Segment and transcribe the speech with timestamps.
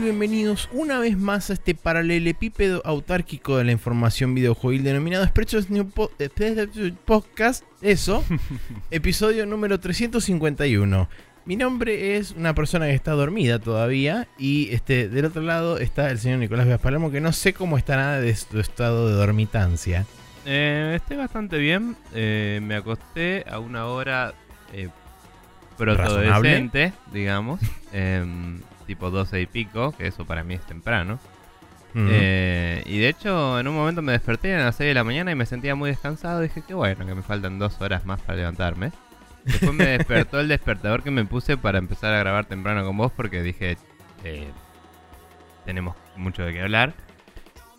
[0.00, 5.90] Bienvenidos una vez más a este paralelepípedo autárquico de la información videojuegil denominado Expressos New
[5.90, 7.62] Po- eh, Podcast.
[7.82, 8.24] Eso,
[8.90, 11.08] episodio número 351.
[11.44, 16.10] Mi nombre es una persona que está dormida todavía y este del otro lado está
[16.10, 20.06] el señor Nicolás Vías Palermo que no sé cómo estará de su estado de dormitancia.
[20.46, 21.96] Eh, estoy bastante bien.
[22.14, 24.32] Eh, me acosté a una hora
[24.72, 24.88] eh,
[27.12, 27.60] digamos.
[28.84, 31.18] tipo 12 y pico, que eso para mí es temprano.
[31.94, 35.30] Eh, y de hecho, en un momento me desperté a las 6 de la mañana
[35.30, 36.40] y me sentía muy descansado.
[36.40, 38.92] Dije que bueno, que me faltan dos horas más para levantarme.
[39.44, 43.12] Después me despertó el despertador que me puse para empezar a grabar temprano con vos
[43.14, 43.76] porque dije,
[44.24, 44.48] eh,
[45.64, 46.94] tenemos mucho de qué hablar.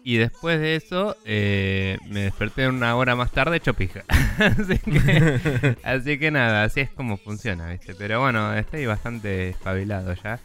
[0.05, 4.03] Y después de eso, eh, me desperté una hora más tarde hecho pija.
[4.37, 7.95] así, que, así que nada, así es como funciona, ¿viste?
[7.95, 10.39] Pero bueno, estoy bastante espabilado ya.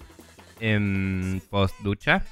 [0.61, 2.23] En post ducha.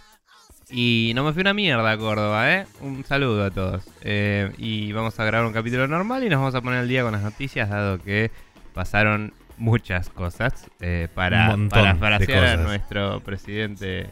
[0.68, 2.66] Y no me fui una mierda Córdoba, ¿eh?
[2.80, 3.84] Un saludo a todos.
[4.02, 7.02] Eh, y vamos a grabar un capítulo normal y nos vamos a poner al día
[7.04, 8.32] con las noticias, dado que
[8.74, 10.68] pasaron muchas cosas.
[10.80, 14.08] eh, para parafrasear a nuestro presidente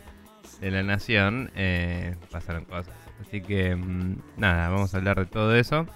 [0.61, 2.95] de la nación, eh, pasaron cosas.
[3.21, 5.87] Así que, mm, nada, vamos a hablar de todo eso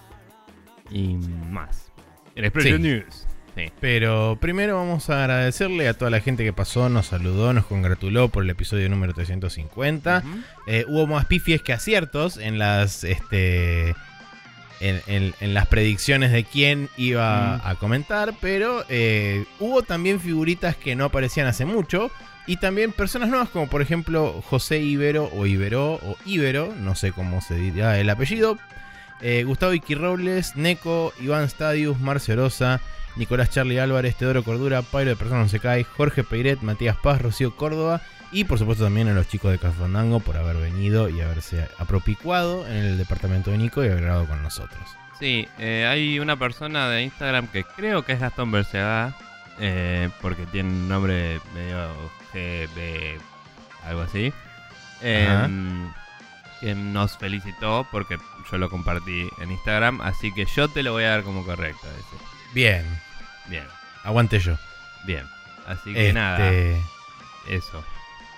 [0.90, 1.14] y
[1.50, 1.92] más.
[2.34, 2.88] En Expression Sí.
[2.88, 3.27] News.
[3.58, 3.72] Sí.
[3.80, 8.28] Pero primero vamos a agradecerle a toda la gente que pasó, nos saludó, nos congratuló
[8.28, 10.22] por el episodio número 350.
[10.24, 10.38] Ujú.
[10.68, 13.90] Eh, hubo más pifies que aciertos en las este
[14.80, 20.76] en, en- en las predicciones de quién iba a comentar, pero eh, hubo también figuritas
[20.76, 22.12] que no aparecían hace mucho
[22.46, 27.10] y también personas nuevas como por ejemplo José Ibero o Ibero o Ibero, no sé
[27.10, 28.56] cómo se dirá el apellido,
[29.20, 32.80] eh, Gustavo Iqui Robles, Neco, Iván Stadius, Marcio Rosa,
[33.18, 37.20] Nicolás Charlie Álvarez, Teodoro Cordura, Pairo de Persona No Se Cae, Jorge Peiret, Matías Paz,
[37.20, 41.20] Rocío Córdoba y por supuesto también a los chicos de Cafandango por haber venido y
[41.20, 44.80] haberse apropicuado en el departamento de Nico y haber grabado con nosotros.
[45.18, 49.16] Sí, eh, hay una persona de Instagram que creo que es Gastón Berceaga,
[49.58, 51.88] eh, porque tiene un nombre medio
[52.32, 53.18] GB,
[53.84, 54.32] algo así,
[55.02, 55.90] em,
[56.60, 58.16] que nos felicitó porque
[58.50, 61.88] yo lo compartí en Instagram, así que yo te lo voy a dar como correcto.
[61.88, 62.24] ese.
[62.54, 62.84] Bien,
[63.48, 63.64] Bien,
[64.04, 64.56] aguante yo.
[65.04, 65.24] bien.
[65.66, 66.80] Así que nada, Este,
[67.48, 67.84] eso.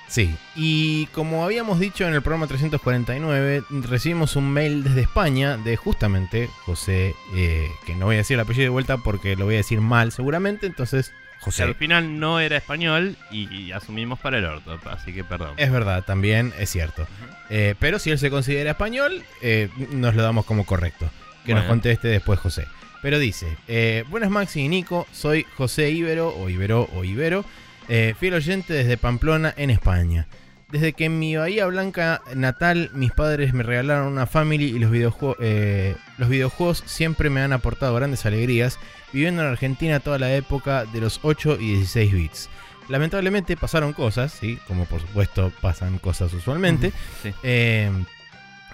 [0.09, 5.76] Sí, y como habíamos dicho en el programa 349, recibimos un mail desde España de
[5.76, 9.54] justamente José, eh, que no voy a decir el apellido de vuelta porque lo voy
[9.54, 11.62] a decir mal seguramente, entonces José.
[11.62, 15.54] al final no era español y, y asumimos para el orto, así que perdón.
[15.59, 17.06] Es verdad, también es cierto.
[17.48, 21.09] Eh, pero si él se considera español, eh, nos lo damos como correcto.
[21.47, 21.69] Que nos Bueno.
[21.69, 22.66] conteste después José.
[23.02, 27.44] Pero dice, eh, buenas Maxi y Nico, soy José Ibero o Ibero o Ibero,
[27.88, 30.26] eh, fiel oyente desde Pamplona en España.
[30.70, 34.92] Desde que en mi Bahía Blanca natal mis padres me regalaron una family y los,
[34.92, 38.78] videojue- eh, los videojuegos siempre me han aportado grandes alegrías,
[39.12, 42.48] viviendo en Argentina toda la época de los 8 y 16 bits.
[42.88, 44.58] Lamentablemente pasaron cosas, ¿sí?
[44.68, 46.92] como por supuesto pasan cosas usualmente.
[47.22, 47.90] Sí, Eh,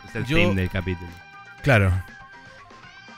[0.08, 1.10] es el yo- fin del capítulo.
[1.62, 1.92] Claro.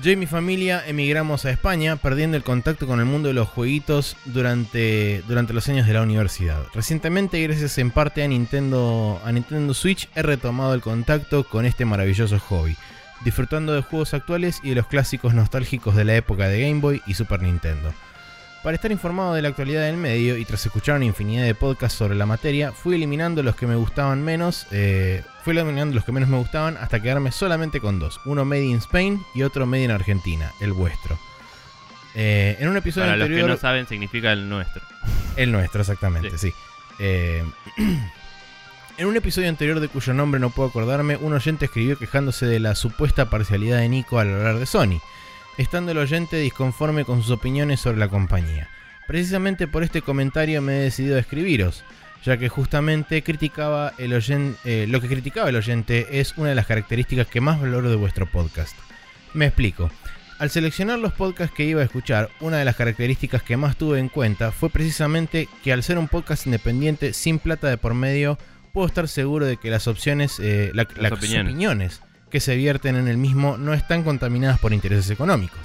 [0.01, 3.49] Yo y mi familia emigramos a España, perdiendo el contacto con el mundo de los
[3.49, 6.63] jueguitos durante, durante los años de la universidad.
[6.73, 11.85] Recientemente, gracias en parte a Nintendo, a Nintendo Switch, he retomado el contacto con este
[11.85, 12.77] maravilloso hobby,
[13.25, 17.03] disfrutando de juegos actuales y de los clásicos nostálgicos de la época de Game Boy
[17.09, 17.93] y Super Nintendo.
[18.63, 21.97] Para estar informado de la actualidad del medio y tras escuchar una infinidad de podcasts
[21.97, 26.11] sobre la materia, fui eliminando los que me gustaban menos, eh, fui eliminando los que
[26.11, 29.85] menos me gustaban hasta quedarme solamente con dos, uno made in Spain y otro made
[29.85, 31.19] in Argentina, el vuestro.
[32.17, 34.83] Eh, en un episodio Para los anterior, que no saben, significa el nuestro.
[35.37, 36.53] el nuestro, exactamente, sí.
[36.99, 37.45] Eh,
[38.99, 42.59] en un episodio anterior de cuyo nombre no puedo acordarme, un oyente escribió quejándose de
[42.59, 45.01] la supuesta parcialidad de Nico al hablar de Sony,
[45.59, 48.69] estando el oyente disconforme con sus opiniones sobre la compañía.
[49.07, 51.85] Precisamente por este comentario me he decidido a escribiros,
[52.25, 56.55] ya que justamente criticaba el oyen- eh, lo que criticaba el oyente es una de
[56.55, 58.77] las características que más valoro de vuestro podcast.
[59.35, 59.91] Me explico.
[60.39, 63.99] Al seleccionar los podcasts que iba a escuchar, una de las características que más tuve
[63.99, 68.39] en cuenta fue precisamente que al ser un podcast independiente sin plata de por medio,
[68.73, 71.53] puedo estar seguro de que las opciones, eh, la- las opiniones.
[71.53, 75.61] opiniones que se vierten en el mismo no están contaminadas por intereses económicos.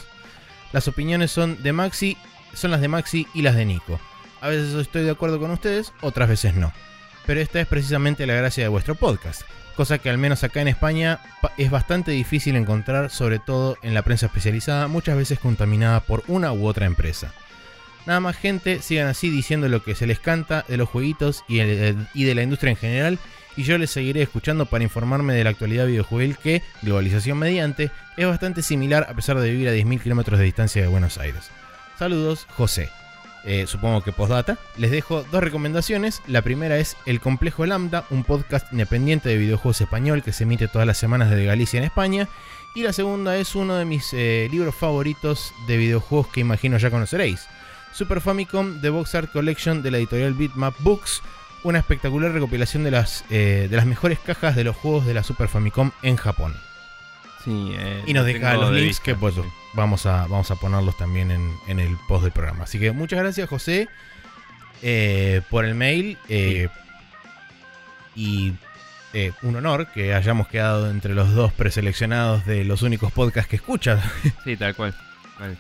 [0.72, 2.18] Las opiniones son de Maxi,
[2.54, 4.00] son las de Maxi y las de Nico.
[4.42, 6.74] A veces estoy de acuerdo con ustedes, otras veces no.
[7.26, 9.44] Pero esta es precisamente la gracia de vuestro podcast,
[9.76, 13.94] cosa que al menos acá en España pa- es bastante difícil encontrar, sobre todo en
[13.94, 17.34] la prensa especializada, muchas veces contaminada por una u otra empresa.
[18.06, 21.62] Nada más gente, sigan así diciendo lo que se les canta de los jueguitos y,
[21.62, 23.20] y de la industria en general.
[23.56, 28.26] Y yo les seguiré escuchando para informarme de la actualidad videojuegil que, globalización mediante, es
[28.26, 31.52] bastante similar a pesar de vivir a 10.000 kilómetros de distancia de Buenos Aires.
[31.98, 32.90] Saludos, José.
[33.46, 34.58] Eh, supongo que postdata.
[34.78, 36.22] Les dejo dos recomendaciones.
[36.28, 40.68] La primera es El Complejo Lambda, un podcast independiente de videojuegos español que se emite
[40.68, 42.30] todas las semanas desde Galicia en España.
[42.74, 46.90] Y la segunda es uno de mis eh, libros favoritos de videojuegos que imagino ya
[46.90, 47.48] conoceréis.
[47.94, 51.22] Super Famicom The Box Art Collection de la editorial Bitmap Books.
[51.64, 55.24] Una espectacular recopilación de las, eh, de las mejores cajas de los juegos de la
[55.24, 56.54] Super Famicom en Japón.
[57.44, 59.42] Sí, eh, Y nos deja los de links vista, que pues, sí.
[59.74, 62.64] vamos, a, vamos a ponerlos también en, en el post del programa.
[62.66, 63.88] Así que muchas gracias, José,
[64.82, 66.18] eh, por el mail.
[66.30, 66.68] eh,
[68.16, 68.54] Y
[69.14, 73.56] eh, un honor que hayamos quedado entre los dos preseleccionados de los únicos podcasts que
[73.58, 74.02] escuchas.
[74.44, 74.94] Sí, tal cual.
[75.40, 75.58] Mal.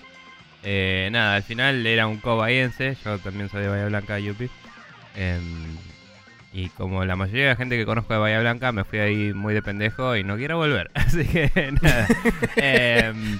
[0.64, 4.50] Eh, nada, al final era un cobayense, yo también soy de Bahía Blanca, Yupi.
[5.16, 5.76] Em,
[6.54, 9.34] y como la mayoría de la gente que conozco de Bahía Blanca, me fui ahí
[9.34, 10.92] muy de pendejo y no quiero volver.
[10.94, 11.52] Así que
[11.82, 12.08] nada.
[12.56, 13.40] Em,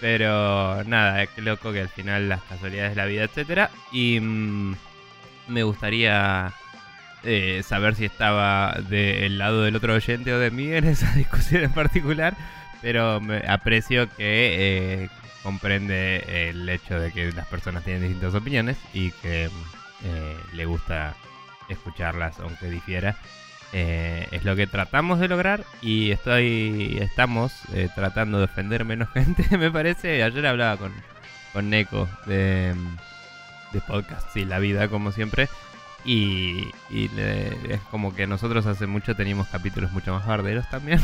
[0.00, 3.70] pero nada, qué loco que al final las casualidades de la vida, etcétera.
[3.90, 4.76] Y mm,
[5.48, 6.52] me gustaría
[7.24, 11.64] eh, saber si estaba del lado del otro oyente o de mí en esa discusión
[11.64, 12.36] en particular.
[12.80, 15.08] Pero me aprecio que eh,
[15.42, 19.44] comprende el hecho de que las personas tienen distintas opiniones y que
[20.04, 21.14] eh, le gusta
[21.72, 23.16] escucharlas aunque difiera.
[23.74, 29.08] Eh, es lo que tratamos de lograr y estoy estamos eh, tratando de ofender menos
[29.14, 30.22] gente, me parece.
[30.22, 30.92] Ayer hablaba con,
[31.52, 32.74] con Neko de,
[33.72, 35.48] de podcast y la vida, como siempre.
[36.04, 41.00] Y, y le- es como que nosotros hace mucho teníamos capítulos mucho más barderos también.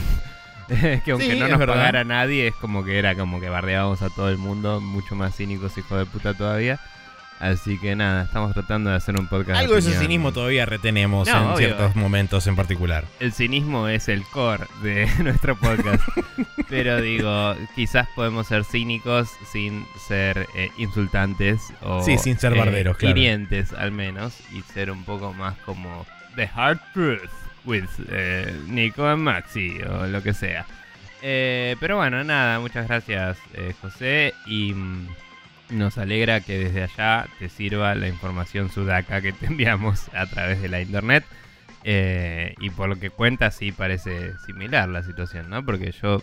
[0.69, 4.11] que aunque Sí, no nos pagara nadie, es como que era como que bardeábamos a
[4.11, 6.79] todo el mundo, mucho más cínicos, hijos de puta todavía.
[7.41, 9.61] Así que nada, estamos tratando de hacer un podcast.
[9.61, 11.57] Algo de ese cinismo todavía retenemos No, en obvio.
[11.59, 13.05] ciertos momentos en particular.
[13.21, 16.03] El cinismo es el core de nuestro podcast.
[16.69, 22.97] Pero digo, quizás podemos ser cínicos sin ser eh, insultantes o Sí, sin ser barderos,
[22.97, 23.17] claro.
[23.17, 27.31] hirientes al menos y ser un poco más como The Hard Truth
[27.65, 30.67] with eh, Nico and Maxi o lo que sea.
[31.23, 35.09] Eh, pero bueno, nada, muchas gracias eh, José y mm,
[35.71, 40.63] nos alegra que desde allá te sirva la información sudaca que te enviamos a través
[40.63, 41.25] de la internet.
[41.85, 45.65] Eh, y por lo que cuenta sí parece similar la situación, ¿no?
[45.65, 46.23] Porque yo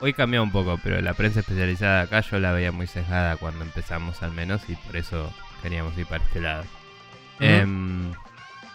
[0.00, 3.64] hoy cambió un poco, pero la prensa especializada acá yo la veía muy sesgada cuando
[3.64, 5.32] empezamos al menos y por eso
[5.62, 6.64] queríamos ir para este lado.
[7.38, 8.12] Em,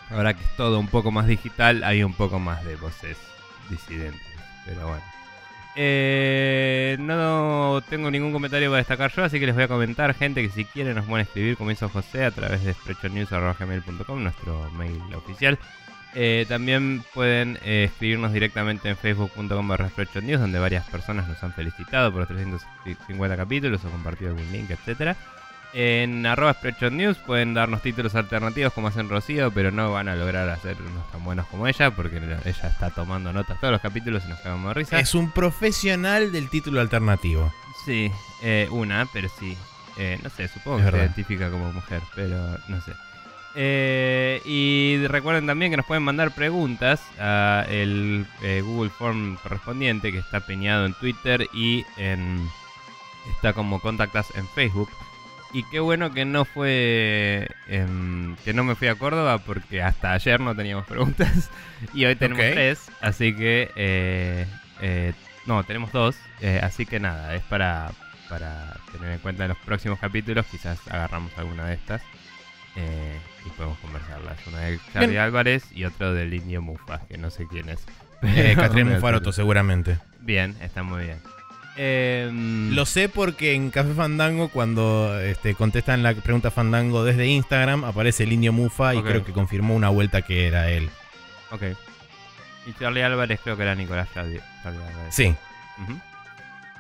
[0.10, 3.18] ahora que es todo un poco más digital, hay un poco más de voces
[3.70, 4.22] disidentes,
[4.66, 5.17] pero bueno.
[5.80, 10.42] Eh, no tengo ningún comentario para destacar yo, así que les voy a comentar, gente,
[10.42, 15.00] que si quieren nos pueden escribir, como hizo José, a través de sprechonews.gmail.com, nuestro mail
[15.16, 15.60] oficial.
[16.16, 22.12] Eh, también pueden eh, escribirnos directamente en facebook.com barra donde varias personas nos han felicitado
[22.12, 25.16] por los 350 capítulos o compartido algún link, etcétera.
[25.80, 26.58] En arroba
[26.90, 31.12] News pueden darnos títulos alternativos como hacen Rocío, pero no van a lograr hacer unos
[31.12, 34.70] tan buenos como ella, porque ella está tomando notas todos los capítulos y nos cagamos
[34.70, 35.00] de risa.
[35.00, 37.54] Es un profesional del título alternativo.
[37.86, 39.56] Sí, eh, una, pero sí.
[39.98, 42.94] Eh, no sé, supongo Es que se identifica como mujer, pero no sé.
[43.54, 50.12] Eh, y recuerden también que nos pueden mandar preguntas a el eh, Google Form correspondiente
[50.12, 52.50] que está peñado en Twitter y en
[53.30, 54.90] está como contactas en Facebook.
[55.54, 60.14] Y qué bueno que no fue em, que no me fui a Córdoba porque hasta
[60.14, 61.50] ayer no teníamos preguntas
[61.94, 64.46] y hoy tenemos tres, así que eh,
[64.82, 65.14] eh,
[65.46, 67.92] no tenemos dos, eh, así que nada es para
[68.30, 72.02] para tener en cuenta en los próximos capítulos quizás agarramos alguna de estas
[72.78, 74.38] eh, y podemos conversarlas.
[74.48, 75.22] Una de Charlie Bien.
[75.22, 77.84] Álvarez y otro del Indio Mufa, que no sé quién es.
[78.22, 79.98] Eh, Catrín Mufaroto, seguramente.
[80.20, 81.18] Bien, está muy bien.
[81.78, 87.84] Em, Lo sé porque en Café Fandango, cuando este, contestan la pregunta Fandango desde Instagram,
[87.84, 90.90] aparece el indio Mufa y creo que confirmó una vuelta que era él.
[91.52, 91.64] Ok.
[92.66, 95.16] Y Charlie Álvarez creo que era Nicolás Charlie, Charlie Álvarez.
[95.16, 95.36] Sí.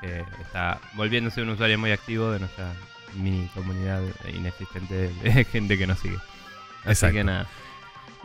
[0.01, 2.74] Que está volviéndose un usuario muy activo de nuestra
[3.16, 4.01] mini comunidad
[4.34, 6.18] inexistente de gente que nos sigue.
[6.82, 7.16] Así Exacto.
[7.18, 7.48] que nada.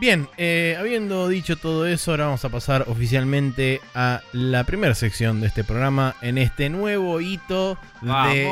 [0.03, 5.41] Bien, eh, habiendo dicho todo eso, ahora vamos a pasar oficialmente a la primera sección
[5.41, 8.51] de este programa en este nuevo hito de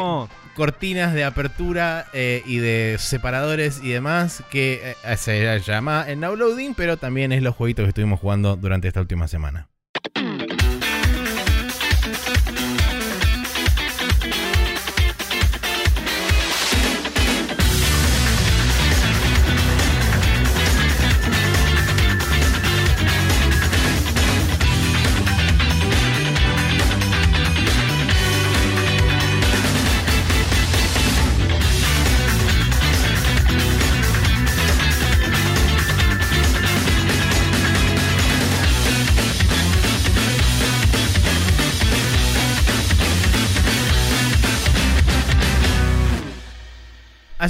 [0.55, 6.37] cortinas de apertura eh, y de separadores y demás que eh, se llama el Now
[6.37, 9.67] Loading, pero también es los jueguitos que estuvimos jugando durante esta última semana.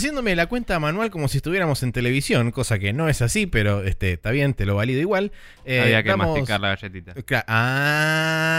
[0.00, 3.84] Haciéndome la cuenta manual como si estuviéramos en televisión, cosa que no es así, pero
[3.84, 5.30] este, está bien, te lo valido igual.
[5.66, 7.12] Eh, Había que masticar la galletita.
[7.46, 8.56] Ah,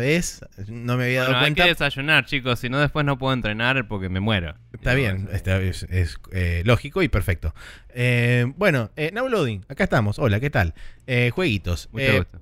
[0.00, 0.44] ¿ves?
[0.68, 1.62] No me había dado cuenta.
[1.62, 4.54] Hay que desayunar, chicos, si no después no puedo entrenar porque me muero.
[4.74, 5.86] Está bien, es,
[6.32, 7.54] eh, lógico y perfecto.
[7.88, 10.18] Eh, bueno, eh, Now Loading, acá estamos.
[10.18, 10.74] Hola, ¿qué tal?
[11.32, 11.88] jueguitos.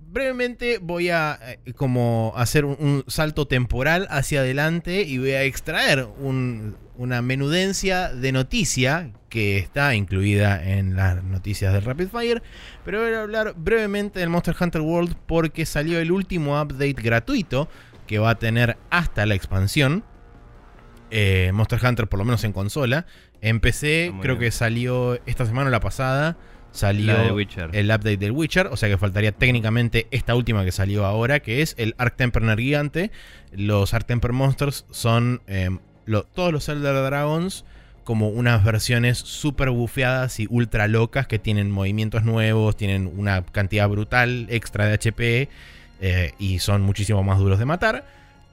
[0.09, 1.38] brevemente voy a
[1.76, 8.32] como hacer un, salto temporal hacia adelante y voy a extraer un, una menudencia de
[8.32, 12.42] noticia que está incluida en las noticias del Rapid Fire,
[12.84, 17.68] pero voy a hablar brevemente del Monster Hunter World porque salió el último update gratuito
[18.06, 20.02] que va a tener hasta la expansión.
[21.10, 23.06] Eh, Monster Hunter, por lo menos en consola.
[23.40, 26.36] En PC, creo que salió esta semana o la pasada.
[26.70, 27.14] Salió
[27.72, 28.66] el update del Witcher.
[28.66, 32.56] O sea que faltaría técnicamente esta última que salió ahora, que es el Arc Temper
[32.56, 33.10] Gigante.
[33.52, 35.40] Los Arc Temper Monsters son
[36.08, 37.64] em, todos los Elder Dragons
[38.08, 43.86] como unas versiones super bufeadas y ultra locas que tienen movimientos nuevos, tienen una cantidad
[43.86, 45.48] brutal extra de HP
[46.00, 48.06] eh, y son muchísimo más duros de matar.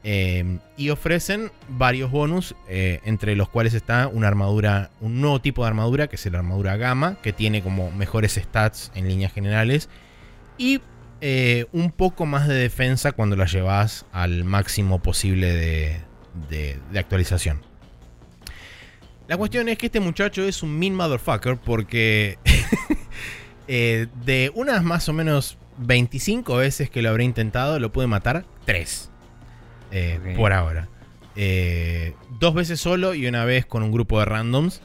[0.03, 5.62] Eh, y ofrecen varios bonus, eh, entre los cuales está una armadura, un nuevo tipo
[5.62, 9.88] de armadura, que es la armadura Gamma, que tiene como mejores stats en líneas generales.
[10.57, 10.81] Y
[11.71, 16.01] un poco más de defensa cuando la llevas al máximo posible de,
[16.50, 17.62] de, actualización.
[19.27, 22.38] La cuestión es que este muchacho es un mean motherfucker porque
[23.68, 28.46] eh, de unas más o menos 25 veces que lo habré intentado, lo pude matar
[28.65, 29.10] 3.
[29.92, 30.89] Eh, por ahora.
[31.36, 34.82] Eh, dos veces solo y una vez con un grupo de randoms.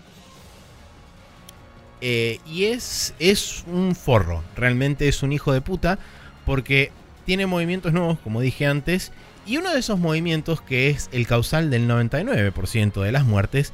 [2.01, 5.99] y es, es un forro, realmente es un hijo de puta
[6.47, 6.91] porque
[7.27, 9.13] tiene movimientos nuevos, como dije antes,
[9.47, 13.73] y uno de esos movimientos, que es el causal del 99% de las muertes,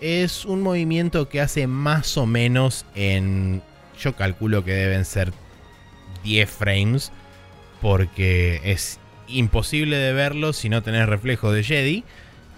[0.00, 3.62] es un movimiento que hace más o menos en...
[3.98, 5.32] Yo calculo que deben ser
[6.22, 7.12] 10 frames,
[7.80, 12.04] porque es imposible de verlo si no tenés reflejo de Jedi,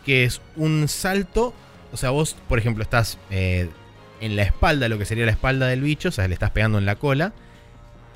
[0.05, 1.55] que es un salto,
[1.93, 3.69] o sea, vos, por ejemplo, estás eh,
[4.21, 6.79] en la espalda, lo que sería la espalda del bicho, o sea, le estás pegando
[6.79, 7.33] en la cola,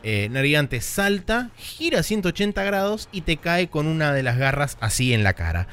[0.03, 5.25] eh, salta, gira 180 grados y te cae con una de las garras así en
[5.25, 5.69] la cara.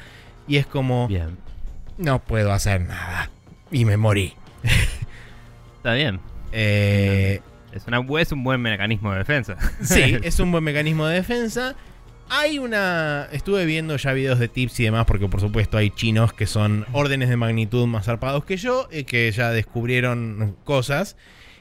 [0.46, 1.08] Y es como...
[1.08, 1.38] Bien.
[1.98, 3.30] No puedo hacer nada.
[3.70, 4.34] Y me morí.
[5.76, 6.20] Está bien.
[6.52, 7.40] Eh,
[7.72, 9.56] es, una, es un buen mecanismo de defensa.
[9.82, 11.76] sí, es un buen mecanismo de defensa.
[12.28, 13.28] Hay una.
[13.32, 16.86] Estuve viendo ya videos de tips y demás, porque por supuesto hay chinos que son
[16.92, 21.16] órdenes de magnitud más zarpados que yo, y que ya descubrieron cosas.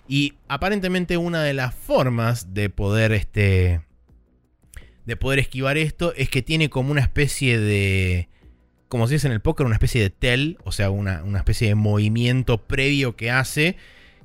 [0.10, 3.82] Y aparentemente una de las formas de poder este
[5.06, 8.28] de poder esquivar esto es que tiene como una especie de
[8.90, 11.76] como se dice en el póker, una especie de tell, o sea, una, especie de
[11.76, 13.78] movimiento previo que hace,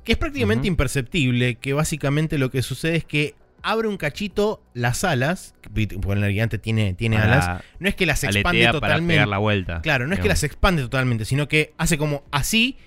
[0.03, 5.03] que es prácticamente imperceptible, que básicamente lo que sucede es que abre un cachito las
[5.03, 5.53] alas,
[6.01, 9.25] porque el gigante tiene, tiene alas, no es que las expande totalmente.
[9.27, 9.81] la vuelta.
[9.81, 12.77] Claro, no es que las expande totalmente, sino que hace como así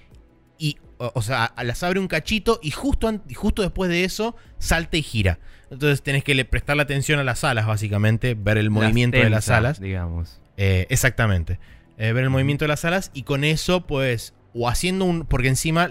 [0.59, 5.03] y o, sea, las abre un cachito y justo, justo después de eso salta y
[5.03, 5.39] gira.
[5.71, 9.31] Entonces tenés que le prestar la atención a las alas, básicamente, ver el movimiento de
[9.31, 9.81] las alas.
[9.81, 10.41] Digamos.
[10.57, 11.61] Eh, exactamente.
[11.99, 15.25] Eh, ver el movimiento de las alas y con eso, pues, o haciendo un.
[15.25, 15.91] Porque encima,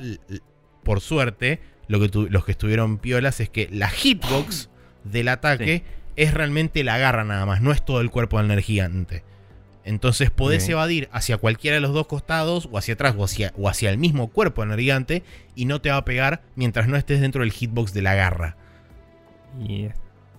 [0.84, 4.70] por suerte, lo que los que estuvieron piolas es que la hitbox
[5.04, 5.84] del ataque
[6.16, 9.24] es realmente la garra nada más, no es todo el cuerpo del energiante.
[9.88, 13.70] Entonces podés evadir hacia cualquiera de los dos costados, o hacia atrás, o hacia, o
[13.70, 15.24] hacia el mismo cuerpo energiante,
[15.56, 18.58] y no te va a pegar mientras no estés dentro del hitbox de la garra.
[19.58, 19.88] Y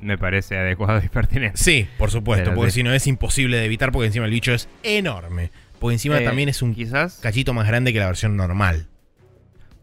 [0.02, 1.56] me parece adecuado y pertinente.
[1.56, 4.68] Sí, por supuesto, porque si no es imposible de evitar, porque encima el bicho es
[4.82, 5.50] enorme.
[5.78, 6.76] Porque encima eh, también es un
[7.22, 8.88] cachito más grande que la versión normal.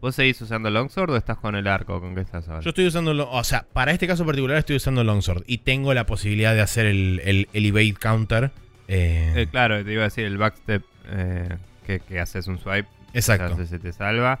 [0.00, 2.00] ¿Vos seguís usando Longsword o estás con el arco?
[2.00, 2.60] ¿Con qué estás ahora?
[2.60, 6.06] Yo estoy usando, o sea, para este caso particular estoy usando Longsword y tengo la
[6.06, 8.52] posibilidad de hacer el, el, el evade counter
[8.88, 12.88] eh, eh, claro, te iba a decir el backstep eh, que, haces un swipe.
[13.12, 13.64] Exacto.
[13.66, 14.40] se te salva.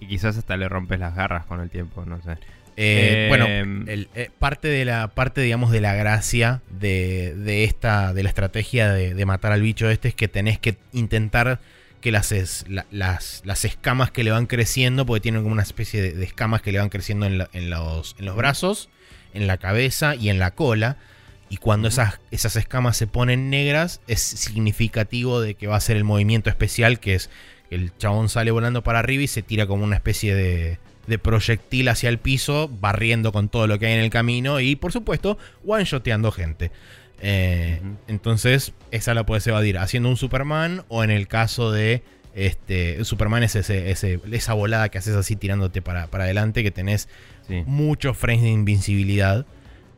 [0.00, 3.28] Y quizás hasta le rompes las garras con el tiempo, no sé.
[3.28, 3.46] bueno,
[4.38, 9.52] parte de la parte, digamos, de la gracia de, esta, de la estrategia de, matar
[9.52, 11.60] al bicho este es que tenés que intentar
[12.00, 12.34] que las,
[12.90, 16.72] las, las, escamas que le van creciendo, porque tienen como una especie de, escamas que
[16.72, 18.88] le van creciendo en, en, los, en los brazos,
[19.34, 20.96] en la cabeza y en la cola.
[21.52, 25.98] Y cuando esas, esas escamas se ponen negras, es significativo de que va a ser
[25.98, 27.28] el movimiento especial, que es
[27.68, 31.18] que el chabón sale volando para arriba y se tira como una especie de, de
[31.18, 34.92] proyectil hacia el piso, barriendo con todo lo que hay en el camino y, por
[34.92, 36.70] supuesto, one-shoteando gente.
[37.20, 42.02] Eh, entonces, esa la puedes evadir haciendo un Superman o en el caso de
[42.34, 46.70] Este, Superman es ese, ese- esa volada que haces así tirándote para, para adelante, que
[46.70, 47.06] tenés
[47.46, 47.62] Sí.
[47.66, 49.44] muchos frames de invincibilidad.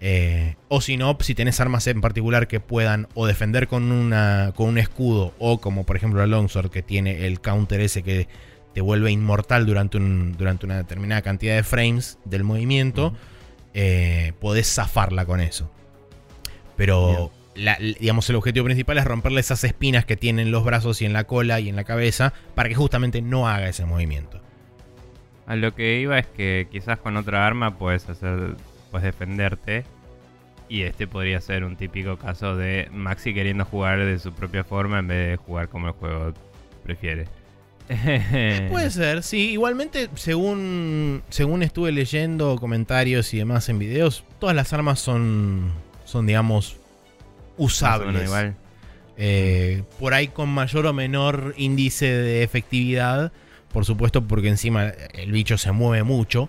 [0.01, 4.53] Eh, o si no, si tenés armas en particular que puedan o defender con, una,
[4.55, 8.29] con un escudo, o como por ejemplo la Longsword que tiene el counter ese que
[8.75, 13.17] te vuelve inmortal durante, un, durante una determinada cantidad de frames del movimiento, Ujú.
[13.73, 15.71] eh, podés zafarla con eso.
[16.77, 21.01] Pero, la- digamos, el objetivo principal es romperle esas espinas que tiene en los brazos
[21.03, 24.41] y en la cola y en la cabeza para que justamente no haga ese movimiento.
[25.47, 28.57] A lo que iba es que quizás con otra arma puedes hacer,
[28.95, 29.85] puedes defenderte.
[30.69, 35.01] Y este podría ser un típico caso de Maxi queriendo jugar de su propia forma
[35.01, 36.33] en vez de jugar como el juego
[36.85, 37.27] prefiere.
[38.71, 39.51] Puede ser, sí.
[39.51, 45.73] Igualmente, según, según estuve leyendo comentarios y demás en videos, todas las armas son,
[46.05, 46.77] son digamos,
[47.57, 48.25] usables.
[48.25, 48.55] igual.
[49.17, 53.33] Eh, por ahí con mayor o menor índice de efectividad.
[53.73, 56.49] Por supuesto, porque encima el bicho se mueve mucho.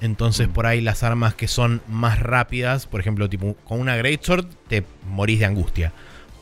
[0.00, 0.52] Entonces, Mm.
[0.52, 4.84] por ahí las armas que son más rápidas, por ejemplo, tipo con una Greatsword, te
[5.08, 5.92] morís de angustia.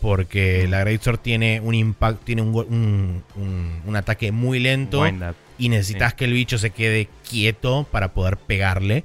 [0.01, 5.05] Porque la Greatsword tiene un impacto, tiene un, un- un- un ataque muy lento
[5.59, 6.17] y necesitas Sí.
[6.17, 9.05] que el bicho se quede quieto para poder pegarle.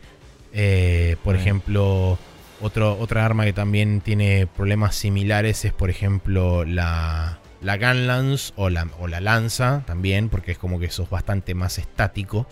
[0.53, 1.41] Eh, por Sí.
[1.41, 2.17] ejemplo,
[2.61, 8.53] otro, otra arma que también tiene problemas similares es, por ejemplo, la, la Gun Lance
[8.55, 12.47] o la, o la lanza también, porque es como que sos bastante más estático.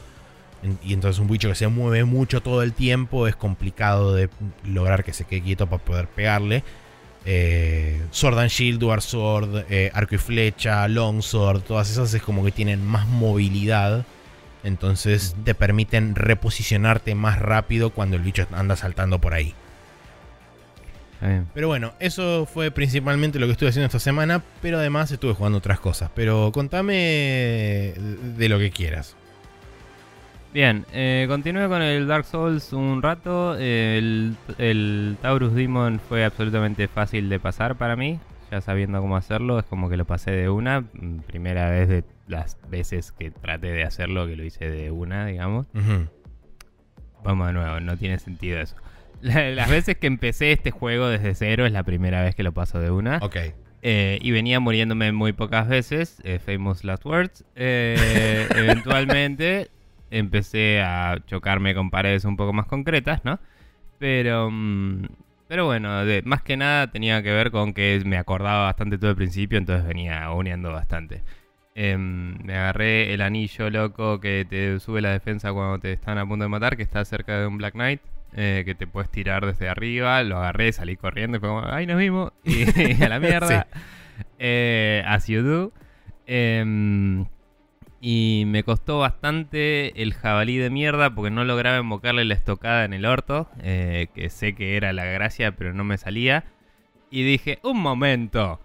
[0.84, 4.30] Y entonces un bicho que se mueve mucho todo el tiempo es complicado de
[4.64, 6.64] lograr que se quede quieto para poder pegarle.
[7.26, 12.22] Eh, Sword and Shield, Dual Sword, eh, Arco y Flecha, Long Sword, todas esas es
[12.22, 14.06] como que tienen más movilidad.
[14.64, 19.54] Entonces te permiten reposicionarte más rápido cuando el bicho anda saltando por ahí.
[21.54, 25.58] Pero bueno, eso fue principalmente lo que estuve haciendo esta semana, pero además estuve jugando
[25.58, 26.12] otras cosas.
[26.14, 27.94] Pero contame
[28.38, 29.16] de lo que quieras.
[30.56, 33.58] Bien, eh, continué con el Dark Souls un rato.
[33.58, 38.22] El, el Taurus Demon fue absolutamente fácil de pasar para mí.
[38.52, 40.80] Ya sabiendo cómo hacerlo, es como que lo pasé de una.
[40.94, 45.26] Mm, Primera vez de las veces que traté de hacerlo, que lo hice de una,
[45.26, 45.68] digamos.
[47.22, 48.78] Vamos de nuevo, no tiene sentido eso.
[49.22, 52.54] La- Las veces que empecé este juego desde cero es la primera vez que lo
[52.54, 53.18] paso de una.
[53.22, 53.36] Ok.
[53.82, 57.44] Eh, y venía muriéndome muy pocas veces, eh, famous last words.
[57.58, 59.68] Eh, eventualmente
[60.12, 63.40] empecé a chocarme con paredes un poco más concretas, ¿no?
[64.00, 65.04] Pero, mm,
[65.48, 69.12] pero bueno, de- más que nada tenía que ver con que me acordaba bastante todo
[69.12, 71.24] el principio, entonces venía uniendo bastante.
[71.76, 76.26] Em, me agarré el anillo loco que te sube la defensa cuando te están a
[76.26, 78.02] punto de matar, que está cerca de un Black Knight,
[78.38, 80.24] eh, que te puedes tirar desde arriba.
[80.24, 82.32] Lo agarré, salí corriendo y fue como, ¡ay, nos vimos!
[82.46, 83.68] Y a la mierda.
[84.40, 85.74] Eh, as you do.
[86.28, 87.26] Em,
[88.08, 92.94] y me costó bastante el jabalí de mierda porque no lograba invocarle la estocada en
[92.94, 96.44] el orto, eh, que sé que era la gracia, pero no me salía.
[97.10, 98.60] Y dije, un momento,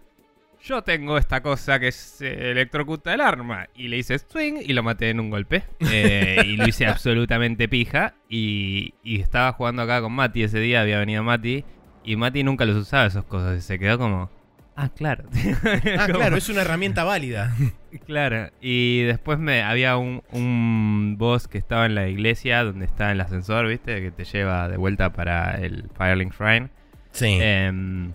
[0.62, 3.70] yo tengo esta cosa que se electrocuta el arma.
[3.74, 5.64] Y le hice swing y lo maté en un golpe.
[5.90, 8.12] Eh, y lo hice absolutamente pija.
[8.28, 11.64] Y, y estaba jugando acá con Mati ese día, había venido Mati.
[12.04, 13.56] Y Mati nunca los usaba esas cosas.
[13.56, 14.30] Y se quedó como,
[14.76, 15.24] ah, claro.
[15.98, 17.54] Ah, claro, es una herramienta válida.
[18.06, 23.10] Claro, y después me había un, un boss que estaba en la iglesia donde está
[23.10, 24.00] el ascensor, ¿viste?
[24.00, 26.68] Que te lleva de vuelta para el Firelink Shrine.
[27.10, 27.38] Sí.
[27.40, 28.12] Em,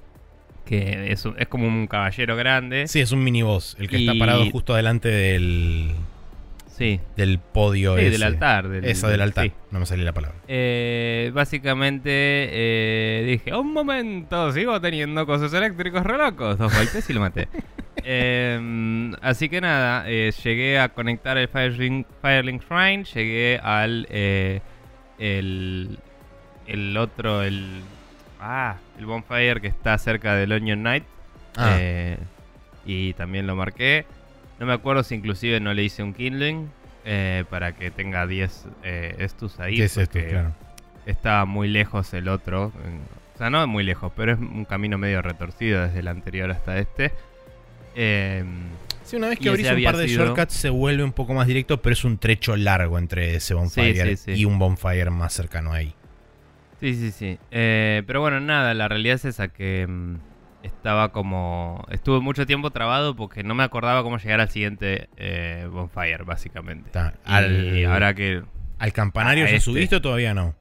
[0.63, 2.87] que es, es como un caballero grande.
[2.87, 5.93] Sí, es un miniboss, el que está parado justo delante del,
[6.77, 8.11] Sí, del podio sí, ese.
[8.11, 8.67] del altar.
[8.67, 9.45] Del, Eso, del altar.
[9.45, 9.53] sí.
[9.71, 10.37] No me salió la palabra.
[10.49, 16.57] Eh, básicamente eh, dije, un momento, sigo teniendo cosas eléctricos re locos.
[16.57, 17.47] Dos golpes y lo maté.
[18.07, 24.61] Eh, así que nada, eh, llegué a conectar el Firelink, Firelink Shrine, llegué al eh,
[25.17, 25.97] el,
[26.67, 27.65] el otro, el
[28.39, 31.05] ah, el bonfire que está cerca del Onion Knight.
[31.55, 31.79] Ah,
[32.85, 34.05] y también lo marqué.
[34.59, 36.69] No me acuerdo si inclusive no le hice un kindling
[37.03, 39.75] eh, para que tenga 10 eh, estus ahí.
[39.77, 40.13] ¿qué es esto?
[40.13, 40.53] porque Claro.
[41.05, 42.71] Estaba muy lejos el otro.
[43.35, 46.77] O sea, no muy lejos, pero es un camino medio retorcido desde el anterior hasta
[46.79, 47.11] este.
[47.95, 48.47] Em,
[49.03, 51.45] Sí, una vez que abrís un par de sido- shortcuts se vuelve un poco más
[51.45, 54.41] directo, pero es un trecho largo entre ese bonfire sí, sí.
[54.41, 55.93] y un bonfire más cercano ahí.
[56.79, 57.37] Sí, sí, sí.
[57.51, 60.15] Eh, pero bueno, nada, la realidad es esa que mm,
[60.65, 61.85] estaba como...
[61.89, 66.87] Estuve mucho tiempo trabado porque no me acordaba cómo llegar al siguiente eh, bonfire, básicamente.
[66.87, 67.13] Está.
[67.25, 68.43] Y Al, ahora que...
[68.79, 69.61] ¿Al campanario ya este.
[69.61, 70.55] subiste o todavía no?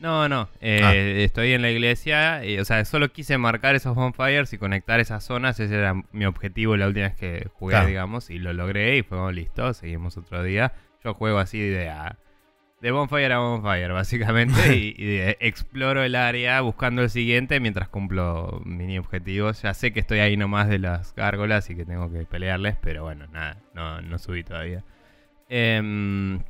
[0.00, 0.48] No, no.
[0.60, 0.94] eh, Ah.
[0.94, 2.44] Estoy en la iglesia.
[2.44, 5.58] y, o sea, solo quise marcar esos bonfires y conectar esas zonas.
[5.60, 8.28] Ese era mi objetivo la última vez que jugué, digamos.
[8.30, 9.72] Y lo logré y fue listo.
[9.72, 10.72] Seguimos otro día.
[11.02, 12.16] Yo juego así de, a-
[12.84, 14.76] de bonfire a bonfire, básicamente.
[14.76, 19.62] y, y de- exploro el área buscando el siguiente mientras cumplo mini objetivos.
[19.62, 22.76] Ya sé que estoy ahí nomás de las gárgolas y que tengo que pelearles.
[22.80, 23.56] Pero bueno, nada.
[23.74, 24.84] No, no subí todavía.
[25.48, 26.40] Em,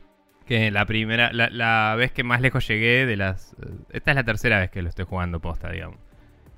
[0.47, 3.57] que la primera, la, la vez que más lejos llegué de las...
[3.90, 5.99] Esta es la tercera vez que lo estoy jugando posta, digamos.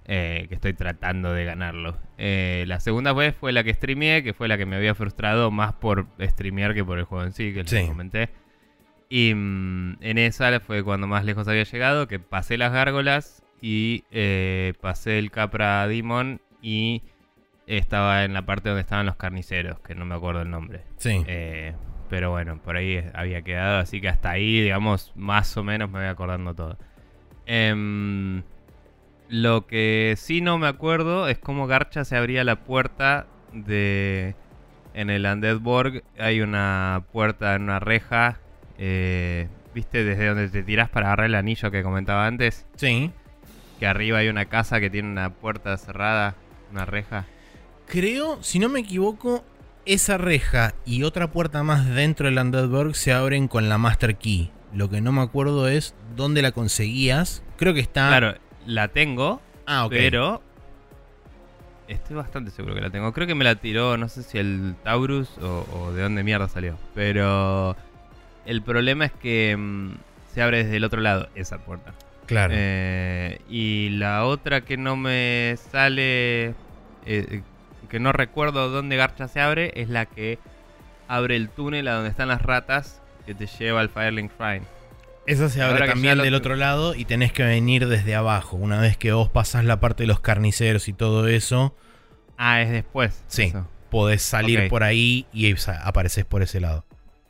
[0.07, 1.97] Eh, que estoy tratando de ganarlo.
[2.17, 5.51] Eh, la segunda vez fue la que streameé, que fue la que me había frustrado
[5.51, 7.77] más por streamear que por el juego en sí, que Sí.
[7.77, 8.29] les comenté.
[9.09, 14.05] Y mm, en esa fue cuando más lejos había llegado, que pasé las gárgolas y
[14.11, 17.03] eh, pasé el Capra Demon y
[17.67, 20.83] estaba en la parte donde estaban los carniceros, que no me acuerdo el nombre.
[20.97, 21.23] Sí.
[21.27, 21.75] Eh,
[22.09, 26.01] pero bueno, por ahí había quedado, así que hasta ahí, digamos, más o menos me
[26.01, 26.79] voy acordando todo.
[27.47, 28.43] Em,
[29.29, 34.35] lo que sí no me acuerdo es cómo Garcha se abría la puerta de...
[34.95, 38.39] En el Undeadborg hay una puerta en una reja,
[38.79, 40.05] eh, ¿viste?
[40.05, 42.67] Desde donde te tiras para agarrar el anillo que comentaba antes.
[42.77, 43.11] Sí.
[43.79, 46.35] Que arriba hay una casa que tiene una puerta cerrada,
[46.73, 47.27] una reja.
[47.87, 49.45] Creo, si no me equivoco,
[49.85, 54.51] esa reja y otra puerta más dentro del Undeadburg se abren con la Master Key.
[54.73, 57.43] Lo que no me acuerdo es dónde la conseguías.
[57.57, 58.09] Creo que está.
[58.09, 58.35] Claro,
[58.67, 59.91] la tengo, Ah, ok.
[59.91, 60.43] Pero
[61.89, 63.13] estoy bastante seguro que la tengo.
[63.13, 66.49] Creo que me la tiró, no sé si el Taurus o, o de dónde mierda
[66.49, 66.79] salió.
[66.95, 67.77] Pero
[68.47, 69.91] el problema es que mm,
[70.33, 71.93] se abre desde el otro lado esa puerta.
[72.27, 72.55] Claro.
[72.57, 76.55] Eh, y la otra que no me sale,
[77.07, 77.43] eh,
[77.89, 80.39] que no recuerdo dónde Garcha se abre, es la que
[81.09, 84.67] abre el túnel a donde están las ratas que te lleva al Firelink Shrine.
[85.27, 88.57] Esa se abre ahora también del otro lado y tenés que venir desde abajo.
[88.57, 91.75] Una vez que vos pasás la parte de los carniceros y todo eso,
[92.39, 93.23] Ah, es después.
[93.29, 93.45] Sí.
[93.45, 93.69] eso.
[93.91, 96.85] podés salir por ahí y apareces por ese lado.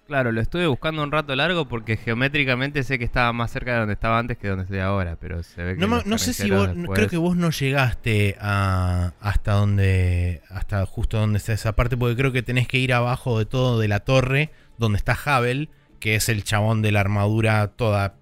[0.07, 3.79] Claro, lo estuve buscando un rato largo porque geométricamente sé que estaba más cerca de
[3.81, 6.49] donde estaba antes que donde estoy ahora, pero se ve que No, no sé si
[6.51, 11.75] vos, después- creo que vos no llegaste a, hasta donde, hasta justo donde está esa
[11.75, 15.19] parte, porque creo que tenés que ir abajo de todo de la torre, donde está
[15.25, 18.15] Havel, que es el chabón de la armadura toda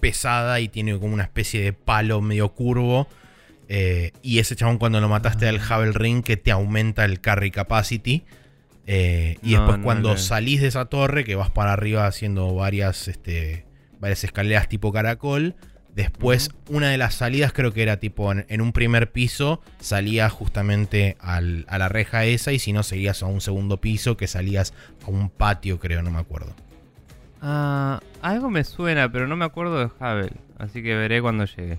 [0.00, 3.08] pesada y tiene como una especie de palo medio curvo.
[3.72, 7.50] eh, y ese chabón cuando lo mataste al Havel Ring que te aumenta el carry
[7.52, 8.24] capacity.
[8.86, 12.54] Eh, y No, después no cuando salís de esa torre, que vas para arriba haciendo
[12.54, 13.64] varias, este,
[14.00, 15.54] varias escaleras tipo caracol,
[15.94, 20.32] Después, una de las salidas creo que era tipo en, en un primer piso, salías
[20.32, 24.28] justamente al- a la reja esa y si no seguías a un segundo piso que
[24.28, 24.72] salías
[25.04, 26.54] a un patio, creo, no me acuerdo.
[27.40, 31.78] Ah, algo me suena, pero no me acuerdo de Havel, así que veré cuando llegue.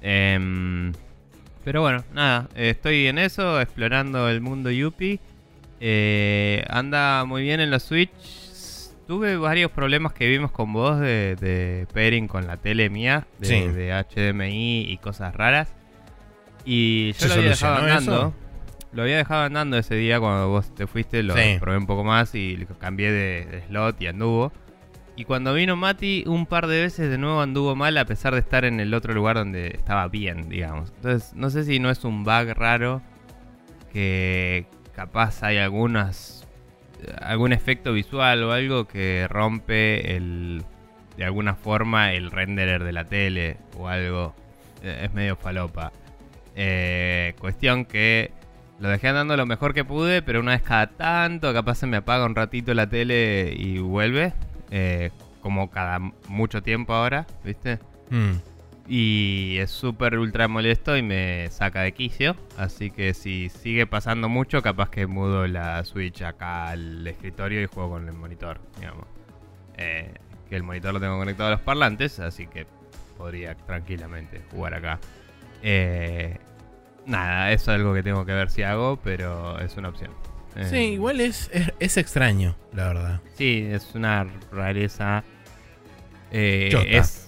[0.00, 0.92] Em,
[1.64, 5.20] pero bueno, nada, estoy en eso, explorando el mundo Yuppie.
[5.80, 8.10] Eh, anda muy bien en la Switch.
[9.06, 13.46] Tuve varios problemas que vimos con vos de, de pairing con la tele mía, de,
[13.46, 13.60] Sí.
[13.68, 15.74] de HDMI y cosas raras.
[16.64, 18.12] Y yo ¿Se lo había dejado andando.
[18.18, 18.34] eso?
[18.92, 21.56] Lo había dejado andando ese día cuando vos te fuiste, lo Sí.
[21.60, 24.52] probé un poco más y cambié de, de slot y anduvo.
[25.16, 28.40] Y cuando vino Mati, un par de veces de nuevo anduvo mal a pesar de
[28.40, 30.92] estar en el otro lugar donde estaba bien, digamos.
[30.96, 33.02] Entonces, no sé si no es un bug raro
[33.92, 34.66] que
[34.98, 36.44] capaz hay algunas
[37.22, 40.64] algún efecto visual o algo que rompe el
[41.16, 44.34] de alguna forma el renderer de la tele o algo.
[44.82, 45.92] Eh, Es medio falopa.
[46.56, 48.32] Eh, cuestión que
[48.80, 51.98] lo dejé andando lo mejor que pude, pero una vez cada tanto capaz se me
[51.98, 54.32] apaga un ratito la tele y vuelve.
[54.72, 57.78] eh, como cada mucho tiempo ahora, ¿viste?
[58.10, 58.32] Mm.
[58.88, 62.36] Y es súper ultra molesto y me saca de quicio.
[62.56, 67.66] Así que si sigue pasando mucho, capaz que mudo la Switch acá al escritorio y
[67.66, 69.04] juego con el monitor, digamos.
[69.76, 70.14] Eh,
[70.48, 72.66] que el monitor lo tengo conectado a los parlantes, así que
[73.18, 74.98] podría tranquilamente jugar acá.
[75.62, 76.38] Eh,
[77.04, 80.10] nada, eso es algo que tengo que ver si hago, pero es una opción.
[80.56, 83.20] Eh, Sí, igual es, es, es extraño, la verdad.
[83.34, 85.22] Sí, es una rareza.
[86.30, 87.27] Eh, es,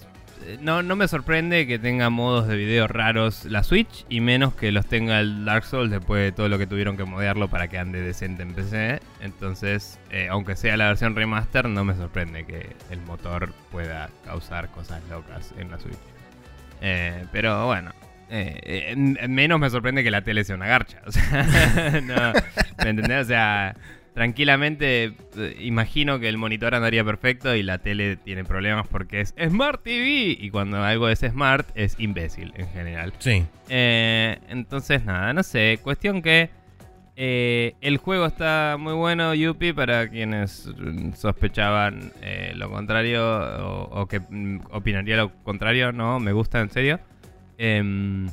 [0.61, 4.71] no, no me sorprende que tenga modos de video raros la Switch y menos que
[4.71, 7.77] los tenga el Dark Souls después de todo lo que tuvieron que modearlo para que
[7.77, 8.99] ande decente en PC.
[9.21, 14.69] Entonces, eh, aunque sea la versión remaster, no me sorprende que el motor pueda causar
[14.69, 15.97] cosas locas en la Switch.
[16.81, 17.91] Eh, pero bueno,
[18.29, 21.01] eh, en- en menos me sorprende que la tele sea una garcha.
[22.83, 23.25] ¿me entendés?
[23.25, 23.75] O sea,
[24.13, 29.33] tranquilamente eh, imagino que el monitor andaría perfecto y la tele tiene problemas porque es
[29.47, 33.13] Smart TV y cuando algo es Smart es imbécil en general.
[33.19, 33.45] Sí.
[33.69, 36.49] Eh, entonces nada, no sé, cuestión que
[37.15, 44.01] eh, el juego está muy bueno, Yuppie, para quienes mm, sospechaban eh, lo contrario o,
[44.01, 46.99] o que mm, opinaría lo contrario, no, me gusta en serio.
[47.57, 48.27] Em,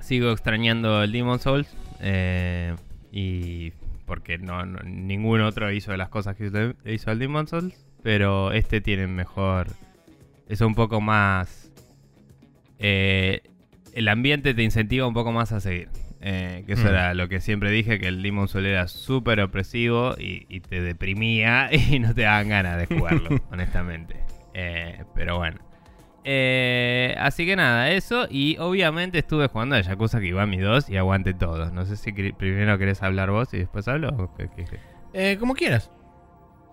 [0.00, 1.68] sigo extrañando el Demon Souls
[3.12, 3.72] y
[4.08, 6.46] porque no, no- ningún otro hizo las cosas que
[6.84, 9.68] hizo- el Demon Souls, pero este tiene mejor,
[10.48, 11.70] es un poco más,
[12.80, 13.42] eh,
[13.92, 15.88] el ambiente te incentiva un poco más a seguir.
[16.20, 16.88] Eh, que eso Mm.
[16.88, 20.80] era lo que siempre dije, que el Demon Souls era súper opresivo y, y te
[20.82, 24.16] deprimía y no te daban ganas de jugarlo, honestamente.
[24.54, 25.60] Eh, pero bueno.
[26.24, 28.26] Eh, así que nada, eso.
[28.30, 31.70] Y obviamente estuve jugando a Yakuza Kiwami 2 y aguante todo.
[31.70, 34.30] No sé si primero querés hablar vos y después hablo.
[35.12, 35.90] Eh, como quieras.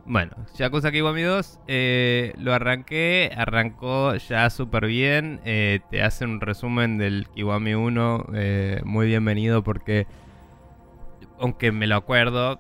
[0.08, 5.42] Bueno, Yakuza Kiwami 2 eh, lo arranqué, arrancó ya súper bien.
[5.46, 10.06] eh, te hace un resumen del Kiwami 1 eh, muy bienvenido porque,
[11.40, 12.60] aunque me lo acuerdo,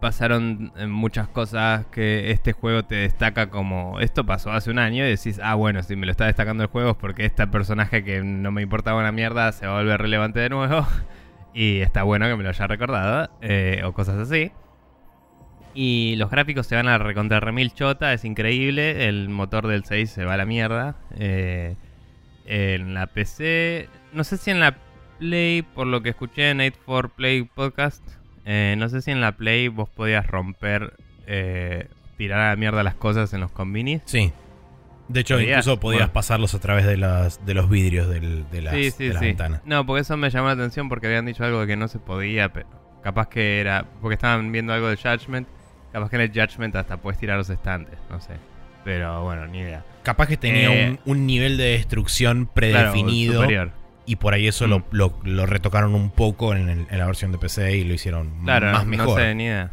[0.00, 5.04] pasaron eh, muchas cosas que este juego te destaca como esto pasó hace un año
[5.04, 8.04] y decís, ah bueno, si me lo está destacando el juego es porque este personaje
[8.04, 10.86] que no me importaba una mierda se va a volver relevante de nuevo
[11.54, 14.52] y está bueno que me lo haya recordado eh, o cosas así.
[15.74, 19.08] Y los gráficos se van a recontra remil chota, es increíble.
[19.08, 20.96] El motor del 6 se va a la mierda.
[21.18, 21.76] Eh,
[22.46, 24.78] en la PC, no sé si en la
[25.18, 28.02] Play, por lo que escuché en 8 Play Podcast,
[28.46, 30.94] eh, no sé si en la Play vos podías romper,
[31.26, 34.00] eh, tirar a la mierda las cosas en los combinis.
[34.06, 34.32] Sí.
[35.08, 35.50] De hecho, ¿Podías?
[35.50, 36.12] incluso podías Bueno.
[36.14, 39.20] pasarlos a través de, las, de los vidrios del- de las, sí, sí, de las
[39.20, 39.26] sí.
[39.26, 39.60] ventanas.
[39.64, 41.98] No, porque eso me llamó la atención porque habían dicho algo de que no se
[42.00, 42.66] podía, pero
[43.04, 43.84] capaz que era.
[44.00, 45.46] Porque estaban viendo algo de Judgment.
[45.92, 48.32] Capaz que en el Judgment hasta puedes tirar los estantes, no sé.
[48.84, 49.84] Pero bueno, ni idea.
[50.02, 53.32] Capaz que tenía Eh, un, un nivel de destrucción predefinido.
[53.34, 53.70] Claro, superior.
[54.06, 54.70] Y por ahí eso Mm.
[54.70, 57.94] lo, lo- lo retocaron un poco en, el- en la versión de PC y lo
[57.94, 59.20] hicieron Claro, más no mejor.
[59.20, 59.70] sé, ni idea.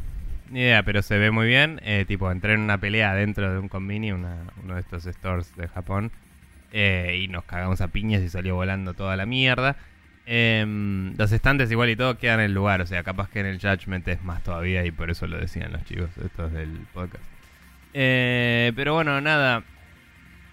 [0.49, 1.79] Ni idea, pero se ve muy bien.
[1.83, 5.55] Eh, tipo, entré en una pelea dentro de un convini, una- uno de estos stores
[5.55, 6.11] de Japón.
[6.75, 9.75] eh, y nos cagamos a piñas y salió volando toda la mierda.
[10.25, 12.81] Em, los estantes igual y todo quedan en el lugar.
[12.81, 15.71] O sea, capaz que en el Judgment es más todavía y por eso lo decían
[15.71, 17.23] los chicos estos del podcast.
[17.93, 19.63] Eh, pero bueno, nada.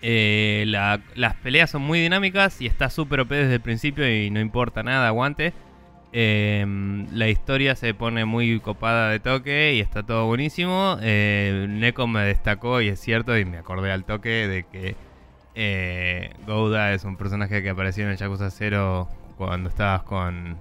[0.03, 4.31] Eh, la- las peleas son muy dinámicas y está súper OP desde el principio y
[4.31, 5.53] no importa nada, aguante.
[6.13, 6.67] Eh,
[7.13, 10.97] la historia se pone muy copada de toque y está todo buenísimo.
[11.03, 14.97] Eh, Neko me destacó y es cierto y me acordé al toque de que
[15.55, 20.57] eh, Gouda es un personaje que apareció en el Yakuza 0 cuando estabas con...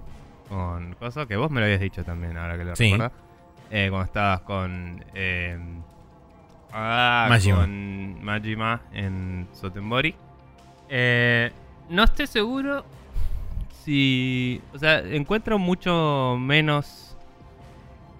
[0.48, 2.90] con Coso, que vos me lo habías dicho también, ahora que lo Sí.
[2.92, 3.12] recuerdo.
[3.70, 5.04] Eh, cuando estabas con...
[6.72, 7.56] ah, Majima.
[7.60, 10.14] con Majima en Sotenbori.
[10.88, 11.50] Eh,
[11.88, 12.84] no estoy seguro
[13.84, 14.60] si.
[14.74, 17.16] O sea, encuentro mucho menos.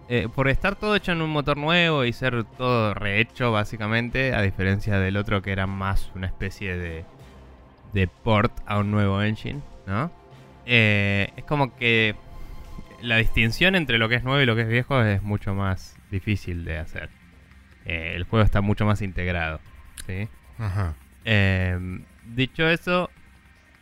[0.08, 4.42] eh, por estar todo hecho en un motor nuevo y ser todo rehecho, básicamente, a
[4.42, 7.04] diferencia del otro que era más una especie de.
[7.92, 10.10] de port a un nuevo engine, ¿no?
[10.66, 12.14] Eh, es como que.
[13.02, 15.96] La distinción entre lo que es nuevo y lo que es viejo es mucho más
[16.10, 17.08] difícil de hacer.
[17.86, 19.60] Eh, el juego está mucho más integrado,
[20.06, 20.28] ¿sí?
[20.58, 20.94] Ajá.
[21.24, 22.00] Eh,
[22.34, 23.10] dicho eso,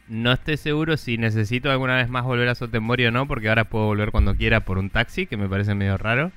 [0.08, 3.64] no estoy seguro si necesito alguna vez más volver a Sotenbori o no, porque ahora
[3.64, 6.32] puedo volver cuando quiera por un taxi, que me parece medio raro.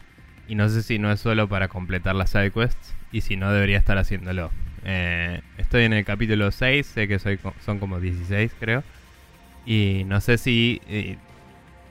[0.48, 3.78] Y no sé si no es solo para completar las sidequests y si no debería
[3.78, 4.52] estar haciéndolo.
[4.84, 8.84] Eh, estoy en el capítulo 6, sé que soy, son como 16 creo.
[9.66, 11.18] Y no sé si eh,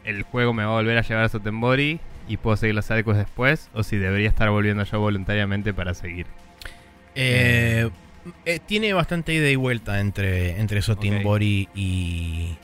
[0.05, 3.19] el juego me va a volver a llevar a Sotenbori y puedo seguir las sidequests
[3.19, 6.27] después, o si debería estar volviendo yo voluntariamente para seguir.
[7.17, 7.91] Eh,
[8.45, 12.57] eh, tiene bastante ida y vuelta entre, entre Sotimbori y.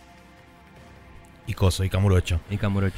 [1.48, 2.40] y Coso, y Kamurocho.
[2.48, 2.96] Y Kamurocho.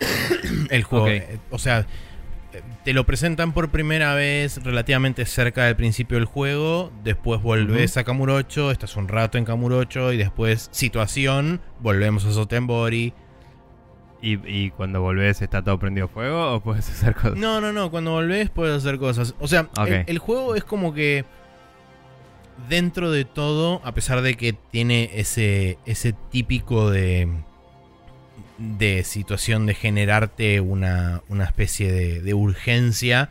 [0.70, 1.08] El juego.
[1.08, 1.86] Eh, o sea,
[2.82, 6.92] te lo presentan por primera vez relativamente cerca del principio del juego.
[7.04, 13.12] Después volvés a Kamurocho, estás un rato en Kamurocho y después situación, volvemos a Sotenbori.
[14.22, 17.36] ¿Y, y cuando volvés está todo prendido fuego o puedes hacer cosas?
[17.36, 19.34] No, no, no, cuando volvés puedes hacer cosas.
[19.40, 21.24] O sea, el, el juego es como que
[22.68, 27.28] dentro de todo, a pesar de que tiene ese, ese típico de,
[28.58, 33.30] de situación de generarte una, una especie de, de urgencia,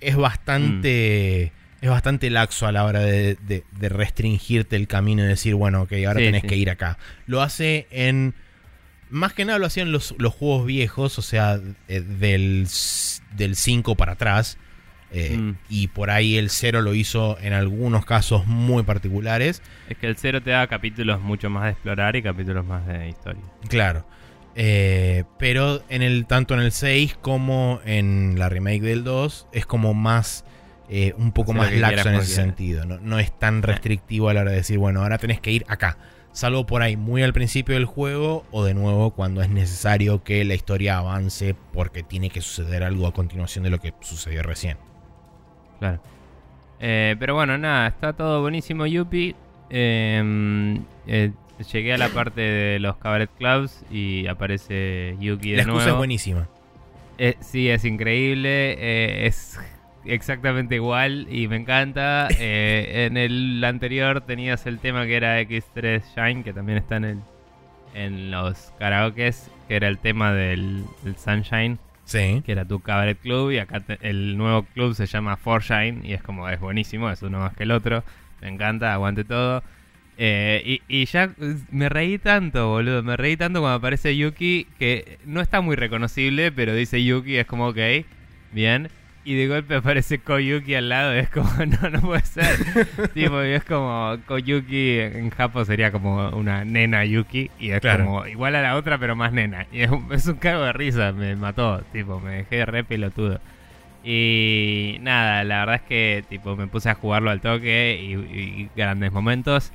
[0.00, 1.52] es bastante...
[1.60, 1.64] Mm.
[1.84, 5.82] Es bastante laxo a la hora de, de- de restringirte el camino y decir, bueno,
[5.82, 6.46] ok, ahora Sí, tenés sí.
[6.48, 6.96] que ir acá.
[7.26, 8.32] Lo hace en
[9.14, 12.66] más que nada lo hacían los, los juegos viejos, o sea, eh, del,
[13.36, 14.58] del 5 para atrás.
[15.10, 15.56] Eh, Mm.
[15.68, 19.62] Y por ahí el 0 lo hizo en algunos casos muy particulares.
[19.88, 23.08] Es que el 0 te da capítulos mucho más de explorar y capítulos más de
[23.10, 23.42] historia.
[23.68, 24.04] Claro.
[24.56, 29.66] Eh, pero en el, tanto en el 6 como en la remake del 2 es
[29.66, 30.44] como más.
[30.88, 32.84] eh, un poco más laxo en ese sentido.
[32.84, 35.64] No, no es tan restrictivo a la hora de decir, bueno, ahora tenés que ir
[35.68, 35.96] acá.
[36.34, 40.44] Salvo por ahí muy al principio del juego o de nuevo cuando es necesario que
[40.44, 44.76] la historia avance porque tiene que suceder algo a continuación de lo que sucedió recién.
[45.78, 46.00] Claro.
[46.80, 49.36] Eh, pero bueno, nada, está todo buenísimo, Yuppie.
[49.70, 51.30] Eh, eh,
[51.72, 55.96] llegué a la parte de los cabaret clubs y aparece Yuki de La excusa es
[55.96, 56.48] buenísima.
[57.16, 59.24] Eh, sí, es increíble.
[59.24, 59.56] es
[60.04, 62.28] exactamente igual y me encanta.
[62.38, 67.04] Eh, en el anterior tenías el tema que era X3 Shine, que también está en,
[67.04, 67.18] el,
[67.94, 70.84] en los karaokes, que era el tema del,
[71.16, 72.42] Sunshine, Sí.
[72.44, 73.50] que era tu cabaret club.
[73.52, 77.22] Y acá te- el nuevo club se llama Shine y es como, es buenísimo, es
[77.22, 78.04] uno más que el otro.
[78.42, 79.62] Me encanta, aguante todo.
[80.16, 83.02] Eh, y, y ya eh, me reí tanto, boludo.
[83.02, 87.46] Me reí tanto cuando aparece Yuki, que no está muy reconocible, pero dice Yuki, es
[87.46, 87.78] como, ok,
[88.52, 88.88] bien.
[89.26, 91.48] Y de golpe aparece Koyuki al lado, es como,
[91.82, 92.44] no, no puede ser.
[93.14, 98.04] tipo, y es como, Koyuki en Japón sería como una nena Yuki, y es Claro.
[98.04, 99.66] como igual a la otra, pero más nena.
[99.72, 103.40] Y es un, es un cago de risa, me mató, tipo, me dejé re pelotudo.
[104.02, 108.68] Y nada, la verdad es que tipo me puse a jugarlo al toque y, y
[108.76, 109.72] grandes momentos.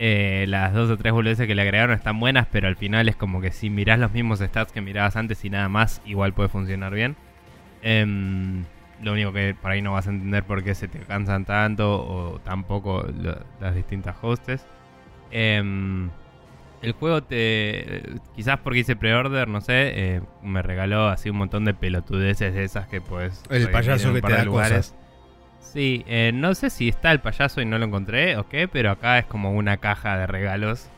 [0.00, 3.14] Eh, las dos o tres boludeces que le agregaron están buenas, pero al final es
[3.16, 6.48] como que si mirás los mismos stats que mirabas antes y nada más, igual puede
[6.48, 7.14] funcionar bien.
[7.82, 8.64] Em,
[9.02, 12.00] lo único que por ahí no vas a entender por qué se te cansan tanto
[12.02, 14.66] o tampoco lo- las distintas hostes.
[15.30, 16.10] Em,
[16.82, 18.02] el juego te.
[18.36, 19.92] Quizás porque hice pre-order, no sé.
[20.16, 23.42] eh, me regaló así un montón de pelotudeces de esas que puedes.
[23.50, 24.94] El payaso que te da cosas.
[25.60, 28.90] Sí, eh, no sé si está el payaso y no lo encontré o qué, pero
[28.90, 30.88] acá es como una caja de regalos.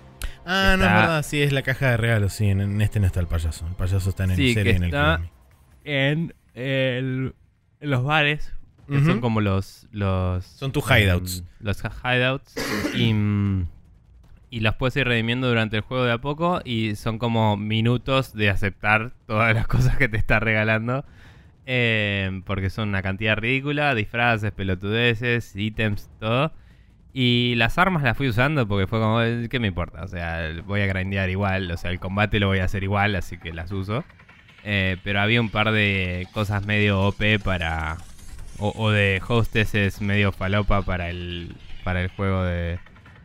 [0.47, 3.01] Ah, no es Está- verdad, sí, es la caja de regalos, sí, en, en este
[3.01, 3.67] no está el payaso.
[3.67, 5.21] El payaso está en el Sí, serie que en el está-.
[5.85, 7.35] En, el-
[7.81, 8.55] los bares,
[8.89, 9.87] que son como los.
[9.93, 11.41] los Son tus hideouts.
[11.41, 12.55] em, los hideouts.
[12.97, 13.15] y,
[14.51, 16.61] y los puedes ir redimiendo durante el juego de a poco.
[16.65, 21.05] Y son como minutos de aceptar todas las cosas que te está regalando.
[21.67, 26.53] em, porque son una cantidad ridícula: disfraces, pelotudeces, ítems, todo.
[27.13, 30.03] Y las armas las fui usando porque fue como, eh, ¿qué me importa?
[30.05, 33.17] O sea, voy a grindear igual, o sea, el combate lo voy a hacer igual,
[33.17, 34.05] así que las uso.
[34.65, 37.97] Eh, pero había un par de cosas medio OP para...
[38.59, 42.79] O, o de hostesses medio falopa para el, para el juego de,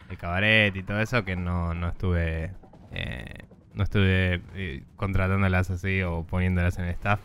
[0.09, 2.51] de cabaret y todo eso que no, no estuve...
[2.93, 3.33] eh,
[3.73, 7.19] no estuve eh, contratándolas así o poniéndolas en staff.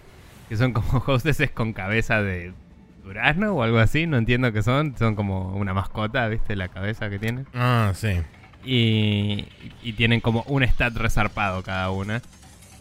[0.48, 2.52] Que son como hostesses con cabeza de
[3.04, 4.96] durazno o algo así, no entiendo qué son.
[4.98, 6.56] Son como una mascota, ¿viste?
[6.56, 7.46] La cabeza que tienen.
[7.54, 8.20] Ah, sí.
[8.64, 9.46] Y,
[9.82, 12.20] y tienen como un stat resarpado cada una.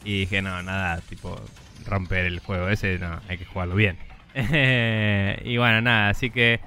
[0.04, 1.40] Y dije, no, nada, tipo,
[1.86, 3.98] romper el juego ese, no, hay que jugarlo bien.
[4.36, 6.60] y bueno, nada, así que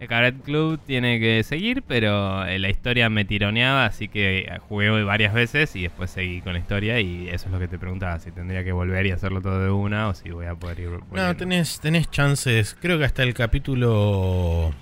[0.00, 4.58] el Cabaret Club tiene que seguir, pero eh, la historia me tironeaba, así que eh,
[4.68, 7.00] jugué varias veces y después seguí con la historia.
[7.00, 9.70] Y eso es lo que te preguntaba, si tendría que volver y hacerlo todo de
[9.70, 10.90] una o si voy a poder ir.
[11.10, 14.72] No, tenés, tenés chances, creo que hasta el capítulo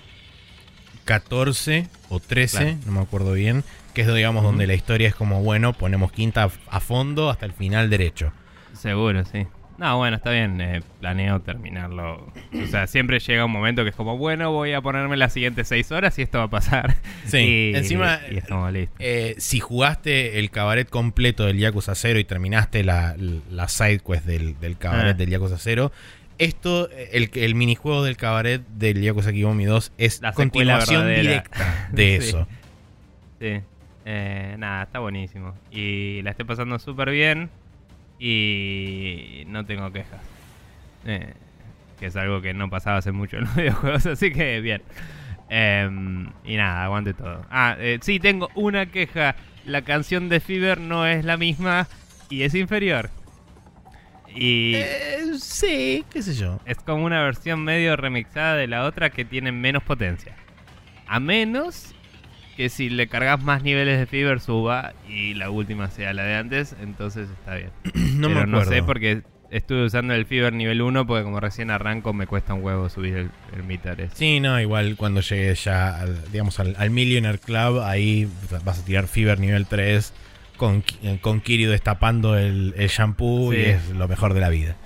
[1.06, 2.76] 14 o 13, Claro.
[2.84, 3.64] no me acuerdo bien,
[3.96, 7.52] que es digamos donde la historia es como, bueno, ponemos quinta a, fondo hasta el
[7.52, 8.30] final derecho.
[8.74, 9.46] Seguro, sí.
[9.78, 10.60] No, bueno, está bien.
[10.60, 12.30] eh, planeo terminarlo.
[12.62, 15.68] O sea, siempre llega un momento que es como, bueno, voy a ponerme las siguientes
[15.68, 16.96] seis horas y esto va a pasar.
[17.24, 17.38] Sí,
[17.74, 18.94] y, encima, Y es como listo.
[18.98, 23.16] Eh, si jugaste el cabaret completo del Yakuza 0 y terminaste la,
[23.50, 25.18] la side quest del, del cabaret Ah.
[25.18, 25.90] del Yakuza 0,
[26.38, 31.22] esto, el, el minijuego del cabaret del Yakuza Kiwami 2 es La continuación verdadera.
[31.22, 32.28] directa de Sí.
[32.28, 32.48] eso.
[33.40, 33.60] Sí.
[34.08, 35.54] Eh, nada, está buenísimo.
[35.70, 37.50] Y la estoy pasando súper bien.
[38.18, 40.20] Y no tengo quejas.
[41.04, 41.34] Eh,
[41.98, 44.82] que es algo que no pasaba hace mucho en los videojuegos, así que bien.
[45.48, 47.44] Em, y nada, aguante todo.
[47.50, 49.34] Ah, eh, sí, tengo una queja.
[49.64, 51.88] La canción de Fever no es la misma
[52.30, 53.10] y es inferior.
[54.34, 56.60] Y Eh, sí, qué sé yo.
[56.66, 60.36] es como una versión medio remixada de la otra que tiene menos potencia.
[61.08, 61.94] A menos
[62.56, 66.36] que si le cargas más niveles de Fever suba y la última sea la de
[66.36, 67.70] antes, entonces está bien.
[68.20, 68.72] No Pero me no acuerdo.
[68.72, 72.64] sé porque estuve usando el Fever nivel 1 porque como recién arranco me cuesta un
[72.64, 74.16] huevo subir el, el meter ese.
[74.16, 78.28] Sí, no, igual cuando llegues ya, al, digamos, al, al Millionaire Club, ahí
[78.64, 80.12] vas a tirar Fever nivel 3
[80.56, 84.76] con, eh, con Kiryu destapando el, el shampoo y es lo mejor de la vida.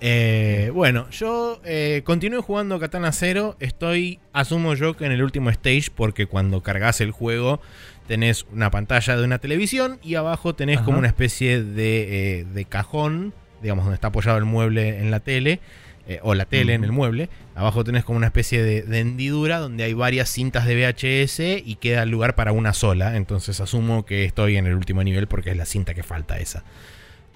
[0.00, 3.56] Eh, bueno, yo eh, continúo jugando Katana Zero.
[3.60, 7.60] Estoy, asumo yo, que en el último stage, porque cuando cargas el juego
[8.06, 10.86] tenés una pantalla de una televisión y abajo tenés Ajá.
[10.86, 13.32] como una especie de, eh, de cajón,
[13.62, 15.60] digamos, donde está apoyado el mueble en la tele,
[16.08, 17.28] eh, o la tele en el mueble.
[17.54, 21.76] Abajo tenés como una especie de, de hendidura donde hay varias cintas de VHS y
[21.76, 23.16] queda lugar para una sola.
[23.16, 26.64] Entonces asumo que estoy en el último nivel porque es la cinta que falta esa.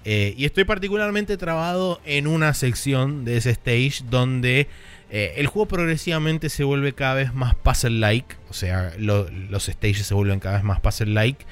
[0.05, 4.67] Eh, y estoy particularmente trabado en una sección de ese stage donde
[5.09, 8.35] eh, el juego progresivamente se vuelve cada vez más puzzle-like.
[8.49, 11.45] O sea, lo- los stages se vuelven cada vez más puzzle-like.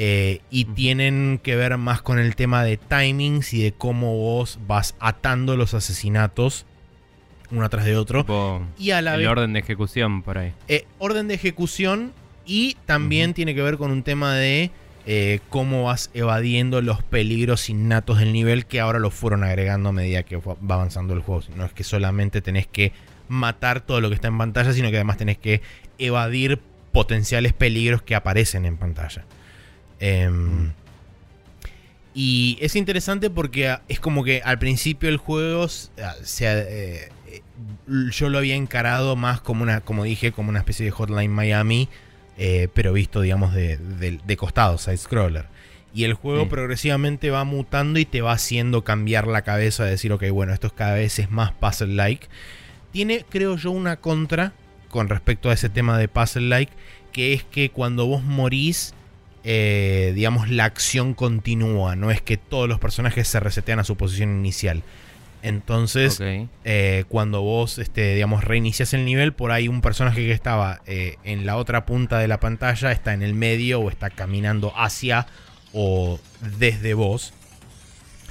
[0.00, 4.60] eh, y tienen que ver más con el tema de timings y de cómo vos
[4.68, 6.66] vas atando los asesinatos
[7.50, 8.20] uno tras de otro.
[8.22, 10.52] Tipo, Y a la el vez orden de ejecución por ahí.
[10.98, 12.12] orden de ejecución
[12.46, 14.70] y también tiene que ver con un tema de
[15.10, 19.92] eh, cómo vas evadiendo los peligros innatos del nivel que ahora lo fueron agregando a
[19.92, 21.44] medida que va va avanzando el juego.
[21.56, 22.92] No es que solamente tenés que
[23.26, 25.62] matar todo lo que está en pantalla, sino que además tenés que
[25.96, 26.60] evadir
[26.92, 29.24] potenciales peligros que aparecen en pantalla.
[29.98, 30.72] Em.
[32.12, 35.68] Y es interesante porque ah, es como que al principio el juego
[36.02, 37.42] ah, eh, eh,
[38.10, 41.88] yo lo había encarado más como una, como dije, como una especie de Hotline Miami,
[42.38, 45.46] eh, pero visto, digamos, de, de- de costado, side scroller.
[45.94, 46.48] Y el juego Sí.
[46.50, 50.68] progresivamente va mutando y te va haciendo cambiar la cabeza de decir, ok, bueno, esto
[50.68, 52.28] es cada vez es más puzzle-like.
[52.92, 54.52] Tiene, creo yo, una contra
[54.88, 56.72] con respecto a ese tema de puzzle-like,
[57.12, 58.94] que es que cuando vos morís,
[59.44, 63.96] eh, digamos, la acción continúa, no es que todos los personajes se resetean a su
[63.96, 64.82] posición inicial.
[65.42, 66.20] Entonces,
[66.64, 71.16] eh, cuando vos, este, digamos, reinicias el nivel, por ahí un personaje que estaba eh,
[71.24, 75.26] en la otra punta de la pantalla está en el medio o está caminando hacia
[75.72, 76.18] o
[76.58, 77.32] desde vos.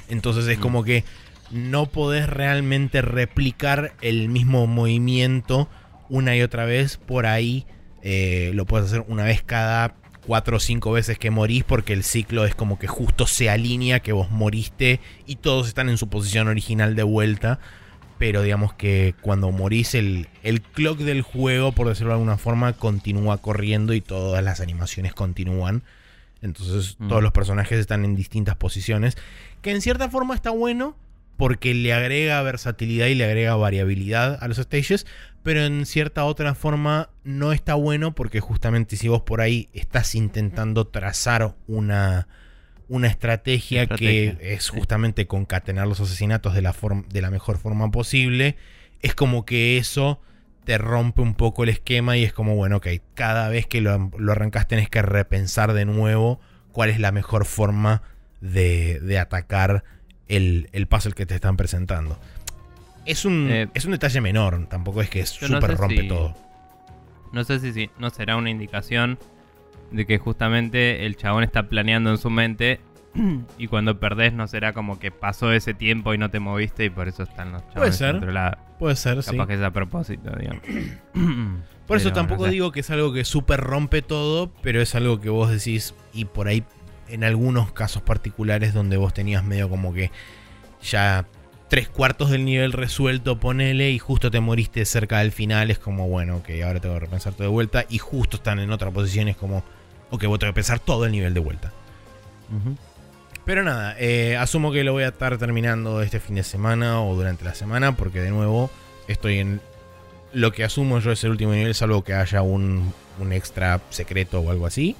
[0.08, 0.60] Entonces es Mm.
[0.60, 1.04] como que
[1.50, 5.68] no podés realmente replicar el mismo movimiento
[6.10, 6.96] una y otra vez.
[6.98, 7.66] Por ahí
[8.02, 9.94] eh, lo puedes hacer una vez cada
[10.28, 14.00] cuatro o cinco veces que morís porque el ciclo es como que justo se alinea
[14.00, 17.58] que vos moriste y todos están en su posición original de vuelta.
[18.18, 22.74] Pero digamos que cuando morís el, el clock del juego, por decirlo de alguna forma,
[22.74, 25.82] continúa corriendo y todas las animaciones continúan.
[26.42, 27.08] Entonces Mm.
[27.08, 29.16] todos los personajes están en distintas posiciones.
[29.62, 30.94] Que en cierta forma está bueno
[31.38, 35.06] porque le agrega versatilidad y le agrega variabilidad a los stages.
[35.48, 40.14] Pero en cierta otra forma no está bueno porque justamente si vos por ahí estás
[40.14, 42.28] intentando trazar una,
[42.86, 46.76] una estrategia, Estrategia, que es justamente concatenar los asesinatos de la,
[47.08, 48.56] de la mejor forma posible,
[49.00, 50.20] es como que eso
[50.64, 54.10] te rompe un poco el esquema y es como, bueno, ok, cada vez que lo,
[54.18, 56.40] lo arrancas tenés que repensar de nuevo
[56.72, 58.02] cuál es la mejor forma
[58.42, 59.82] de, de atacar
[60.28, 62.20] el, el puzzle que te están presentando.
[63.08, 66.08] Es un, Eh, es un detalle menor, tampoco es que no súper sé rompe si-
[66.08, 66.34] todo.
[67.32, 69.18] No sé si, si no será una indicación
[69.90, 72.80] de que justamente el chabón está planeando en su mente
[73.58, 76.90] y cuando perdés no será como que pasó ese tiempo y no te moviste y
[76.90, 78.12] por eso están los chabones ser.
[78.12, 78.58] controlados.
[78.78, 79.30] Puede ser, sí.
[79.32, 80.62] Capaz que es a propósito, digamos.
[81.88, 82.52] Por eso Pero tampoco no sé.
[82.52, 86.26] digo que es algo que súper rompe todo, pero es algo que vos decís y
[86.26, 86.62] por ahí
[87.08, 90.10] en algunos casos particulares donde vos tenías medio como que
[90.82, 91.24] ya
[91.68, 96.08] tres cuartos del nivel resuelto, ponele, y justo te moriste cerca del final, es como,
[96.08, 99.28] bueno, ok, ahora tengo que repensar todo de vuelta, y justo están en otra posición,
[99.28, 99.62] es como,
[100.10, 101.72] ok, vos tengo que pensar todo el nivel de vuelta.
[103.44, 107.14] Pero nada, eh, asumo que lo voy a estar terminando este fin de semana o
[107.14, 108.70] durante la semana, porque de nuevo
[109.06, 109.60] estoy en
[110.32, 114.40] lo que asumo yo es el último nivel, salvo que haya un, un extra secreto
[114.40, 114.96] o algo así.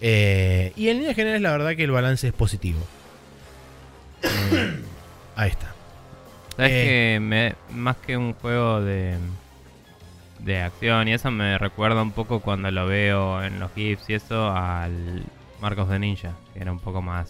[0.00, 2.80] Eh, y en líneas generales, la verdad que el balance es positivo.
[5.36, 5.74] Ahí está.
[6.58, 6.84] Sabes Eh.
[7.14, 9.16] que me, más que un juego de,
[10.40, 14.14] de acción y eso me recuerda un poco cuando lo veo en los GIFs y
[14.14, 15.22] eso al
[15.60, 17.28] Marcos de Ninja, que era un poco más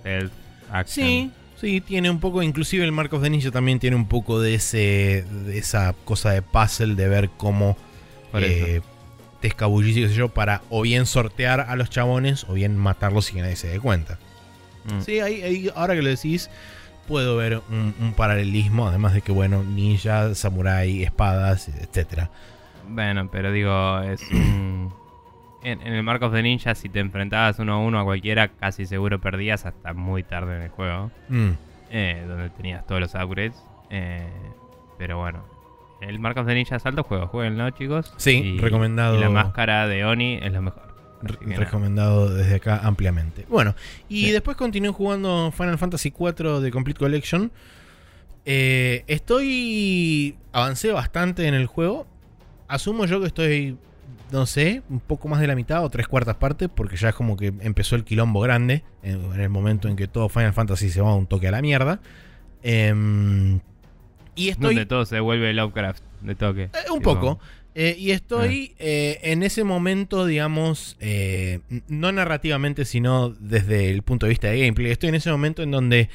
[0.00, 0.32] stealth
[0.72, 1.06] action.
[1.06, 1.30] Sí,
[1.60, 4.54] sí, tiene un poco, inclusive el Mark of the Ninja también tiene un poco de,
[4.54, 7.76] ese, de esa cosa de puzzle de ver cómo
[8.34, 8.80] eh,
[9.40, 12.76] te escabullís y qué sé yo, para o bien sortear a los chabones o bien
[12.76, 14.18] matarlos sin que nadie se dé cuenta.
[14.84, 15.00] Mm.
[15.02, 16.48] Sí, ahí, ahí, ahora que lo decís,
[17.08, 22.30] puedo ver un, un paralelismo, además de que, bueno, ninja, samurai, espadas, etcétera.
[22.88, 24.92] Bueno, pero digo, es un...
[25.60, 28.46] En, en el Mark of the Ninja, si te enfrentabas uno a uno a cualquiera,
[28.46, 31.10] casi seguro perdías hasta muy tarde en el juego.
[31.28, 31.48] Mm,
[31.90, 33.60] eh, donde tenías todos los upgrades.
[33.90, 34.28] eh,
[34.98, 35.42] pero bueno,
[36.00, 38.14] el Mark of the Ninja es alto juego, jueguenlo chicos.
[38.18, 39.16] Sí, recomendado.
[39.16, 40.87] Y la máscara de Oni es lo mejor.
[41.22, 43.46] Recomendado desde acá ampliamente.
[43.48, 43.74] Bueno,
[44.08, 47.50] y después continué jugando Final Fantasy IV de Complete Collection.
[48.44, 50.36] Eh, estoy.
[50.52, 52.06] Avancé bastante en el juego.
[52.66, 53.76] Asumo yo que estoy,
[54.30, 57.14] no sé, un poco más de la mitad o tres cuartas partes, porque ya es
[57.14, 61.00] como que empezó el quilombo grande en, el momento en que todo Final Fantasy se
[61.00, 62.00] va un toque a la mierda.
[62.62, 63.60] Em,
[64.34, 64.74] y estoy.
[64.74, 66.62] Donde todo se vuelve Lovecraft de toque.
[66.64, 67.38] Eh, un poco.
[67.74, 68.76] Eh, y estoy ah.
[68.80, 74.60] eh, en ese momento, digamos, eh, no narrativamente, sino desde el punto de vista de
[74.60, 74.90] gameplay.
[74.90, 76.10] Estoy en ese momento en donde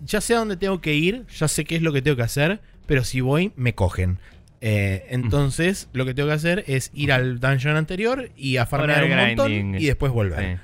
[0.00, 2.22] ya sé a dónde tengo que ir, ya sé qué es lo que tengo que
[2.22, 4.18] hacer, pero si voy, me cogen.
[4.60, 9.16] entonces, lo que tengo que hacer es ir al dungeon anterior y a farmear un
[9.16, 10.60] montón y después volver.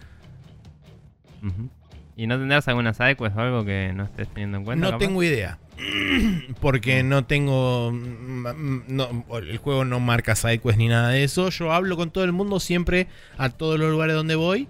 [2.16, 4.90] ¿Y no tendrás alguna sidequest o algo que no estés teniendo en cuenta?
[4.90, 5.58] No tengo idea.
[6.60, 7.92] Porque no tengo.
[7.92, 11.50] el juego no marca sidequest ni nada de eso.
[11.50, 13.06] Yo hablo con todo el mundo siempre
[13.36, 14.68] a todos los lugares donde voy.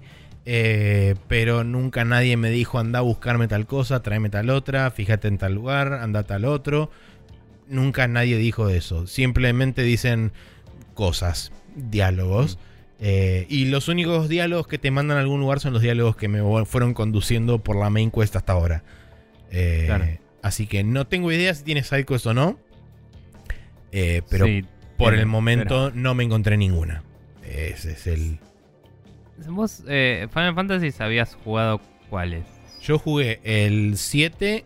[0.50, 5.28] Eh, pero nunca nadie me dijo anda a buscarme tal cosa, tráeme tal otra, fíjate
[5.28, 6.90] en tal lugar, anda a tal otro.
[7.68, 9.06] Nunca nadie dijo eso.
[9.06, 10.32] Simplemente dicen
[10.94, 12.58] cosas, diálogos.
[13.00, 16.28] Eh, y los únicos diálogos que te mandan a algún lugar son los diálogos que
[16.28, 18.82] me fueron conduciendo por la main quest hasta ahora.
[19.50, 22.58] Eh, así que no tengo idea si tiene sidequest o no.
[23.92, 24.46] Eh, pero
[24.96, 27.02] por el momento no me encontré ninguna.
[27.42, 28.38] Ese es el.
[29.48, 31.80] ¿Vos, Final Fantasy, habías jugado
[32.10, 32.44] cuáles?
[32.82, 34.64] Yo jugué el 7,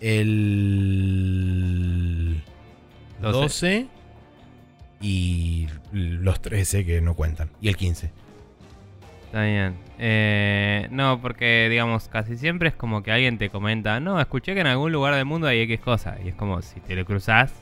[0.00, 0.74] el
[3.20, 3.88] 12
[5.00, 7.50] y los 13 que no cuentan.
[7.60, 8.10] Y el 15.
[9.26, 9.74] Está bien.
[9.98, 14.60] Eh, no, porque digamos, casi siempre es como que alguien te comenta, no, escuché que
[14.60, 16.16] en algún lugar del mundo hay X cosa.
[16.24, 17.52] Y es como si te lo cruzas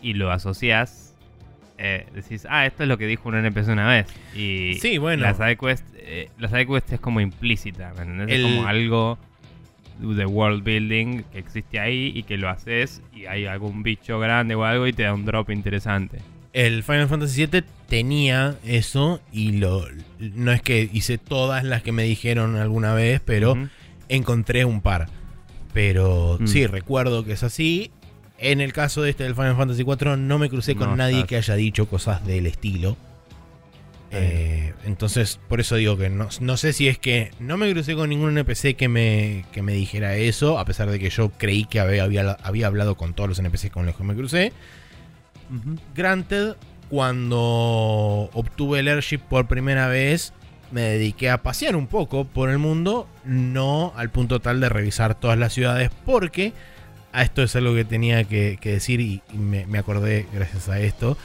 [0.00, 1.16] y lo asocias,
[1.78, 4.06] eh, decís, ah, esto es lo que dijo un NPC una vez.
[4.34, 5.22] Y sí, bueno.
[5.22, 7.92] la sidequest, eh, la sidequest es como implícita,
[8.28, 9.18] Es como algo
[9.98, 14.56] de world building que existe ahí y que lo haces y hay algún bicho grande
[14.56, 16.18] o algo y te da un drop interesante
[16.54, 19.86] el Final Fantasy VII tenía eso y lo
[20.18, 23.56] no es que hice todas las que me dijeron alguna vez, pero
[24.08, 25.08] encontré un par.
[25.74, 26.46] Pero mm.
[26.46, 27.90] sí, recuerdo que es así.
[28.38, 31.36] En el caso de este del Final Fantasy IV no me crucé con nadie que
[31.36, 32.96] haya dicho cosas del estilo.
[34.12, 38.10] Eh, entonces, por eso digo que no, sé si es que no me crucé con
[38.10, 41.80] ningún NPC que me, que me dijera eso, a pesar de que yo creí que
[41.80, 44.52] había, había hablado con todos los NPCs con los que me crucé.
[45.94, 46.56] Granted,
[46.88, 50.32] cuando obtuve el airship por primera vez,
[50.70, 55.14] me dediqué a pasear un poco por el mundo, no al punto tal de revisar
[55.14, 56.52] todas las ciudades, porque
[57.12, 61.16] a esto es algo que tenía que, decir y, me, acordé gracias a esto.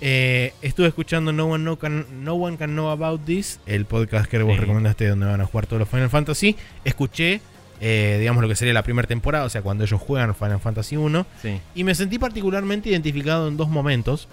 [0.00, 4.28] Eh, estuve escuchando no One, no, Can, no One Can Know About This, el podcast
[4.28, 6.56] que vos recomendaste donde van a jugar todos los Final Fantasy.
[6.84, 7.40] Escuché
[7.80, 10.96] eh, digamos lo que sería la primera temporada, o sea, cuando ellos juegan Final Fantasy
[10.96, 11.26] 1.
[11.74, 14.28] Y me sentí particularmente identificado en dos momentos.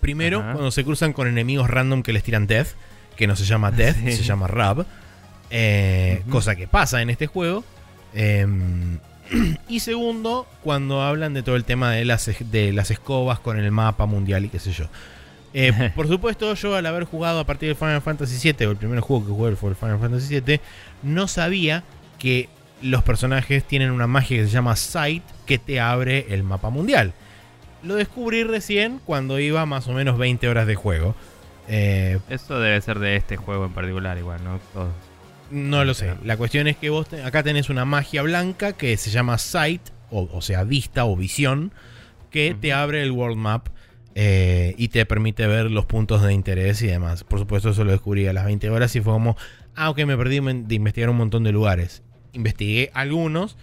[0.00, 2.68] Primero, cuando se cruzan con enemigos random que les tiran Death,
[3.16, 4.86] que no se llama Death, se llama Rab.
[5.50, 7.62] Eh, cosa que pasa en este juego.
[8.14, 8.98] Em,
[9.68, 13.70] y segundo, cuando hablan de todo el tema de las, de las escobas con el
[13.70, 14.86] mapa mundial y qué sé yo.
[15.54, 18.76] Eh, por supuesto, yo al haber jugado a partir de Final Fantasy VII, o el
[18.76, 20.60] primer juego que jugué fue el Final Fantasy VII,
[21.02, 21.84] no sabía
[22.18, 22.48] que
[22.82, 27.12] los personajes tienen una magia que se llama Sight que te abre el mapa mundial.
[27.82, 31.14] Lo descubrí recién cuando iba más o menos 20 horas de juego.
[31.68, 34.60] Eh, Eso debe ser de este juego en particular, igual, ¿no?
[35.50, 36.14] No lo sé.
[36.24, 40.40] La cuestión es que vos acá tenés una magia blanca que se llama Sight, o,
[40.42, 41.72] sea, vista o visión,
[42.30, 43.68] que te abre el world map
[44.14, 47.24] eh, y te permite ver los puntos de interés y demás.
[47.24, 49.36] Por supuesto, eso lo descubrí a las 20 horas y fue como,
[49.76, 52.02] ah, ok, me perdí de investigar un montón de lugares
[52.36, 53.56] investigué algunos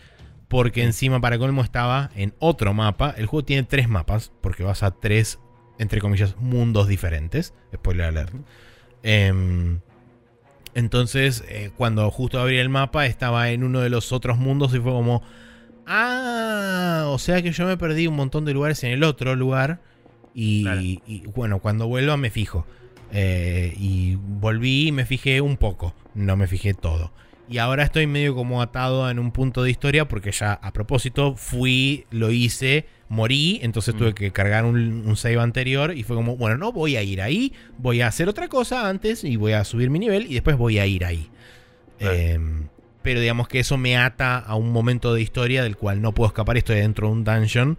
[0.47, 3.15] porque encima para colmo estaba en otro mapa.
[3.17, 5.39] El juego tiene tres mapas porque vas a tres,
[5.79, 7.53] entre comillas, mundos diferentes.
[7.73, 8.33] Spoiler alert.
[9.01, 9.79] Em,
[10.75, 14.79] entonces, eh, cuando justo abrí el mapa, estaba en uno de los otros mundos y
[14.79, 15.23] fue como...
[15.85, 19.81] Ah, o sea que yo me perdí un montón de lugares en el otro lugar.
[20.35, 22.65] Y, bueno, cuando vuelva me fijo.
[23.11, 25.93] Eh, y volví y me fijé un poco.
[26.13, 27.11] No me fijé todo.
[27.49, 31.35] Y ahora estoy medio como atado en un punto de historia porque ya a propósito
[31.35, 34.13] fui, lo hice, morí, entonces tuve mm.
[34.13, 38.01] que cargar un, save anterior y fue como, bueno, no voy a ir ahí, voy
[38.01, 40.85] a hacer otra cosa antes y voy a subir mi nivel y después voy a
[40.85, 41.29] ir ahí.
[41.99, 42.67] Em,
[43.01, 46.27] pero digamos que eso me ata a un momento de historia del cual no puedo
[46.27, 47.77] escapar, estoy dentro de un dungeon.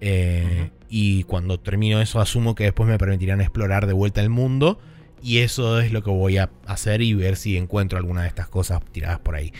[0.00, 4.80] Eh, y cuando termino eso asumo que después me permitirán explorar de vuelta el mundo
[5.22, 8.48] Y eso es lo que voy a hacer y ver si encuentro alguna de estas
[8.48, 9.52] cosas tiradas por ahí.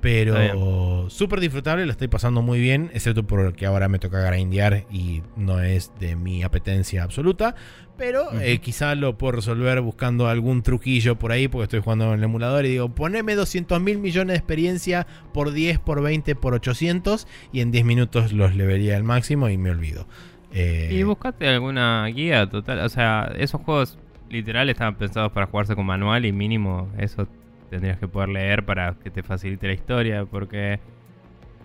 [0.00, 5.22] Pero súper disfrutable, lo estoy pasando muy bien, excepto porque ahora me toca grindear y
[5.36, 7.54] no es de mi apetencia absoluta.
[7.96, 12.18] Pero eh, quizá lo puedo resolver buscando algún truquillo por ahí, porque estoy jugando en
[12.18, 16.54] el emulador y digo, poneme 200 mil millones de experiencia por 10, por 20, por
[16.54, 20.06] 800 y en 10 minutos los levería al máximo y me olvido.
[20.52, 23.98] Eh, y buscate alguna guía total, o sea, esos juegos
[24.30, 27.26] literal estaban pensados para jugarse con manual y mínimo eso
[27.70, 30.80] tendrías que poder leer para que te facilite la historia, porque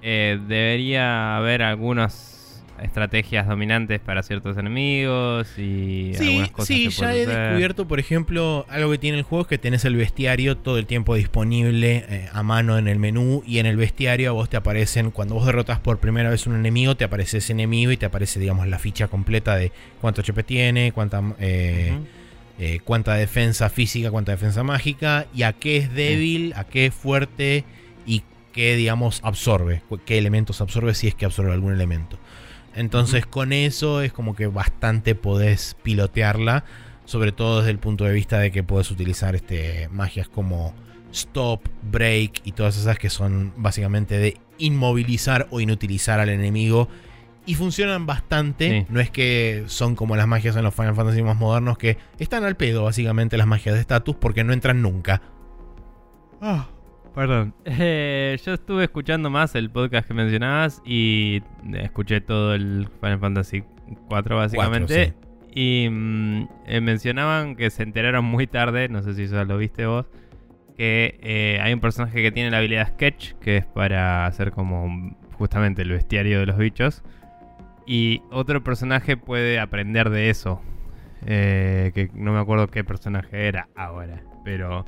[0.01, 7.26] eh, debería haber algunas estrategias dominantes para ciertos enemigos y algunas cosas sí, ya he
[7.26, 10.88] descubierto, por ejemplo, algo que tiene el juego es que tenés el bestiario todo el
[10.88, 14.57] tiempo disponible eh, a mano en el menú y en el bestiario a vos te
[14.57, 18.07] aparecen, cuando vos derrotas por primera vez un enemigo, te aparece ese enemigo y te
[18.07, 21.22] aparece, digamos, la ficha completa de cuánto HP tiene, cuánta...
[21.39, 21.93] Eh,
[22.60, 26.93] eh, cuánta defensa física, cuánta defensa mágica, y a qué es débil, a qué es
[26.93, 27.66] fuerte
[28.06, 32.18] y qué, digamos, absorbe, qué elementos absorbe si es que absorbe algún elemento.
[32.76, 36.66] Entonces con eso es como que bastante podés pilotearla,
[37.06, 40.74] sobre todo desde el punto de vista de que podés utilizar este, magias como
[41.12, 46.88] stop, break y todas esas que son básicamente de inmovilizar o inutilizar al enemigo
[47.46, 48.86] y funcionan bastante.
[48.89, 52.44] No es que son como las magias en los Final Fantasy más modernos que están
[52.44, 55.22] al pedo, básicamente, las magias de estatus porque no entran nunca.
[56.41, 56.68] Ah,
[57.14, 57.54] perdón.
[57.66, 61.41] Eh, yo estuve escuchando más el podcast que mencionabas y
[61.74, 63.64] escuché todo el Final Fantasy
[64.08, 65.14] 4 básicamente.
[65.56, 69.86] Y mm, eh, mencionaban que se enteraron muy tarde, no sé si eso lo viste
[69.86, 70.08] vos,
[70.76, 75.16] que eh, hay un personaje que tiene la habilidad Sketch, que es para hacer como
[75.34, 77.04] justamente el bestiario de los bichos.
[77.86, 80.62] Y otro personaje puede aprender de eso.
[81.26, 84.24] Eh, que no me acuerdo qué personaje era ahora.
[84.44, 84.86] Pero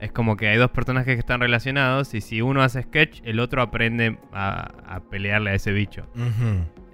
[0.00, 2.14] es como que hay dos personajes que están relacionados.
[2.14, 6.06] Y si uno hace sketch, el otro aprende a, pelearle a ese bicho.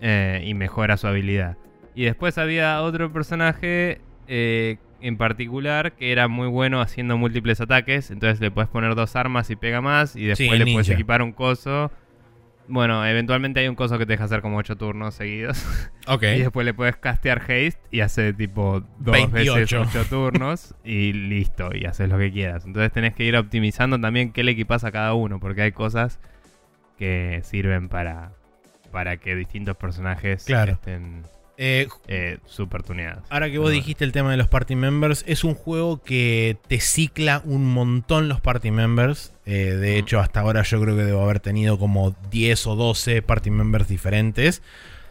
[0.00, 1.56] Eh, y mejora su habilidad.
[1.94, 8.10] Y después había otro personaje eh, en particular que era muy bueno haciendo múltiples ataques.
[8.10, 10.16] Entonces le puedes poner dos armas y pega más.
[10.16, 11.90] Y después le puedes equipar un coso
[12.72, 15.62] bueno, eventualmente hay un coso que te deja hacer como 8 turnos seguidos.
[16.08, 16.24] Ok.
[16.24, 21.70] y después le puedes castear haste y hace tipo dos veces 8 turnos y listo,
[21.72, 22.64] y haces lo que quieras.
[22.64, 26.18] Entonces tenés que ir optimizando también qué le equipas a cada uno, porque hay cosas
[26.98, 28.32] que sirven para,
[28.90, 31.22] para que distintos personajes estén
[31.64, 33.22] eh, eh, super tuneados.
[33.30, 36.80] Ahora que vos dijiste el tema de los party members, es un juego que te
[36.80, 39.32] cicla un montón los party members.
[39.46, 43.22] Eh, de hecho, hasta ahora yo creo que debo haber tenido como 10 o 12
[43.22, 44.60] party members diferentes.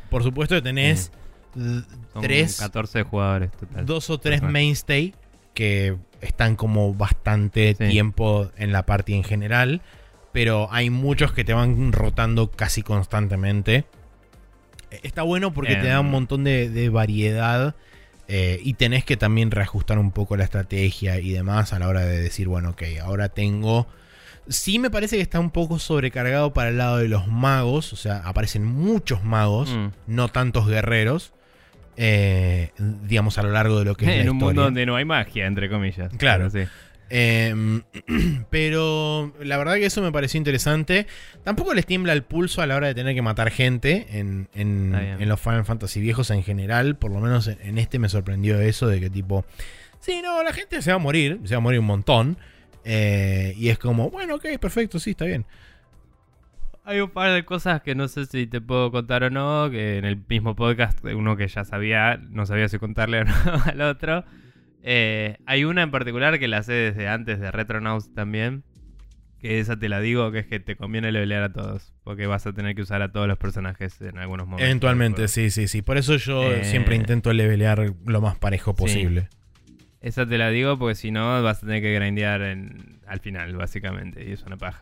[0.10, 1.14] Por supuesto que tenés
[2.20, 2.58] 3...
[2.60, 3.86] 14 jugadores total.
[3.86, 5.16] Dos o tres mainstay
[5.54, 9.82] que están como bastante tiempo en la party en general.
[10.34, 13.86] Pero hay muchos que te van rotando casi constantemente.
[15.04, 16.12] Está bueno porque te da un em.
[16.12, 17.76] montón de, variedad
[18.28, 22.02] eh, y tenés que también reajustar un poco la estrategia y demás a la hora
[22.02, 23.88] de decir, bueno, ok, ahora tengo...
[24.48, 27.96] Sí me parece que está un poco sobrecargado para el lado de los magos, o
[27.96, 29.88] sea, aparecen muchos magos, mm.
[30.08, 31.34] no tantos guerreros.
[31.98, 35.04] Eh, digamos a lo largo de lo que es en un mundo donde no hay
[35.04, 36.62] magia entre comillas claro sí.
[37.14, 37.82] Em,
[38.50, 41.08] pero la verdad que eso me pareció interesante.
[41.44, 44.48] Tampoco les tiembla el pulso a la hora de tener que matar gente en,
[45.20, 46.96] los Final Fantasy viejos en general.
[46.96, 49.46] Por lo menos en este me sorprendió eso de que tipo...
[50.00, 52.38] Sí, no, la gente se va a morir, se va a morir un montón.
[52.86, 55.46] Eh, y es como, bueno, ok, perfecto, sí, está bien.
[56.86, 59.98] Hay un par de cosas que no sé si te puedo contar o no, que
[59.98, 63.34] en el mismo podcast, uno que ya sabía, no sabía si contarle o no
[63.66, 64.24] al otro.
[64.84, 68.64] Eh, hay una en particular que la sé desde antes de Retronauts también.
[69.40, 71.94] Que esa te la digo, que es que te conviene levelear a todos.
[72.04, 74.66] Porque vas a tener que usar a todos los personajes en algunos momentos.
[74.68, 75.82] Eventualmente, sí, sí, sí.
[75.82, 79.30] Por eso yo eh, siempre intento levelear lo más parejo posible.
[80.00, 84.28] Esa te la digo porque si no vas a tener que grindear al final, básicamente.
[84.28, 84.82] Y es una paja.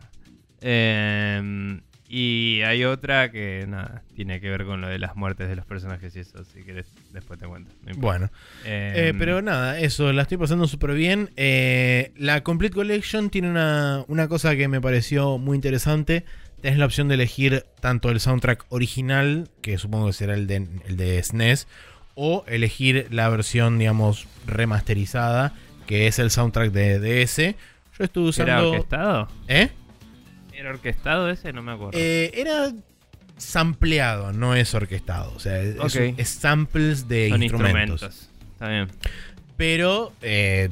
[0.61, 1.79] Eh,
[2.11, 5.67] y hay otra que, nada, tiene que ver con lo de las muertes de los
[5.67, 7.71] personajes y eso, si quieres, después te cuento.
[7.97, 8.31] bueno,
[8.65, 11.29] eh, pero nada, eso, la estoy pasando súper bien.
[11.37, 16.25] Eh, la Complete Collection tiene una, una cosa que me pareció muy interesante.
[16.61, 20.67] Tienes la opción de elegir tanto el soundtrack original, que supongo que será el de,
[20.87, 21.67] el de SNES,
[22.15, 25.53] o elegir la versión, digamos, remasterizada,
[25.85, 27.55] que es el soundtrack de DS.
[27.99, 28.51] Yo estuve usando.
[28.51, 29.27] ¿Era orquestado?
[29.47, 29.69] ¿Eh?
[30.59, 31.53] ¿Era orquestado ese?
[31.53, 31.97] No me acuerdo.
[31.97, 32.73] Eh, era
[33.37, 35.31] sampleado, no es orquestado.
[35.33, 38.29] O sea, es, samples de instrumentos.
[38.53, 38.89] Está bien.
[39.55, 40.69] Pero eh,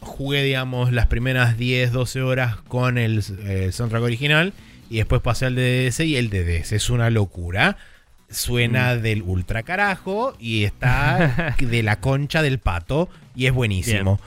[0.00, 4.52] jugué, digamos, las primeras 10, 12 horas con el, eh, soundtrack original
[4.90, 7.78] y después pasé al DDS y el DDS es una locura.
[8.28, 9.00] Suena Mm.
[9.00, 14.20] del ultra carajo y está de la concha del pato y es buenísimo.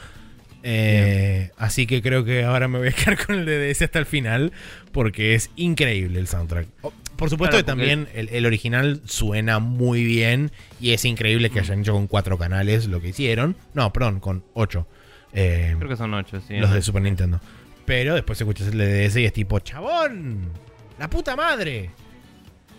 [0.68, 4.08] Eh, así que creo que ahora me voy a quedar con el DDS hasta el
[4.08, 4.52] final
[4.92, 6.68] porque es increíble el soundtrack.
[6.82, 10.52] Oh, Por supuesto Claro, que también el, el original suena muy bien
[10.82, 11.64] y es increíble que Mm.
[11.64, 13.56] hayan hecho con cuatro canales lo que hicieron.
[13.76, 14.88] No, perdón, con ocho.
[15.34, 16.58] Eh, Creo que son ocho, sí.
[16.58, 17.40] los de Super Nintendo.
[17.86, 20.50] Pero después escuchas el DDS y es tipo, chabón,
[20.98, 21.92] la puta madre.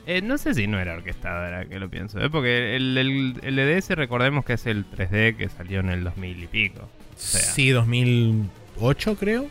[0.09, 2.18] Eh, no sé si no era orquestado, ahora que lo pienso.
[2.20, 2.30] ¿eh?
[2.30, 6.43] Porque el, el, el DDS, recordemos que es el 3D que salió en el 2000
[6.43, 6.89] y pico.
[7.17, 7.41] Sea.
[7.41, 9.47] Sí, 2008 creo.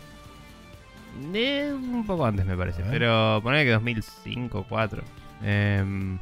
[1.34, 2.84] Eh, un poco antes, me parece.
[2.90, 5.04] Pero ponele que 2005, 2004.
[5.44, 6.18] Em,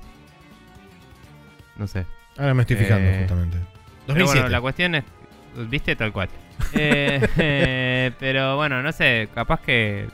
[1.77, 2.05] no sé.
[2.37, 3.57] Ahora me estoy fijando Eh, justamente.
[3.57, 4.39] Pero 2007.
[4.41, 5.03] bueno, la cuestión es.
[5.69, 5.95] ¿Viste?
[5.95, 6.29] Tal cual.
[6.73, 9.29] Eh, pero bueno, no sé.
[9.33, 10.07] Capaz que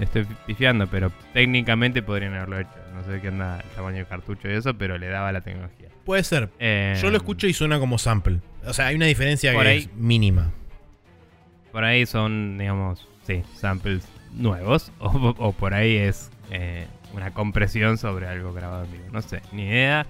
[0.00, 2.70] estoy pifiando, pero técnicamente podrían haberlo hecho.
[2.94, 5.88] No sé qué onda el tamaño del cartucho y eso, pero le daba la tecnología.
[6.04, 6.50] Puede ser.
[6.58, 8.40] Em, Yo lo escucho y suena como sample.
[8.66, 10.52] O sea, hay una diferencia Por que ahí- es mínima.
[11.74, 14.92] Por ahí son, digamos, sí, samples nuevos.
[15.00, 19.04] O, o por ahí es eh, una compresión sobre algo grabado en vivo.
[19.10, 20.06] No sé, ni idea.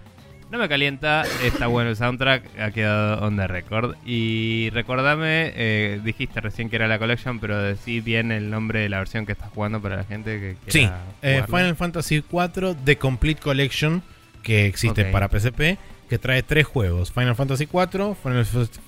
[0.50, 3.96] No me calienta, está bueno el soundtrack, ha quedado on the record.
[4.04, 8.90] Y recordame, eh, dijiste recién que era la collection, pero decí bien el nombre de
[8.90, 11.58] la versión que estás jugando para la gente que Sí, quiera eh, jugarla.
[11.58, 14.02] Final Fantasy IV The Complete Collection,
[14.42, 15.78] que existe para PSP,
[16.08, 18.14] que trae tres juegos: Final Fantasy IV,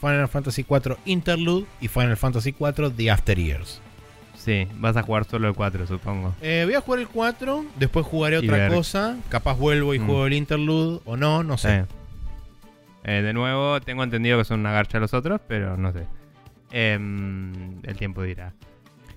[0.00, 3.80] Final, Fantasy IV Interlude y Final Fantasy IV The After Years.
[4.36, 6.34] Sí, vas a jugar solo el 4, supongo.
[6.40, 8.70] Eh, voy a jugar el 4, después jugaré Y otra ver.
[8.72, 9.16] cosa.
[9.28, 10.06] Capaz vuelvo y Mm.
[10.06, 11.84] juego el Interlude o no, no sé.
[13.02, 16.06] Eh, de nuevo, tengo entendido que son una garcha los otros, pero no sé.
[16.70, 18.52] Em, el tiempo dirá.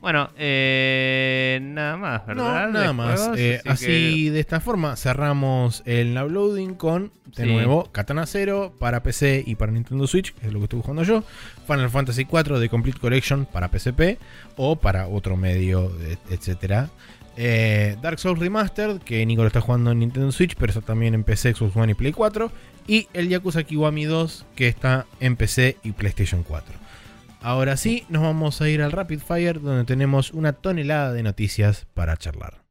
[0.02, 2.68] Bueno, eh, nada más, ¿verdad?
[2.68, 3.20] No, nada De más.
[3.20, 3.86] juegos, Eh, así
[4.26, 7.52] que- de esta forma cerramos el Nowloading con, de Sí.
[7.52, 11.04] nuevo, Katana Zero para PC y para Nintendo Switch, que es lo que estoy jugando
[11.04, 11.24] yo.
[11.68, 14.18] Final Fantasy IV de Complete Collection para PSP
[14.56, 16.90] o para otro medio, et- etcétera.
[17.36, 21.14] Eh, Dark Souls Remastered, que Nico lo está jugando en Nintendo Switch, pero está también
[21.14, 22.52] en PC, Xbox One y Play 4.
[22.88, 26.74] Y el Yakuza Kiwami 2, que está en PC y PlayStation 4.
[27.42, 31.88] Ahora sí, nos vamos a ir al Rapid Fire, donde tenemos una tonelada de noticias
[31.94, 32.69] para charlar.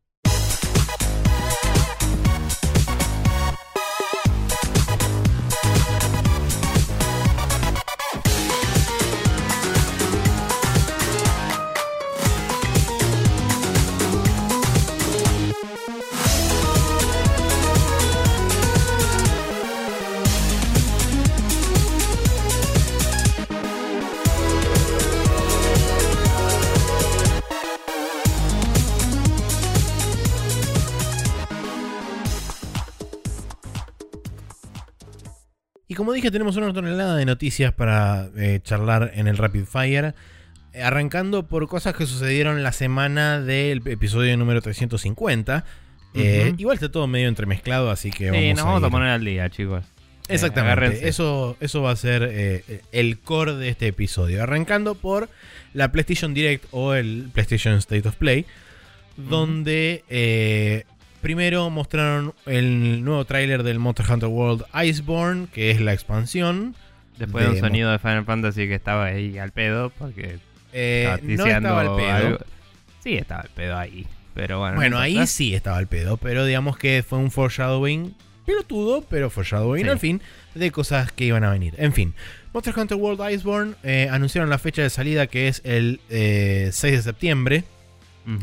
[35.99, 40.15] Como dije, tenemos una tonelada de noticias para eh, charlar en el Rapid Fire.
[40.81, 45.65] Arrancando por cosas que sucedieron la semana del episodio número 350.
[46.15, 46.55] Eh.
[46.57, 49.51] Igual está todo medio entremezclado, así que Sí, vamos nos vamos a poner al día,
[49.51, 49.83] chicos.
[50.29, 51.09] Eh, Exactamente.
[51.09, 54.45] eso, eso va a ser eh, el core de este episodio.
[54.45, 55.29] Arrancando por
[55.75, 58.47] la PlayStation Direct o el PlayStation State of Play.
[59.17, 60.85] Donde
[61.21, 66.75] primero mostraron el nuevo tráiler del Monster Hunter World Iceborne, que es la expansión.
[67.19, 70.39] Después de un sonido de Final Fantasy que estaba ahí al pedo, porque
[70.73, 72.13] Eh, estaba no estaba al pedo.
[72.13, 72.39] algo.
[73.03, 74.07] Sí, estaba al pedo ahí.
[74.35, 74.77] Pero bueno.
[74.77, 78.15] Bueno, no ahí sí estaba al pedo, pero digamos que fue un foreshadowing
[78.47, 79.91] pelotudo, pero foreshadowing Sí.
[79.91, 80.23] al fin
[80.55, 81.75] de cosas que iban a venir.
[81.79, 82.15] En fin,
[82.53, 86.93] Monster Hunter World Iceborne eh, anunciaron la fecha de salida que es el eh, 6
[86.95, 87.65] de septiembre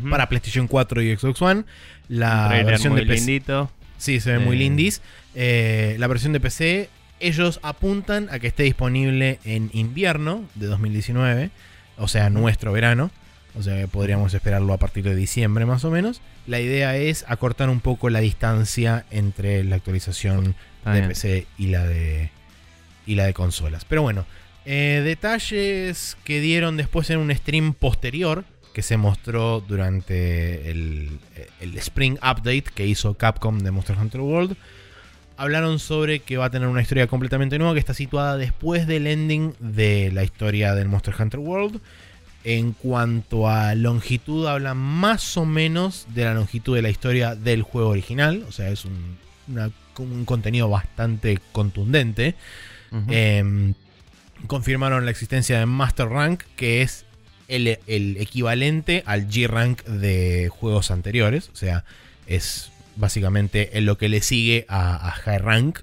[0.09, 1.63] para PlayStation 4 y Xbox One.
[2.07, 3.19] La Un trailer versión muy de PC.
[3.25, 3.71] lindito.
[3.97, 4.59] Sí, se ve muy Eh.
[4.59, 5.01] lindis.
[5.35, 6.89] Eh, la versión de PC,
[7.19, 11.49] ellos apuntan a que esté disponible en invierno de 2019,
[11.97, 13.11] o sea, nuestro verano.
[13.57, 16.19] O sea, que podríamos esperarlo a partir de diciembre más o menos.
[16.45, 21.07] La idea es acortar un poco la distancia entre la actualización de bien.
[21.07, 22.31] PC y la de,
[23.05, 23.85] y la de consolas.
[23.85, 24.25] Pero bueno,
[24.65, 28.43] eh, detalles que dieron después en un stream posterior
[28.75, 31.17] que se mostró durante el,
[31.61, 34.57] el Spring Update que hizo Capcom de Monster Hunter World.
[35.37, 39.07] Hablaron sobre que va a tener una historia completamente nueva que está situada después del
[39.07, 41.79] ending de la historia del Monster Hunter World.
[42.43, 47.61] En cuanto a longitud, habla más o menos de la longitud de la historia del
[47.61, 48.43] juego original.
[48.47, 49.17] O sea, es un,
[49.47, 52.35] una- un contenido bastante contundente.
[53.09, 53.73] Eh,
[54.47, 57.05] confirmaron la existencia de Master Rank, que es
[57.47, 61.49] el, el equivalente al G-Rank de juegos anteriores.
[61.53, 61.83] O sea,
[62.27, 65.79] es básicamente en lo que le sigue a, a High Rank.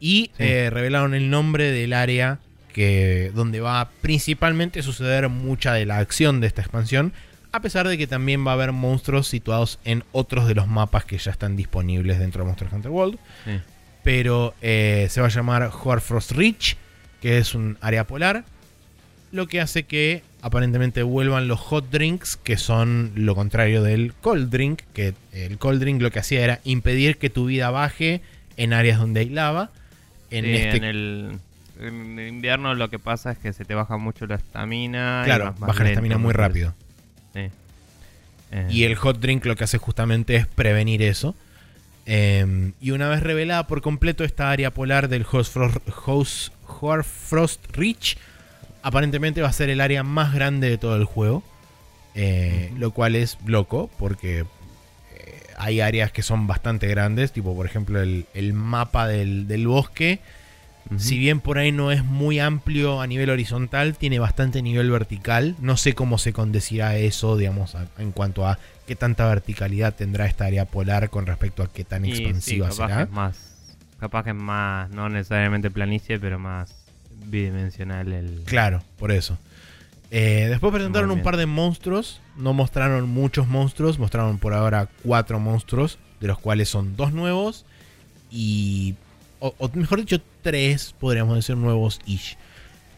[0.00, 0.42] Y Sí.
[0.44, 2.38] eh, revelaron el nombre del área
[2.72, 7.12] que, donde va a principalmente suceder mucha de la acción de esta expansión.
[7.52, 11.04] A pesar de que también va a haber monstruos situados en otros de los mapas
[11.04, 13.18] que ya están disponibles dentro de Monster Hunter World.
[13.44, 13.60] Sí.
[14.02, 16.76] Pero eh, se va a llamar Hoarfrost Ridge,
[17.20, 18.44] que es un área polar.
[19.30, 24.50] Lo que hace que aparentemente vuelvan los hot drinks, que son lo contrario del cold
[24.50, 24.82] drink.
[24.92, 28.20] Que el cold drink lo que hacía era impedir que tu vida baje
[28.56, 29.70] en áreas donde hay lava.
[30.30, 31.38] En Sí, este en el
[31.80, 35.22] en el invierno lo que pasa es que se te baja mucho la estamina.
[35.24, 36.74] Claro, baja la estamina muy rápido.
[37.34, 37.48] Sí.
[38.50, 41.34] Eh, Y el hot drink lo que hace justamente es prevenir eso.
[42.04, 48.16] Eh, y una vez revelada por completo esta área polar del Hoarfrost, Host- Hoarfrost Reach,
[48.82, 51.42] aparentemente va a ser el área más grande de todo el juego.
[52.14, 52.70] Eh.
[52.76, 54.44] Lo cual es loco porque eh,
[55.58, 60.20] hay áreas que son bastante grandes, tipo por ejemplo el, el mapa del, del bosque.
[60.98, 65.54] Si bien por ahí no es muy amplio a nivel horizontal, tiene bastante nivel vertical.
[65.60, 70.26] No sé cómo se condecirá eso, digamos, a- en cuanto a qué tanta verticalidad tendrá
[70.26, 73.02] esta área polar con respecto a qué tan Y sí, expansiva que será.
[73.02, 73.38] es más.
[74.00, 76.81] Capaz que es más, no necesariamente planicie, pero más
[77.24, 78.42] bidimensional el.
[78.44, 79.38] Claro, por eso.
[80.10, 82.20] Eh, después presentaron un par de monstruos.
[82.36, 83.98] No mostraron muchos monstruos.
[83.98, 85.98] Mostraron por ahora cuatro monstruos.
[86.20, 87.64] De los cuales son dos nuevos.
[88.30, 88.94] Y.
[89.40, 92.36] O, o mejor dicho, tres, podríamos decir, nuevos ish.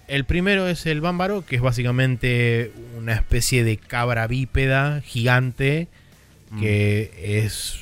[0.08, 5.88] El primero es el Bámbaro, que es básicamente una especie de cabra bípeda gigante.
[6.50, 6.60] Mm.
[6.60, 7.80] Que es.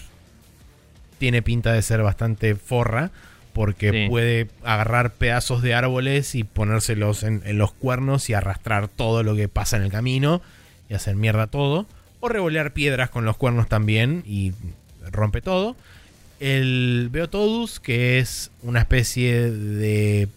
[1.18, 3.10] Tiene pinta de ser bastante forra.
[3.52, 4.08] Porque Sí.
[4.08, 9.36] puede agarrar pedazos de árboles y ponérselos en, en los cuernos y arrastrar todo lo
[9.36, 10.40] que pasa en el camino
[10.88, 11.86] y hacer mierda todo.
[12.20, 14.52] O revolear piedras con los cuernos también y
[15.10, 15.76] rompe todo.
[16.40, 20.28] El Beotodus, que es una especie de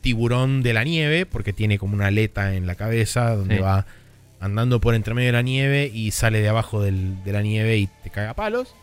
[0.00, 3.62] tiburón de la nieve, porque tiene como una aleta en la cabeza donde Sí.
[3.62, 3.86] va
[4.40, 7.78] andando por entre medio de la nieve y sale de abajo del- de la nieve
[7.78, 8.74] y te caga palos.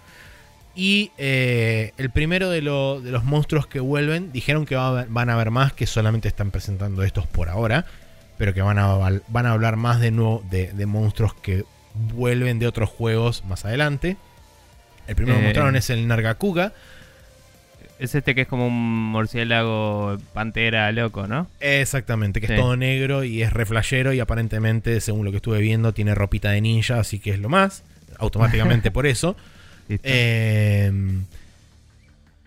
[0.75, 4.89] Y eh, el primero de, lo- de los monstruos que vuelven, dijeron que va a
[4.89, 7.85] haber- van a haber más, que solamente están presentando estos por ahora,
[8.37, 11.65] pero que van a, van a hablar más de nuevo de, de monstruos que
[12.13, 14.15] vuelven de otros juegos más adelante.
[15.07, 15.47] El primero que Eh.
[15.47, 16.71] mostraron es el Nargacuga.
[17.99, 21.47] Es este que es como un murciélago pantera loco, ¿no?
[21.59, 22.53] Exactamente, que Sí.
[22.53, 26.49] es todo negro y es reflejero y aparentemente, según lo que estuve viendo, tiene ropita
[26.49, 27.83] de ninja, así que es lo más,
[28.17, 29.35] automáticamente por eso.
[30.03, 30.91] Eh,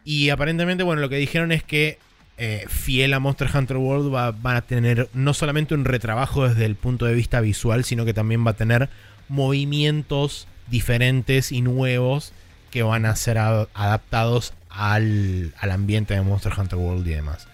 [0.05, 1.99] y aparentemente, bueno, lo que dijeron es que
[2.37, 6.75] eh, fiel a Monster Hunter World va, a tener no solamente un retrabajo desde el
[6.75, 8.89] punto de vista visual, sino que también va a tener
[9.29, 12.33] movimientos diferentes y nuevos
[12.71, 17.47] que van a ser adaptados al, al ambiente de Monster Hunter World y demás.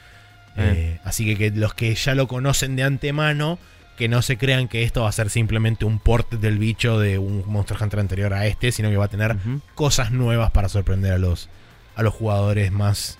[0.57, 3.59] Eh, así que, que los que ya lo conocen de antemano,
[4.01, 7.19] que no se crean que esto va a ser simplemente un port del bicho de
[7.19, 9.37] un Monster Hunter anterior a este, sino que va a tener
[9.75, 11.49] cosas nuevas para sorprender a los,
[11.95, 13.19] a los jugadores más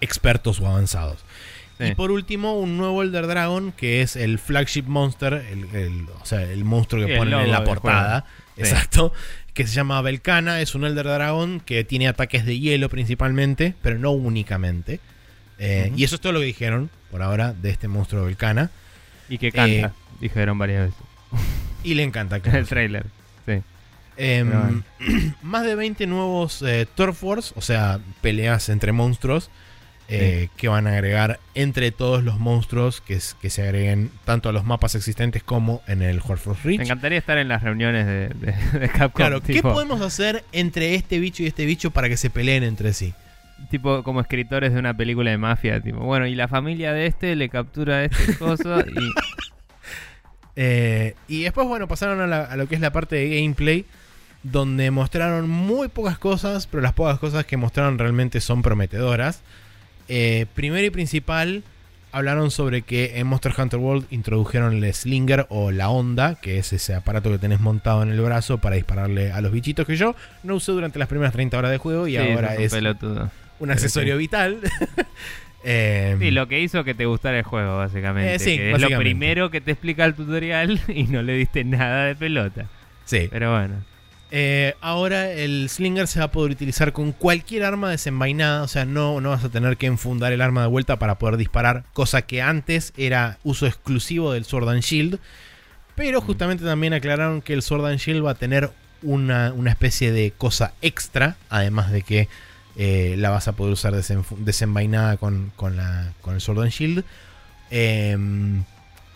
[0.00, 1.24] expertos o avanzados.
[1.78, 1.84] Sí.
[1.86, 6.24] Y por último, un nuevo Elder Dragon, que es el flagship monster, el, el- o
[6.26, 8.26] sea, el monstruo que Sí, ponen en la portada.
[8.56, 8.60] Sí.
[8.62, 9.12] Exacto.
[9.54, 13.98] Que se llama Belcana, es un Elder Dragon que tiene ataques de hielo principalmente, pero
[13.98, 15.00] no únicamente.
[15.58, 15.92] Eh.
[15.96, 18.70] Y eso es todo lo que dijeron por ahora de este monstruo Belcana.
[19.32, 21.00] Y que canta, Eh, dijeron varias veces.
[21.82, 22.36] Y le encanta.
[22.36, 22.58] En claro.
[22.58, 23.06] el trailer.
[23.46, 23.62] Sí.
[24.18, 24.82] Em, bueno.
[25.42, 29.50] más de 20 nuevos eh, Turf Wars, o sea, peleas entre monstruos,
[30.08, 34.64] eh, que van a agregar entre todos los monstruos que, se agreguen tanto a los
[34.64, 36.78] mapas existentes como en el Warfrost Reach.
[36.80, 39.12] Me encantaría estar en las reuniones de, de, de Capcom.
[39.12, 42.92] Claro, ¿qué podemos hacer entre este bicho y este bicho para que se peleen entre
[42.92, 43.14] sí?
[43.70, 45.80] Tipo como escritores de una película de mafia.
[45.80, 48.84] Tipo, bueno, y la familia de este le captura a este coso y.
[50.54, 53.86] Eh, y después, bueno, pasaron a, la- a lo que es la parte de gameplay,
[54.42, 59.40] donde mostraron muy pocas cosas, pero las pocas cosas que mostraron realmente son prometedoras.
[60.08, 61.62] Eh, primero y principal,
[62.10, 66.74] hablaron sobre que en Monster Hunter World introdujeron el Slinger o la onda, que es
[66.74, 70.14] ese aparato que tenés montado en el brazo para dispararle a los bichitos que yo
[70.42, 73.30] no usé durante las primeras 30 horas de juego y Sí, ahora es pelotudo.
[73.62, 74.60] Un accesorio vital.
[75.64, 78.34] Eh, Sí, lo que hizo que te gustara el juego, básicamente.
[78.34, 81.62] Eh, sí, que es lo primero que te explica el tutorial y no le diste
[81.62, 82.66] nada de pelota.
[83.04, 83.28] sí.
[83.30, 83.76] Pero bueno.
[84.32, 88.84] Eh, ahora el Slinger se va a poder utilizar con cualquier arma desenvainada, o sea,
[88.86, 92.22] no, no vas a tener que enfundar el arma de vuelta para poder disparar, cosa
[92.22, 95.20] que antes era uso exclusivo del Sword and Shield.
[95.94, 98.70] Pero justamente también aclararon que el Sword and Shield va a tener
[99.02, 102.28] una, una especie de cosa extra, además de que
[102.76, 106.70] eh, la vas a poder usar desenf- desenvainada con, con, la, con el Sword and
[106.70, 107.04] Shield.
[107.70, 108.64] Em,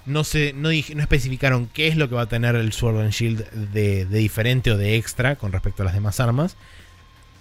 [0.05, 3.13] no, sé, no, no especificaron qué es lo que va a tener el Sword and
[3.13, 6.57] Shield de, diferente o de extra con respecto a las demás armas.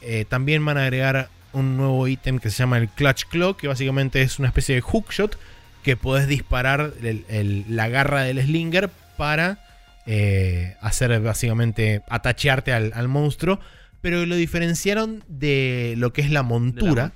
[0.01, 3.67] Eh, también van a agregar un nuevo ítem que se llama el Clutch Claw, que
[3.67, 5.37] básicamente es una especie de hookshot
[5.83, 9.59] que podés disparar la garra del Slinger para
[10.05, 13.59] eh, hacer básicamente atachearte al monstruo.
[14.05, 17.11] Pero lo diferenciaron de lo que es la la montura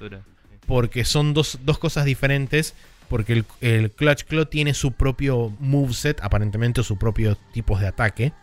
[0.66, 2.74] porque son dos, dos cosas diferentes.
[3.10, 7.88] Porque el, el Clutch Claw tiene su propio moveset, aparentemente, o su propio tipos de
[7.88, 8.34] ataque.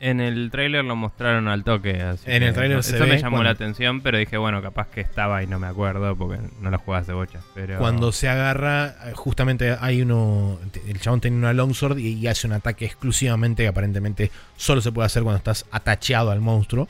[0.00, 2.02] En el tráiler lo mostraron al toque.
[2.02, 4.36] así En el tráiler eso, se eso ve me llamó cuando- la atención, pero dije,
[4.38, 7.40] bueno, capaz que estaba y no me acuerdo porque no lo jugaba hace bocha.
[7.54, 7.78] Pero...
[7.78, 10.58] Cuando se agarra, eh, justamente hay uno.
[10.88, 14.90] El chabón tiene una longsword y, y hace un ataque exclusivamente que aparentemente solo se
[14.90, 16.88] puede hacer cuando estás atacheado al monstruo.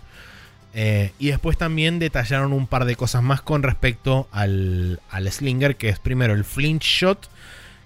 [0.74, 5.76] Eh, y después también detallaron un par de cosas más con respecto al, al Slinger,
[5.76, 7.30] que es primero el Flinch Shot,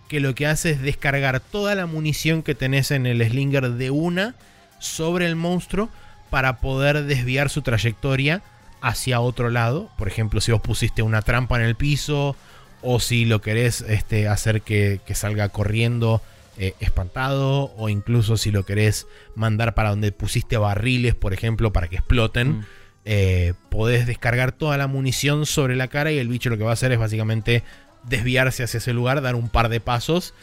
[0.09, 3.91] que lo que hace es descargar toda la munición que tenés en el Slinger de
[3.91, 4.35] una
[4.79, 5.91] sobre el monstruo
[6.31, 8.43] para poder desviar su trayectoria
[8.81, 9.91] hacia otro lado.
[9.99, 12.37] Por ejemplo, si vos pusiste una trampa en el piso
[12.81, 16.23] o si lo querés este, hacer que, que salga corriendo
[16.61, 21.89] eh, espantado o incluso si lo querés mandar para donde pusiste barriles, por ejemplo, para
[21.89, 22.59] que exploten.
[22.59, 22.67] Mm.
[23.11, 26.71] Eh, podés descargar toda la munición sobre la cara y el bicho lo que va
[26.71, 27.63] a hacer es básicamente
[28.03, 30.35] desviarse hacia ese lugar, dar un par de pasos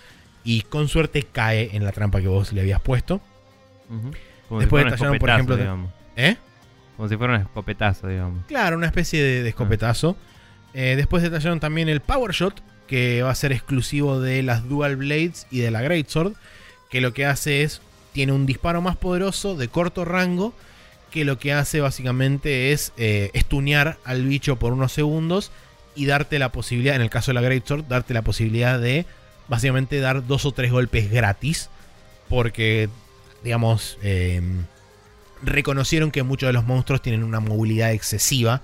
[0.44, 3.22] y con suerte cae en la trampa que vos le habías puesto.
[4.50, 5.92] Como Después si detallaron, por ejemplo, digamos.
[6.16, 6.38] ¿Eh?
[6.98, 8.46] Como si fuera un escopetazo, digamos.
[8.48, 10.18] Claro, una especie de, de escopetazo.
[10.74, 14.96] Eh, después detallaron también el Power Shot, que va a ser exclusivo de las Dual
[14.96, 16.34] Blades y de la Great Sword,
[16.90, 17.80] que lo que hace es,
[18.12, 20.56] tiene un disparo más poderoso de corto rango,
[21.12, 25.52] que lo que hace básicamente es eh, estunear al bicho por unos segundos
[25.96, 29.06] y darte la posibilidad, en el caso de la Great Sword, darte la posibilidad de
[29.48, 31.70] básicamente dar dos o tres golpes gratis,
[32.28, 32.90] porque,
[33.44, 34.42] digamos, eh,
[35.42, 38.62] reconocieron que muchos de los monstruos tienen una movilidad excesiva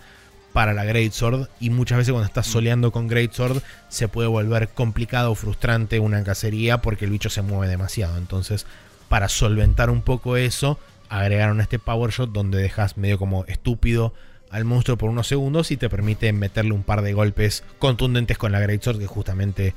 [0.54, 4.28] para la Great Sword y muchas veces cuando estás soleando con Great Sword se puede
[4.28, 8.18] volver complicado o frustrante una cacería porque el bicho se mueve demasiado.
[8.18, 8.66] Entonces,
[9.08, 10.80] para solventar un poco eso,
[11.12, 14.14] agregaron este Power Shot donde dejas medio como estúpido
[14.50, 18.52] al monstruo por unos segundos y te permite meterle un par de golpes contundentes con
[18.52, 19.74] la Great Sword que justamente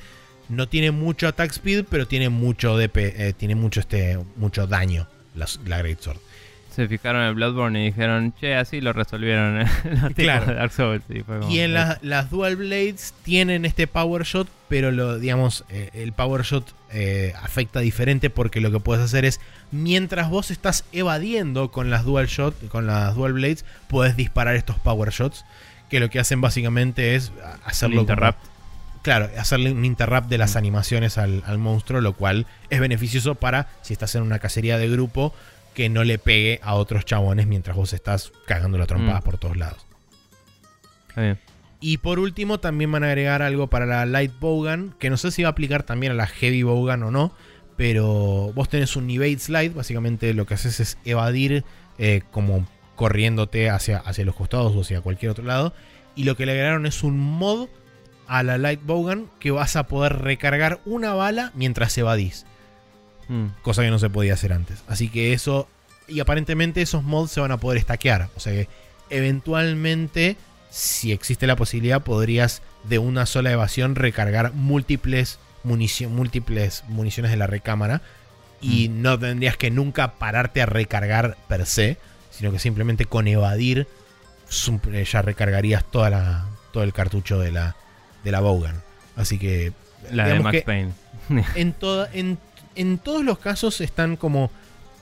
[0.49, 5.09] no tiene mucho attack speed, pero tiene mucho DP, eh, tiene mucho este mucho daño
[5.35, 6.19] la, la Great Sword.
[6.75, 10.47] Se fijaron en el Bloodborne y dijeron, che, así lo resolvieron los tipos Claro.
[10.47, 11.03] de Dark Souls.
[11.09, 14.91] Y, fue como, Y en eh, las, las Dual Blades tienen este Power Shot, pero
[14.91, 19.41] lo, digamos, eh, el Power Shot eh, afecta diferente porque lo que puedes hacer es,
[19.71, 24.79] mientras vos estás evadiendo con las Dual Shot, con las Dual Blades, puedes disparar estos
[24.81, 25.45] Power Shots,
[25.91, 27.31] que lo que hacen básicamente es
[27.65, 28.39] hacerlo como- interrupt.
[29.03, 30.59] claro, hacerle un interrupt de las Mm.
[30.59, 34.89] animaciones al, al monstruo, lo cual es beneficioso para si estás en una cacería de
[34.89, 35.35] grupo
[35.75, 39.23] que no le pegue a otros chabones mientras vos estás cagando la trompada Mm.
[39.25, 39.85] por todos lados.
[41.09, 41.39] Está bien.
[41.81, 45.31] Y por último, también van a agregar algo para la Light Bowgun, que no sé
[45.31, 47.33] si va a aplicar también a la Heavy Bowgun o no,
[47.77, 51.65] pero vos tenés un Evade Slide, básicamente lo que haces es evadir
[51.99, 52.67] eh, como
[52.97, 55.75] corriéndote hacia, hacia los costados o hacia cualquier otro lado.
[56.17, 57.69] Y lo que le agregaron es un mod
[58.29, 62.47] a la Light Bowgun que vas a poder recargar una bala mientras evadís,
[63.29, 63.47] Mm.
[63.63, 64.83] cosa que no se podía hacer antes.
[64.89, 65.69] Así que eso,
[66.09, 68.69] y aparentemente esos mods se van a poder stackear, o sea que
[69.11, 70.37] eventualmente
[70.71, 77.37] si existe la posibilidad, podrías de una sola evasión recargar múltiples, munici- múltiples municiones de
[77.37, 78.03] la recámara.
[78.61, 81.99] Y no tendrías que nunca pararte a recargar per se,
[82.31, 83.87] sino que simplemente con evadir
[84.91, 87.77] eh, ya recargarías toda la, todo el cartucho de la,
[88.25, 88.81] de la Bowgun.
[89.17, 89.73] Así que.
[90.11, 90.93] La de Max Payne.
[91.57, 92.39] en, toda, en,
[92.75, 94.51] en todos los casos están como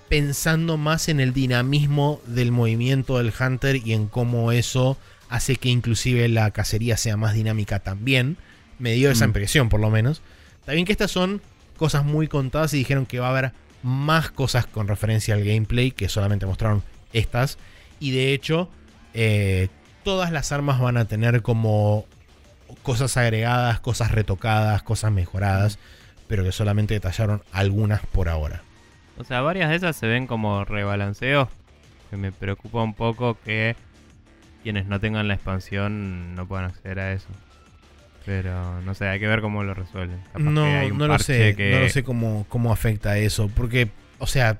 [0.09, 4.99] pensando más en el dinamismo del movimiento del Hunter y en cómo eso
[5.31, 8.37] hace que inclusive la cacería sea más dinámica también.
[8.79, 9.29] Me dio esa Mm.
[9.31, 10.21] impresión por lo menos.
[10.67, 11.41] También que estas son
[11.79, 13.53] cosas muy contadas y dijeron que va a haber
[13.83, 17.57] más cosas con referencia al gameplay que solamente mostraron estas.
[17.99, 18.69] Y de hecho,
[19.15, 19.69] eh,
[20.05, 22.05] todas las armas van a tener como
[22.83, 25.79] cosas agregadas, cosas retocadas, cosas mejoradas,
[26.33, 28.63] pero que solamente detallaron algunas por ahora.
[29.19, 31.47] O sea, varias de esas se ven como rebalanceos.
[32.09, 33.77] Que me preocupa un poco que
[34.63, 37.29] quienes no tengan la expansión no puedan acceder a eso.
[38.25, 40.23] Pero no sé, hay que ver cómo lo resuelven.
[40.33, 43.19] Capaz No, que hay un no lo sé, que- no lo sé cómo, cómo afecta
[43.19, 44.59] eso, porque, o sea,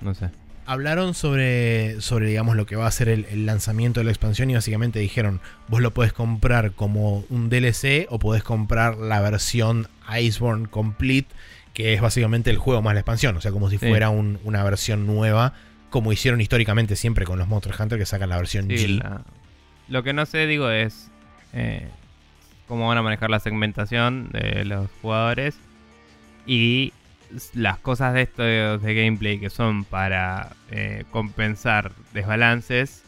[0.00, 0.28] No sé.
[0.66, 4.50] Hablaron sobre, sobre digamos, lo que va a ser el, el lanzamiento de la expansión
[4.50, 9.88] y básicamente dijeron, vos lo podés comprar como un DLC o podés comprar la versión
[10.18, 11.28] Iceborne Complete,
[11.74, 13.88] que es básicamente el juego más la expansión, o sea, como si Sí.
[13.88, 15.54] fuera un- una versión nueva,
[15.90, 18.98] como hicieron históricamente siempre con los Monster Hunter que sacan la versión Sí, G.
[19.02, 19.22] la-
[19.88, 21.10] Lo que no sé, digo, es
[21.52, 21.88] eh,
[22.68, 25.56] cómo van a manejar la segmentación de los jugadores
[26.46, 26.92] y
[27.54, 33.02] las cosas de esto de, gameplay que son para eh, compensar desbalances,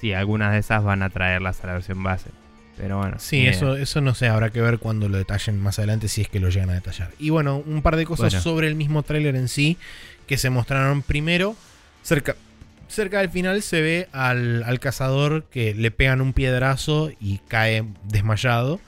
[0.00, 2.30] si algunas de esas van a traerlas a la versión base.
[2.76, 3.16] Pero bueno.
[3.18, 3.50] Sí, idea.
[3.50, 6.40] eso, eso no sé, habrá que ver cuando lo detallen más adelante si es que
[6.40, 7.10] lo llegan a detallar.
[7.18, 8.42] Y bueno, un par de cosas Bueno.
[8.42, 9.76] sobre el mismo tráiler en sí
[10.26, 11.54] que se mostraron primero.
[12.02, 12.34] Cerca,
[12.88, 17.84] cerca del final se ve al, al cazador que le pegan un piedrazo y cae
[18.04, 18.80] desmayado.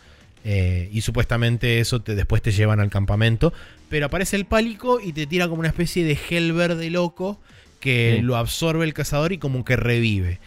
[0.45, 3.53] Eh, y supuestamente eso te, después te llevan al campamento.
[3.89, 7.41] Pero aparece el pálico y te tira como una especie de gel verde loco
[7.81, 8.23] que Sí.
[8.23, 10.39] lo absorbe el cazador y como que revive.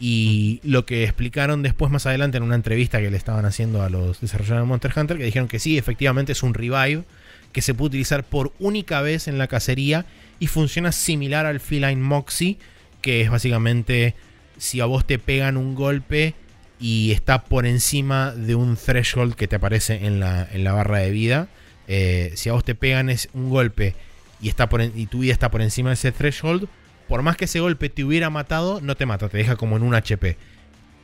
[0.00, 3.88] Y lo que explicaron después más adelante en una entrevista que le estaban haciendo a
[3.90, 7.04] los desarrolladores de Monster Hunter, que dijeron que sí, efectivamente es un revive
[7.52, 10.04] que se puede utilizar por única vez en la cacería
[10.40, 12.58] y funciona similar al Feline Moxie,
[13.00, 14.14] que es básicamente
[14.58, 16.34] si a vos te pegan un golpe
[16.82, 20.98] y está por encima de un threshold que te aparece en la, en la barra
[20.98, 21.48] de vida,
[21.88, 23.94] eh, si a vos te pegan es un golpe
[24.40, 26.68] y, está por en- y tu vida está por encima de ese threshold,
[27.08, 29.82] por más que ese golpe te hubiera matado, no te mata, te deja como en
[29.84, 30.36] un HP.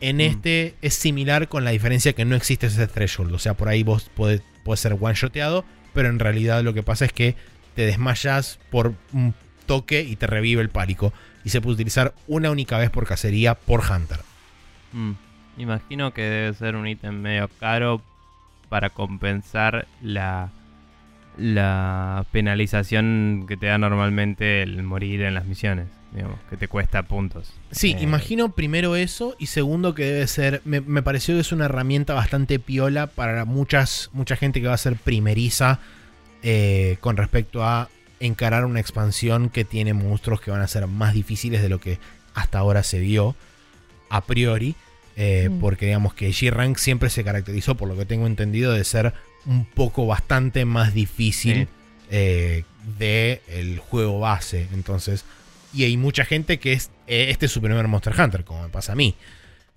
[0.00, 0.20] En Mm.
[0.20, 3.32] este es similar con la diferencia que no existe ese threshold.
[3.34, 5.64] O sea, por ahí vos podés, podés ser one-shoteado,
[5.94, 7.34] pero en realidad lo que pasa es que
[7.74, 9.34] te desmayas por un
[9.66, 11.12] toque y te revive el pálico.
[11.44, 14.20] Y se puede utilizar una única vez por cacería por Hunter.
[14.92, 15.12] Mm,
[15.58, 18.00] Imagino que debe ser un ítem medio caro
[18.68, 20.50] para compensar la,
[21.36, 25.86] la penalización que te da normalmente el morir en las misiones.
[26.12, 27.52] Digamos, que te cuesta puntos.
[27.70, 31.52] Sí, Eh, imagino primero eso y segundo que debe ser, me, me pareció que es
[31.52, 35.80] una herramienta bastante piola para muchas, mucha gente que va a ser primeriza
[36.42, 37.90] eh, con respecto a
[38.20, 41.98] encarar una expansión que tiene monstruos que van a ser más difíciles de lo que
[42.34, 43.36] hasta ahora se vio
[44.08, 44.76] a priori.
[45.20, 45.60] Eh, Mm.
[45.60, 49.12] Porque digamos que G-Rank siempre se caracterizó, por lo que tengo entendido, de ser
[49.46, 51.68] un poco bastante más difícil Sí.
[52.10, 52.64] eh,
[52.98, 54.68] de el juego base.
[54.72, 55.24] Entonces,
[55.74, 58.68] y hay mucha gente que es eh, este es su primer Monster Hunter, como me
[58.68, 59.14] pasa a mí.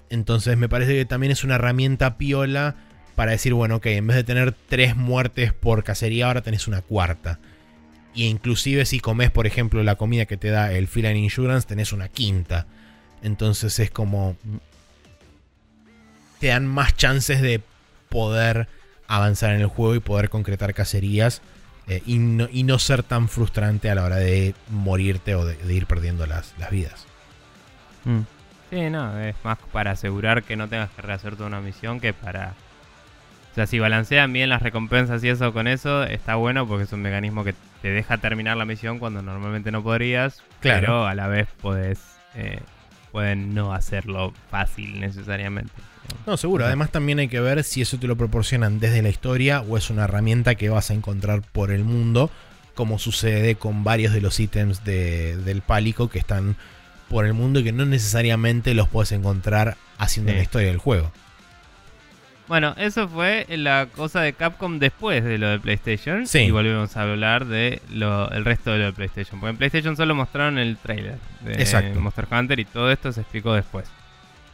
[0.10, 2.76] Entonces me parece que también es una herramienta piola
[3.16, 6.82] para decir, bueno, ok, en vez de tener tres muertes por cacería, ahora tenés una
[6.82, 7.39] cuarta.
[8.14, 11.94] Y inclusive si comes, por ejemplo, la comida que te da el Feline Insurance, tenés
[11.94, 12.68] una quinta.
[13.24, 14.36] Entonces es como...
[16.41, 17.61] Te dan más chances de
[18.09, 18.68] poder
[19.07, 21.41] avanzar en el juego y poder concretar cacerías
[21.88, 25.55] eh, y, no, y no ser tan frustrante a la hora de morirte o de,
[25.55, 27.05] de ir perdiendo las, las vidas.
[28.03, 28.19] Mm.
[28.69, 32.13] Sí, no, es más para asegurar que no tengas que rehacer toda una misión que
[32.13, 32.53] para...
[33.51, 36.93] O sea, si balancean bien las recompensas y eso con eso, está bueno porque es
[36.93, 40.80] un mecanismo que te deja terminar la misión cuando normalmente no podrías, Claro.
[40.80, 41.99] pero a la vez podés,
[42.35, 42.61] eh,
[43.11, 45.73] pueden no hacerlo fácil necesariamente.
[46.26, 46.66] No, seguro.
[46.66, 49.90] Además también hay que ver si eso te lo proporcionan desde la historia o es
[49.90, 52.30] una herramienta que vas a encontrar por el mundo,
[52.76, 56.56] como sucede con varios de los ítems de- del pálico que están
[57.10, 60.38] por el mundo y que no necesariamente los puedes encontrar haciendo Sí.
[60.38, 61.12] la historia del juego.
[62.48, 66.28] Bueno, eso fue la cosa de Capcom después de lo de PlayStation.
[66.28, 66.40] Sí.
[66.40, 69.40] Y volvemos a hablar de lo, el resto de lo de PlayStation.
[69.40, 72.02] Porque en PlayStation solo mostraron el trailer de Exacto.
[72.02, 73.86] Monster Hunter y todo esto se explicó después.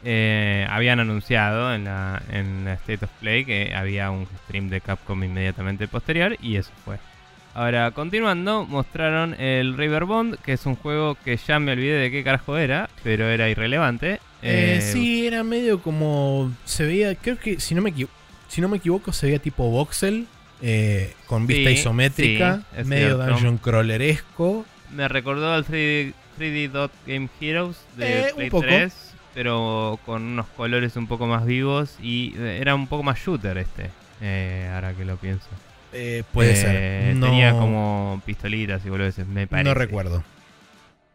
[0.10, 4.80] Eh, habían anunciado en la, en la State of Play que había un stream de
[4.80, 6.98] Capcom inmediatamente posterior y eso fue.
[7.54, 12.24] Ahora, continuando, mostraron el Riverbond, que es un juego que ya me olvidé de qué
[12.24, 14.14] carajo era, pero era irrelevante.
[14.44, 16.54] Eh, Eh, sí, era medio como.
[16.64, 17.14] Se veía.
[17.16, 17.92] Creo que si no me,
[18.48, 20.26] si no me equivoco, se veía tipo voxel.
[20.62, 22.62] eh, con vista Sí, isométrica.
[22.78, 23.26] sí, medio cierto.
[23.34, 24.66] dungeon crawleresco.
[24.96, 28.66] Me recordó al 3D, 3D Dot Game Heroes de Eh, un Play poco.
[28.68, 29.07] 3,
[29.38, 33.60] pero con unos colores un poco más vivos y eh, era un poco más shooter
[33.60, 35.46] este, eh, ahora que lo pienso.
[35.94, 37.16] Eh, puede Eh, ser.
[37.18, 39.70] No, Tenía como pistolitas y boludeces, me parece.
[39.70, 40.24] no recuerdo.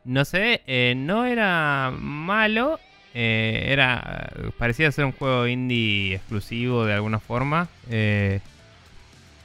[0.05, 2.79] No sé, eh, no era malo,
[3.13, 8.39] eh, era parecía ser un juego indie exclusivo de alguna forma, eh,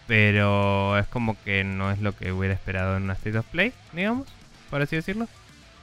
[0.06, 3.74] pero es como que no es lo que hubiera esperado en una State of Play,
[3.94, 4.28] digamos,
[4.70, 5.28] por así decirlo.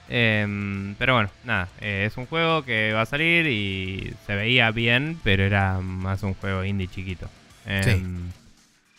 [0.08, 4.70] Em, pero bueno, nada, eh, es un juego que va a salir y se veía
[4.70, 7.28] bien, pero era más un juego indie chiquito.
[7.66, 8.30] Em,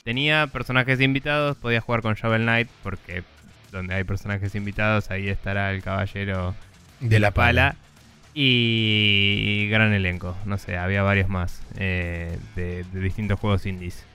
[0.04, 3.24] Tenía personajes invitados, podía jugar con Shovel Knight porque
[3.72, 6.56] donde hay personajes invitados, ahí estará el caballero
[7.00, 7.76] De la pala.
[8.34, 10.36] y gran elenco.
[10.46, 14.06] No sé, había varios más eh, de, de distintos juegos indies.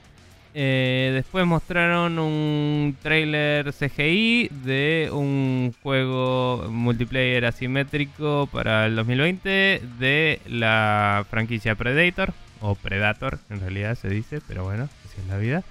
[0.53, 10.41] Eh, después mostraron un trailer CGI de un juego multiplayer asimétrico para el 2020 de
[10.47, 15.63] la franquicia Predator, o Predator en realidad se dice, pero bueno, así es la vida.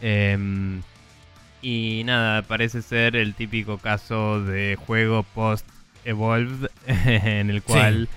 [0.00, 0.82] Em,
[1.62, 8.08] y nada, parece ser el típico caso de juego post-evolved en el cual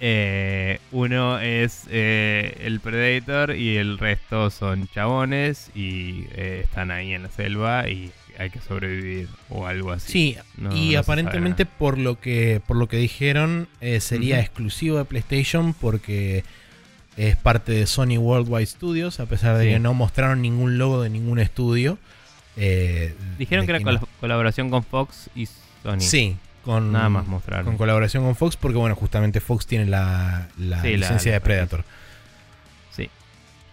[0.00, 0.65] eh,
[0.96, 7.24] uno es eh, el Predator y el resto son chabones y eh, están ahí en
[7.24, 10.12] la selva y hay que sobrevivir o algo así.
[10.12, 14.98] Sí, No- y no aparentemente por lo que por lo que dijeron eh, sería exclusivo
[14.98, 16.44] de PlayStation porque
[17.16, 19.70] es parte de Sony Worldwide Studios, a pesar de Sí.
[19.72, 21.98] que no mostraron ningún logo de ningún estudio.
[22.56, 25.46] eh, Dijeron de que era no- col- colaboración con Fox y
[25.82, 26.00] Sony.
[26.00, 26.36] Sí,
[26.66, 27.64] con, Nada más mostraron.
[27.64, 31.36] con colaboración con Fox, porque bueno, justamente Fox tiene la, la Sí, la- licencia la
[31.36, 31.84] de Predator.
[32.90, 33.08] Sí.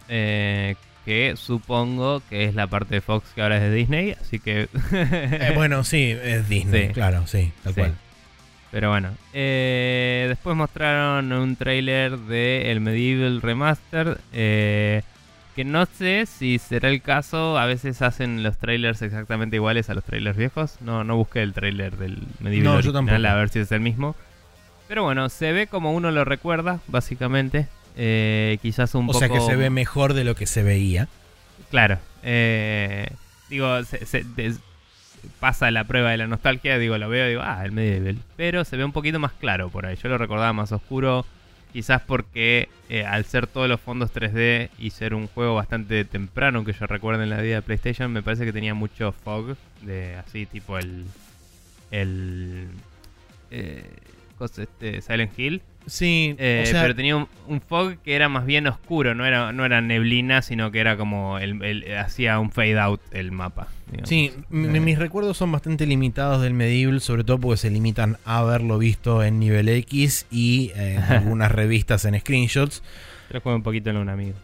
[0.07, 0.75] Eh,
[1.05, 4.69] que supongo que es la parte de Fox que ahora es de Disney, así que...
[4.93, 6.93] Eh, bueno, sí, es Disney, Sí.
[6.93, 7.79] claro, sí, tal Sí.
[7.81, 7.95] cual.
[8.71, 14.17] Pero bueno, eh, después mostraron un trailer de el Medieval Remaster.
[14.31, 15.01] eh,
[15.55, 17.57] que no sé si será el caso.
[17.57, 20.77] A veces hacen los trailers exactamente iguales a los trailers viejos.
[20.81, 23.79] No, no busqué el trailer del Medieval No, yo original a ver si es el
[23.81, 24.15] mismo.
[24.87, 27.67] Pero bueno, se ve como uno lo recuerda, básicamente.
[27.95, 29.19] Eh, quizás un O poco.
[29.19, 31.07] sea que se ve mejor de lo que se veía.
[31.69, 31.99] Claro.
[32.23, 33.07] eh,
[33.49, 34.59] digo, se, se- des-
[35.39, 38.17] pasa la prueba de la nostalgia, digo, lo veo y digo, ah, el medieval.
[38.35, 39.95] Pero se ve un poquito más claro por ahí.
[40.01, 41.25] Yo lo recordaba más oscuro,
[41.73, 46.63] quizás porque eh, al ser todos los fondos 3D y ser un juego bastante temprano
[46.63, 50.15] que yo recuerdo en la vida de PlayStation, me parece que tenía mucho fog, de
[50.15, 51.05] así tipo el...
[51.91, 52.67] el
[53.51, 53.89] eh,
[54.57, 55.61] este, Silent Hill.
[55.85, 59.25] Sí, Eh, o sea, pero tenía un, un fog que era más bien oscuro, no
[59.25, 63.31] era, no era neblina, sino que era como el, el- hacía un fade out el
[63.31, 63.67] mapa.
[63.91, 64.07] digamos.
[64.09, 68.39] Sí, Eh, mis recuerdos son bastante limitados del Medieval, sobre todo porque se limitan a
[68.39, 72.81] haberlo visto en nivel X y eh, en algunas revistas en screenshots.
[73.31, 74.35] Yo jugué un poquito en un amigo.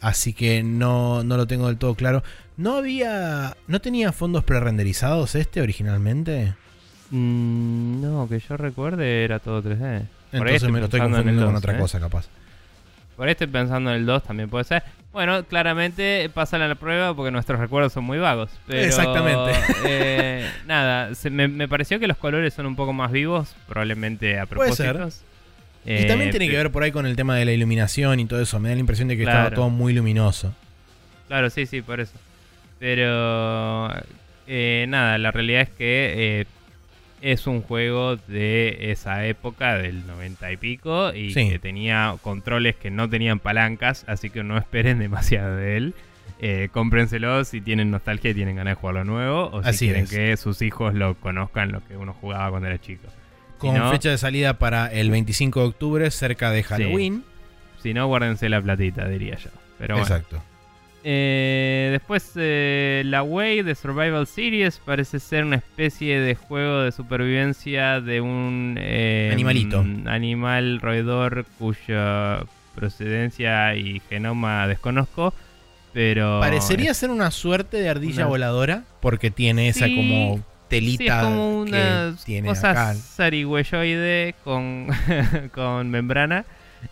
[0.00, 2.22] Así que no, no lo tengo del todo claro.
[2.56, 3.56] ¿No había.
[3.66, 6.54] ¿No tenía fondos prerenderizados este originalmente?
[7.12, 9.76] Mm, no, que yo recuerde era todo 3D.
[9.78, 11.78] Por ahí Entonces me lo estoy pensando en confundiendo con 2, otra ¿eh?
[11.78, 12.26] cosa, capaz.
[13.16, 14.82] Por ahí estoy pensando en el 2 también puede ser.
[15.12, 18.50] Bueno, claramente pasa la prueba porque nuestros recuerdos son muy vagos.
[18.66, 19.52] Pero, Exactamente.
[19.84, 24.38] eh, nada, se- me, me pareció que los colores son un poco más vivos, probablemente
[24.40, 24.94] a Puede ser.
[24.96, 25.24] propósito.
[25.84, 28.40] y también tiene que ver por ahí con el tema de la iluminación y todo
[28.40, 28.58] eso.
[28.58, 30.54] Me da la impresión de que estaba todo muy luminoso.
[31.28, 32.14] Claro, sí, sí, por eso.
[32.78, 33.90] Pero
[34.46, 36.46] eh, nada, la realidad es que eh,
[37.22, 41.48] es un juego de esa época, del 90 y pico, y Sí.
[41.48, 45.94] que tenía controles que no tenían palancas, así que no esperen demasiado de él.
[46.44, 50.04] Eh, cómprenselo si tienen nostalgia y tienen ganas de jugarlo nuevo, o si Así quieren
[50.04, 50.10] es.
[50.10, 53.06] que sus hijos lo conozcan, lo que uno jugaba cuando era chico.
[53.60, 57.22] Si Con no- fecha de salida para el 25 de octubre, cerca de Halloween.
[57.80, 59.50] Si no, guárdense la platita, diría yo.
[59.78, 60.06] Pero bueno.
[60.06, 60.42] Exacto.
[61.04, 66.92] Eh, después, eh, la Way de Survival Series parece ser una especie de juego de
[66.92, 69.84] supervivencia de un eh, Animalito.
[70.06, 75.34] animal roedor cuya procedencia y genoma desconozco.
[75.92, 76.40] Pero.
[76.40, 81.18] Parecería ser una suerte de ardilla Una- voladora, porque tiene esa Sí, como Sí, telita
[81.18, 84.86] es como que una tiene cosa zarigüeyoide con,
[85.54, 86.44] con membrana.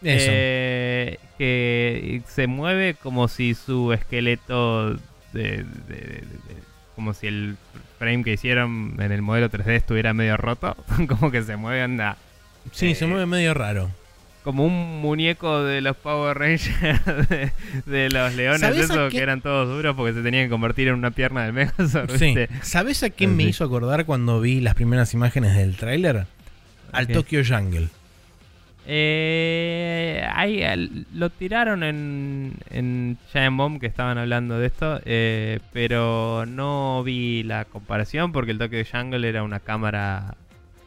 [0.03, 4.99] Eh, que se mueve como si su esqueleto de,
[5.33, 6.61] de- de- de-
[6.95, 7.57] como si el
[7.99, 10.77] frame que hicieron en el modelo 3D estuviera medio roto
[11.09, 12.17] como que se mueve anda
[12.73, 13.91] sí, se eh, mueve medio raro.
[14.45, 17.53] como un muñeco de los Power Rangers de,
[17.87, 20.51] de los leones ¿Sabés a esos qué- que eran todos duros porque se tenían que
[20.51, 22.35] convertir en una pierna del Megazord Sí.
[22.63, 26.27] ¿Sabes a qué me hizo acordar cuando vi las primeras imágenes del tráiler?
[26.93, 27.07] Al?
[27.09, 27.89] Tokyo Jungle.
[28.93, 36.45] Eh, ahí lo tiraron en, en Giant Bomb que estaban hablando de esto, eh, pero
[36.47, 40.35] no vi la comparación porque el Tokyo Jungle era una cámara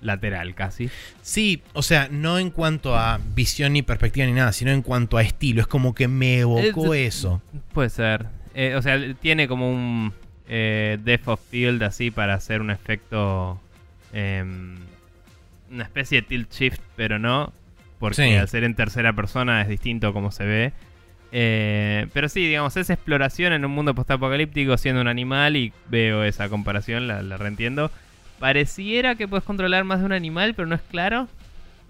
[0.01, 0.89] lateral casi.
[1.21, 5.17] Sí, o sea, no en cuanto a visión ni perspectiva ni nada, sino en cuanto
[5.17, 5.61] a estilo.
[5.61, 7.41] Es como que me evocó Es- eso.
[7.73, 8.25] Puede ser.
[8.53, 10.13] Eh, o sea, tiene como un
[10.49, 13.59] eh, depth of field así para hacer un efecto.
[14.11, 14.75] em,
[15.71, 17.51] una especie de tilt shift, pero no.
[18.03, 18.35] Porque Sí.
[18.35, 20.73] al ser en tercera persona es distinto como se ve.
[21.31, 26.25] Eh, pero sí, digamos, es exploración en un mundo postapocalíptico siendo un animal y veo
[26.25, 27.91] esa comparación, la, la reentiendo.
[28.39, 31.29] Pareciera que puedes controlar más de un animal, pero no es claro.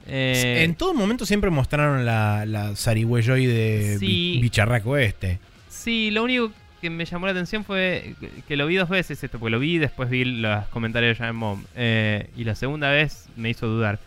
[0.06, 4.34] Eh, En todo momento siempre mostraron la, la zarigüeyoide Sí.
[4.35, 5.40] bi- bicharraco este.
[5.68, 8.14] Sí, lo único que me llamó la atención fue
[8.48, 11.23] que lo vi dos veces esto, porque lo vi y después vi los comentarios de
[11.23, 11.64] Giant Mom.
[11.76, 13.98] Eh, y la segunda vez me hizo dudar.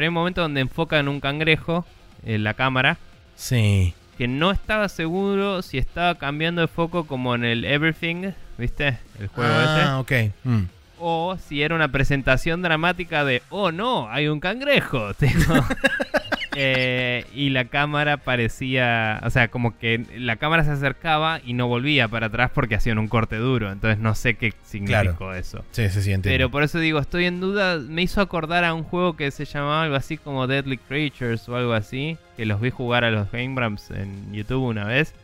[0.00, 1.84] Pero hay un momento donde enfocan un cangrejo
[2.24, 2.96] en la cámara
[3.36, 3.92] Sí.
[4.16, 8.96] que no estaba seguro si estaba cambiando de foco como en el Everything, ¿viste?
[9.18, 9.82] El juego ese.
[9.82, 10.12] ah, ok.
[10.44, 10.62] Mm.
[11.00, 15.10] O si era una presentación dramática de, oh no, hay un cangrejo.
[16.56, 21.68] Eh, y la cámara parecía, o sea, como que la cámara se acercaba y no
[21.68, 23.70] volvía para atrás porque hacían un corte duro.
[23.70, 25.34] Entonces no sé qué significó Claro.
[25.34, 25.64] eso.
[25.70, 26.28] Sí, se siente.
[26.28, 27.78] Pero por eso digo, estoy en duda.
[27.78, 31.56] Me hizo acordar a un juego que se llamaba algo así como Deadly Creatures o
[31.56, 32.16] algo así.
[32.36, 35.14] Que los vi jugar a los Game Grumps en YouTube una vez.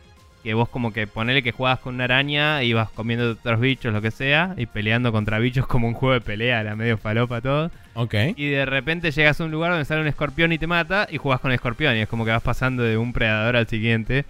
[0.47, 4.01] Que vos como que ponele que jugabas con una araña, ibas comiendo otros bichos, lo
[4.01, 7.69] que sea, y peleando contra bichos como un juego de pelea, era medio falopa todo.
[7.95, 8.13] Ok.
[8.37, 11.17] Y de repente llegas a un lugar donde sale un escorpión y te mata, y
[11.17, 14.23] jugás con el escorpión, y es como que vas pasando de un predador al siguiente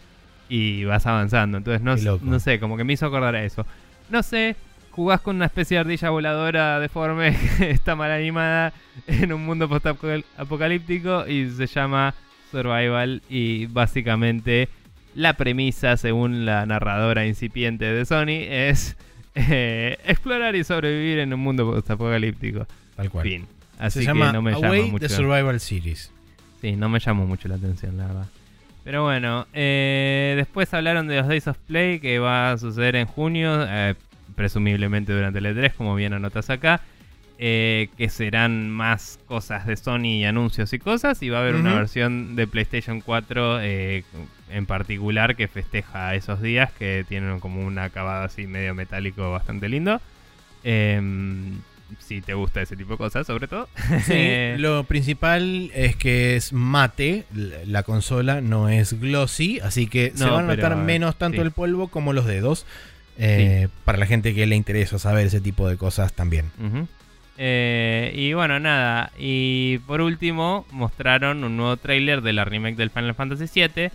[0.49, 1.59] y vas avanzando.
[1.59, 3.67] Entonces no, no sé, como que me hizo acordar a eso.
[4.09, 4.55] No sé,
[4.89, 8.73] jugás con una especie de ardilla voladora deforme que está mal animada
[9.05, 12.15] en un mundo post-apocalíptico y se llama
[12.49, 14.67] Survival y básicamente
[15.17, 18.95] la premisa, según la narradora incipiente de Sony, es
[19.33, 22.67] eh, explorar y sobrevivir en un mundo post-apocalíptico.
[22.95, 23.23] Tal cual.
[23.27, 23.47] Fin.
[23.79, 25.07] Así se que llama no me llama Away mucho.
[25.07, 26.11] the Survival Series.
[26.61, 28.25] Sí, no me llamó mucho la atención, la verdad.
[28.83, 33.07] Pero bueno, eh, después hablaron de los Days of Play que va a suceder en
[33.07, 33.95] junio, eh,
[34.35, 36.81] presumiblemente durante el E3, como bien anotas acá.
[37.39, 41.21] Eh, que serán más cosas de Sony y anuncios y cosas.
[41.21, 44.03] Y va a haber una versión de PlayStation 4 eh,
[44.49, 49.69] en particular que festeja esos días, que tienen como un acabado así medio metálico bastante
[49.69, 50.01] lindo.
[50.63, 51.59] Em,
[51.99, 53.69] si te gusta ese tipo de cosas, sobre todo.
[54.05, 54.13] Sí,
[54.57, 60.25] lo principal es que es mate, la- la consola no es glossy, así que se
[60.25, 61.45] van a notar menos tanto sí.
[61.45, 62.65] el polvo como los dedos.
[63.17, 66.51] eh, Para la gente que le interesa saber ese tipo de cosas también.
[66.59, 66.87] Ujú.
[67.37, 69.11] Eh, y bueno, nada.
[69.17, 73.89] Y por último, mostraron un nuevo tráiler de la remake del Final Fantasy VII.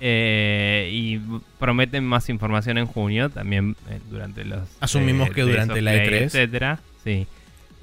[0.00, 1.18] eh, y
[1.58, 4.68] prometen más información en junio, también eh, durante los...
[4.80, 6.22] Asumimos que Days durante la Play, E3.
[6.24, 6.80] etcétera.
[7.02, 7.26] Sí.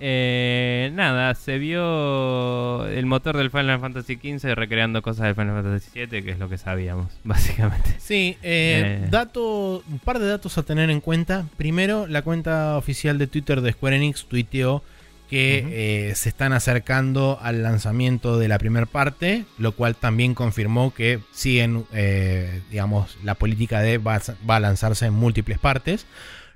[0.03, 5.91] Eh, nada, se vio el motor del Final Fantasy XV recreando cosas del Final Fantasy
[5.94, 7.95] VII, que es lo que sabíamos, básicamente.
[7.99, 9.07] Sí, eh, Eh.
[9.11, 11.45] dato, un par de datos a tener en cuenta.
[11.56, 14.84] Primero, la cuenta oficial de Twitter de Square Enix tuiteó
[15.30, 20.94] que eh, se están acercando al lanzamiento de la primera parte, lo cual también confirmó
[20.94, 26.06] que siguen, eh, digamos, la política de va a, va a lanzarse en múltiples partes,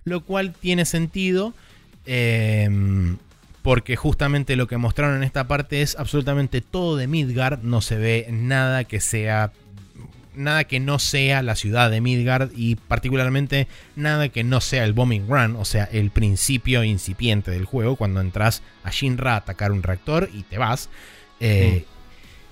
[0.03, 1.53] lo cual tiene sentido.
[2.07, 3.15] eh,
[3.65, 7.97] porque justamente lo que mostraron en esta parte es absolutamente todo de Midgard, no se
[7.97, 9.53] ve nada que sea
[10.35, 14.93] nada que no sea la ciudad de Midgard y particularmente nada que no sea el
[14.93, 19.71] Bombing Run, o sea, el principio incipiente del juego cuando entras a Shinra a atacar
[19.71, 20.91] un reactor y te vas.
[21.39, 21.85] Eh,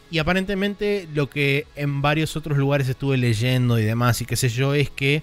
[0.10, 4.50] Y aparentemente lo que en varios otros lugares estuve leyendo y demás y qué sé
[4.50, 5.22] yo es que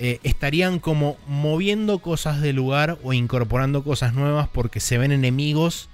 [0.00, 5.88] eh, estarían como moviendo cosas del lugar o incorporando cosas nuevas porque se ven enemigos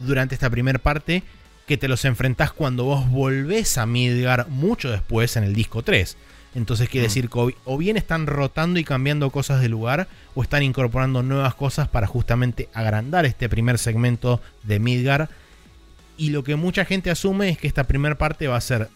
[0.00, 1.22] durante esta primera parte
[1.66, 6.16] que te los enfrentás cuando vos volvés a Midgar mucho después en el disco 3.
[6.56, 7.08] Entonces quiere Mm.
[7.08, 11.54] decir que o- bien están rotando y cambiando cosas del lugar o están incorporando nuevas
[11.54, 15.30] cosas para justamente agrandar este primer segmento de Midgar.
[16.18, 18.88] Y lo que mucha gente asume es que esta primera parte va a ser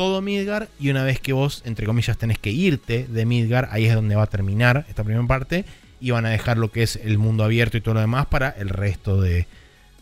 [0.00, 3.84] todo Midgar y una vez que vos, entre comillas, tenés que irte de Midgar, ahí
[3.84, 5.66] es donde va a terminar esta primera parte
[6.00, 8.48] y van a dejar lo que es el mundo abierto y todo lo demás para
[8.48, 9.46] el resto de,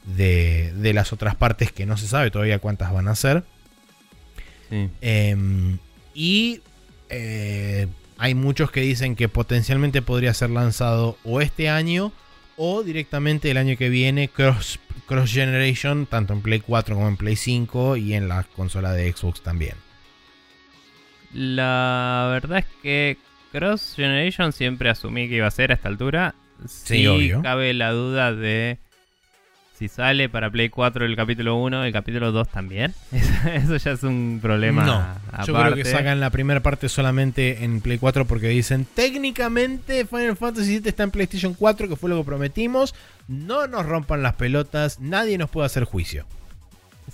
[0.04, 3.42] de, de las otras partes que no se sabe todavía cuántas van a ser.
[4.70, 4.88] Sí.
[5.00, 5.78] Em,
[6.14, 6.60] y
[7.08, 7.88] eh,
[8.18, 12.12] hay muchos que dicen que potencialmente podría ser lanzado o este año
[12.56, 17.16] o directamente el año que viene cross, cross generation, tanto en Play 4 como en
[17.16, 19.87] Play 5 y en la consola de Xbox también.
[21.32, 23.18] La verdad es que
[23.52, 26.34] Cross Generation siempre asumí que iba a ser a esta altura.
[26.66, 27.40] Sí, obvio.
[27.42, 28.78] cabe la duda de
[29.78, 32.94] si sale para Play 4 el capítulo 1, el capítulo 2 también.
[33.54, 35.46] Eso ya es un problema no, aparte.
[35.46, 40.36] yo creo que sacan la primera parte solamente en Play 4 porque dicen técnicamente Final
[40.36, 42.92] Fantasy VII está en PlayStation 4, que fue lo que prometimos.
[43.28, 46.26] No nos rompan las pelotas, nadie nos puede hacer juicio.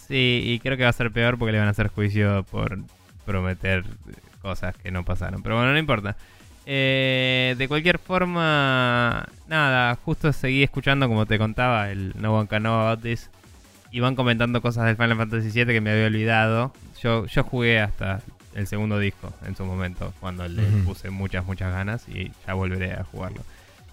[0.09, 2.79] Sí, y creo que va a ser peor porque le van a hacer juicio por
[3.25, 3.85] prometer
[4.43, 5.43] cosas que no pasaron.
[5.43, 6.17] Pero bueno, no importa.
[6.67, 12.63] Eh, de cualquier forma, nada, justo seguí escuchando, como te contaba, el No One Can
[12.63, 13.31] Know About This.
[13.91, 16.73] Y van comentando cosas del Final Fantasy VII que me había olvidado.
[17.01, 18.23] Yo, yo jugué hasta
[18.55, 22.93] el segundo disco en su momento, cuando le puse muchas, muchas ganas y ya volveré
[22.93, 23.43] a jugarlo.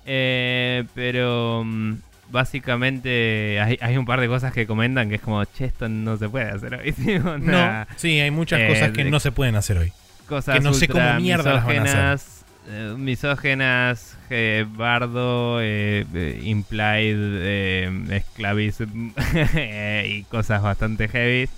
[0.05, 1.93] Eh, pero mm,
[2.29, 6.17] básicamente hay, hay un par de cosas que comentan que es como, che, esto no
[6.17, 6.91] se puede hacer hoy.
[6.93, 9.91] Tipo, No, sí, hay muchas Eh, cosas que de- no se pueden hacer hoy.
[10.27, 11.87] cosas que no sé ultra cómo mierda las van a hacer.
[11.89, 19.11] misógenas, eh, misógenas, eh, bardo, eh, eh, implied, eh, esclavism
[19.55, 21.49] eh, y cosas bastante heavy.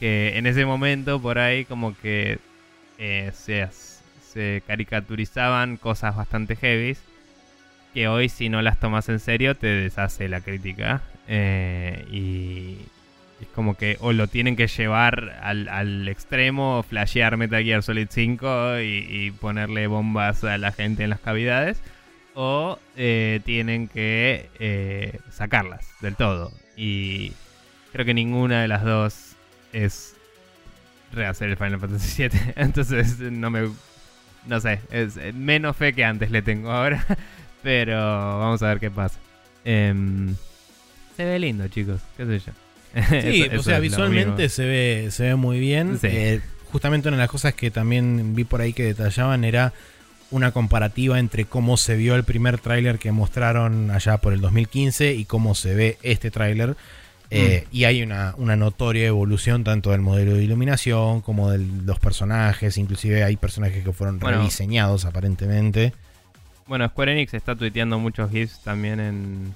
[0.00, 2.38] Que en ese momento por ahí como que
[2.98, 3.68] eh, se,
[4.32, 6.96] se caricaturizaban cosas bastante heavy.
[7.94, 11.00] Que hoy si no las tomas en serio te deshace la crítica.
[11.28, 12.78] Eh, y,
[13.40, 18.08] es como que o lo tienen que llevar al, al extremo, flashear Metal Gear Solid
[18.10, 21.80] 5 y, ponerle bombas a la gente en las cavidades,
[22.34, 26.52] o eh, tienen que eh, sacarlas del todo.
[26.76, 27.32] Y
[27.92, 29.36] creo que ninguna de las dos
[29.72, 30.16] es
[31.12, 32.40] rehacer el Final Fantasy VII.
[32.56, 33.68] Entonces no me...
[34.46, 34.78] No sé,
[35.32, 37.02] menos fe que antes le tengo ahora,
[37.64, 39.18] pero vamos a ver qué pasa.
[39.64, 40.36] Em,
[41.16, 42.52] se ve lindo, chicos, qué sé yo.
[43.22, 45.98] Sí, Eso- o sea, visualmente se ve, se ve muy bien.
[46.00, 46.06] Sí.
[46.08, 49.72] Eh, justamente una de las cosas que también vi por ahí que detallaban era
[50.30, 55.14] una comparativa entre cómo se vio el primer tráiler que mostraron allá por el 2015
[55.14, 56.76] y cómo se ve este tráiler.
[57.30, 57.76] Eh, Mm.
[57.76, 62.76] Y hay una, una notoria evolución tanto del modelo de iluminación como de los personajes.
[62.78, 64.38] Inclusive hay personajes que fueron Bueno.
[64.38, 65.92] rediseñados aparentemente.
[66.66, 69.54] Bueno, Square Enix está tuiteando muchos GIFs también en,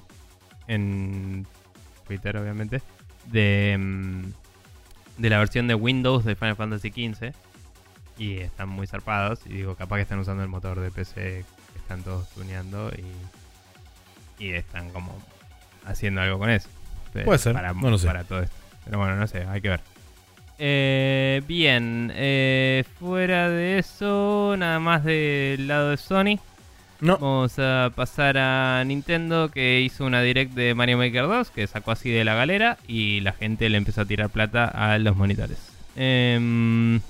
[0.67, 1.47] en
[2.07, 2.83] Twitter, obviamente,
[3.27, 4.23] de, mm,
[5.19, 7.33] de la versión de Windows de Final Fantasy XV.
[8.19, 9.41] Y están muy zarpados.
[9.47, 14.45] Y digo, capaz que están usando el motor de PC que están todos tuneando y,
[14.45, 15.17] y están como
[15.87, 16.69] haciendo algo con eso.
[17.13, 18.07] Pero Puede ser, para, no lo sé.
[18.07, 18.57] para todo esto.
[18.85, 19.81] Pero bueno, no sé, hay que ver.
[20.59, 26.39] Eh, bien, eh, fuera de eso, nada más del lado de Sony.
[27.01, 31.67] No, Vamos a pasar a Nintendo que hizo una direct de Mario Maker 2 que
[31.67, 35.17] sacó así de la galera y la gente le empezó a tirar plata a los
[35.17, 35.59] monitores.
[35.95, 37.01] Em,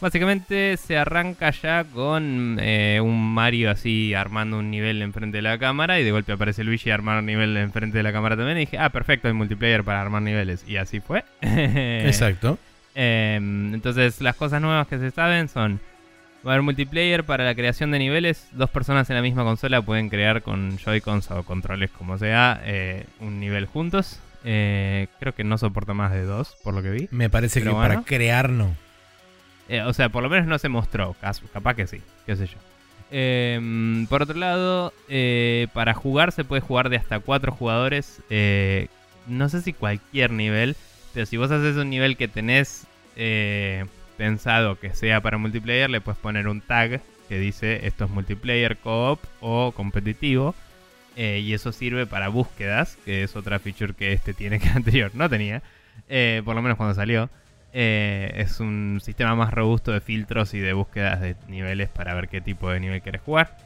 [0.00, 5.58] básicamente se arranca ya con eh, un Mario así armando un nivel enfrente de la
[5.58, 8.58] cámara y de golpe aparece Luigi a armar un nivel enfrente de la cámara también
[8.58, 11.24] y dije, ah, perfecto, hay multiplayer para armar niveles y así fue.
[11.40, 12.58] exacto.
[12.94, 15.80] Em, entonces, las cosas nuevas que se saben son:
[16.44, 18.48] va a haber multiplayer para la creación de niveles.
[18.52, 23.06] Dos personas en la misma consola pueden crear con Joy-Cons o controles, como sea, eh,
[23.20, 24.20] un nivel juntos.
[24.44, 27.08] Eh, creo que no soporta más de dos, por lo que vi.
[27.10, 28.76] Me parece Pero que para crear no.
[29.68, 31.16] Eh, o sea, por lo menos no se mostró.
[31.52, 32.58] Capaz que sí, qué sé yo.
[33.10, 38.20] Em, por otro lado, eh, para jugar se puede jugar de hasta cuatro jugadores.
[38.28, 38.88] eh,
[39.26, 40.76] no sé si cualquier nivel,
[41.14, 42.86] pero si vos haces un nivel que tenés
[44.16, 48.76] pensado que sea para multiplayer, le puedes poner un tag que dice esto es multiplayer,
[48.76, 50.54] co-op o competitivo.
[51.16, 55.10] eh, y eso sirve para búsquedas, que es otra feature que este tiene que anterior
[55.14, 55.62] no tenía.
[56.08, 57.30] eh, por lo menos cuando salió.
[57.72, 62.28] Eh, es un sistema más robusto de filtros y de búsquedas de niveles para ver
[62.28, 63.56] qué tipo de nivel quieres jugar.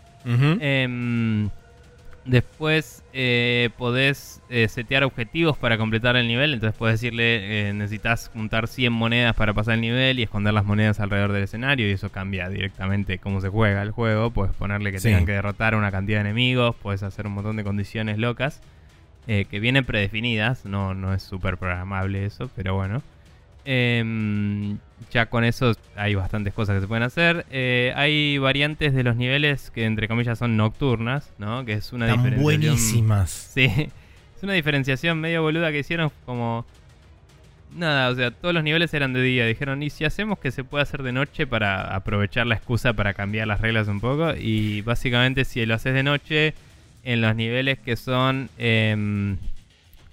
[2.28, 6.54] Después eh, podés eh, setear objetivos para completar el nivel.
[6.54, 10.64] Entonces puedes decirle, eh, necesitas juntar 100 monedas para pasar el nivel y esconder las
[10.64, 11.88] monedas alrededor del escenario.
[11.88, 14.30] Y eso cambia directamente cómo se juega el juego.
[14.30, 15.08] Puedes ponerle que Sí.
[15.08, 16.76] tengan que derrotar a una cantidad de enemigos.
[16.76, 18.60] Puedes hacer un montón de condiciones locas.
[19.30, 20.64] eh, que vienen predefinidas.
[20.64, 23.02] No, no es súper programable eso, pero bueno.
[25.10, 27.46] Ya con eso hay bastantes cosas que se pueden hacer.
[27.50, 31.64] Eh, hay variantes de los niveles que entre comillas son nocturnas, ¿no?
[31.64, 32.42] Que es una Están diferenciación.
[32.42, 33.50] buenísimas.
[33.54, 33.64] Sí,
[34.36, 36.64] es una diferenciación medio boluda que hicieron como...
[37.74, 39.44] Nada, o sea, todos los niveles eran de día.
[39.46, 43.12] Dijeron, ¿y si hacemos que se pueda hacer de noche para aprovechar la excusa para
[43.14, 44.34] cambiar las reglas un poco?
[44.34, 46.54] Y básicamente si lo haces de noche,
[47.04, 49.36] en los niveles que son em,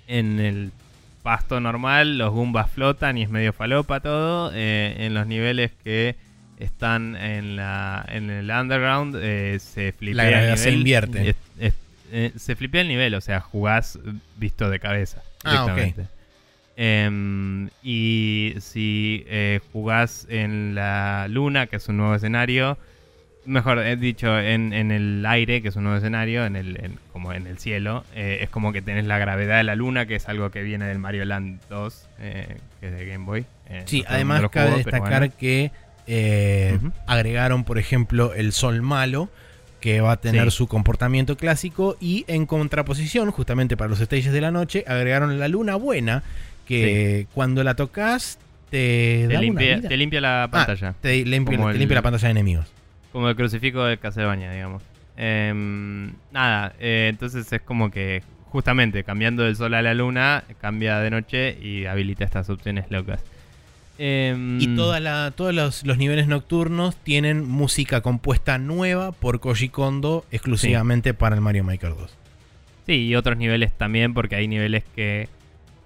[0.07, 0.71] en el
[1.25, 4.51] pasto normal, los Goombas flotan y es medio falopa todo.
[4.53, 6.15] Eh, en los niveles que
[6.59, 10.79] están en, la, en el underground, eh, se flipea gravedad el se nivel.
[10.79, 11.29] invierte.
[11.31, 11.73] Es- es-
[12.13, 13.99] eh, se flipea el nivel, o sea, jugás
[14.37, 15.21] visto de cabeza.
[15.43, 15.73] Ah, ok.
[15.75, 16.15] directamente.
[16.77, 22.77] Em, y si eh, jugás en la luna, que es un nuevo escenario,
[23.45, 26.99] mejor he dicho, en, en el aire, que es un nuevo escenario, en el, en-
[27.13, 30.15] como en el cielo, eh, es como que tenés la gravedad de la luna, que
[30.15, 33.45] es algo que viene del Mario Land 2, eh, que es de Game Boy.
[33.69, 35.33] Eh, Sí, no además cabe jugó, destacar bueno.
[35.39, 35.71] que.
[37.07, 39.29] Agregaron, por ejemplo, el sol malo,
[39.79, 40.57] que va a tener Sí.
[40.57, 41.97] su comportamiento clásico.
[41.99, 46.23] Y en contraposición, justamente para los stages de la noche, agregaron la luna buena,
[46.67, 48.39] que cuando la tocas
[48.71, 49.89] te, Te da una limpia, vida.
[49.89, 50.95] te limpia la Ah, pantalla.
[51.01, 52.65] te limpia, te el- limpia la pantalla de enemigos.
[53.15, 54.83] Como el crucifijo de Castlevania, digamos.
[55.15, 60.99] Em, nada, eh, entonces es como que justamente cambiando del sol a la luna, cambia
[60.99, 63.23] de noche y habilita estas opciones locas.
[63.97, 69.69] Em, Y toda la, todos los, los niveles nocturnos tienen música compuesta nueva por Koji
[69.69, 72.17] Kondo exclusivamente para el Mario Maker 2.
[72.85, 75.29] Sí, y otros niveles también, porque hay niveles que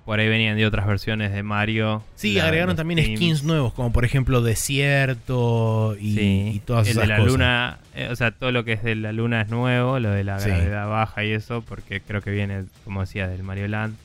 [0.10, 2.02] por ahí venían de otras versiones de Mario.
[2.15, 6.94] Sí, La- agregaron también skins nuevos, como por ejemplo Desierto y, Sí, y todas el
[6.94, 7.31] esas de la cosas.
[7.31, 10.23] luna, eh, o sea, todo lo que es de la luna es nuevo, lo de
[10.23, 10.49] la Sí.
[10.49, 13.95] gravedad baja y eso, porque creo que viene, como decía, del Mario Land.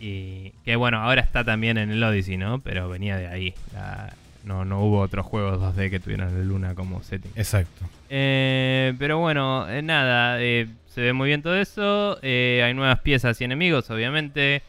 [0.00, 2.60] Y que bueno, ahora está también en el Odyssey, ¿no?
[2.60, 3.52] Pero venía de ahí.
[3.74, 4.14] La-
[4.44, 7.32] no, no hubo otros juegos 2D que tuvieran la luna como setting.
[7.36, 7.84] Exacto.
[8.08, 12.18] Eh, pero bueno, eh, nada, eh, se ve muy bien todo eso.
[12.22, 14.62] hay nuevas piezas y enemigos, obviamente.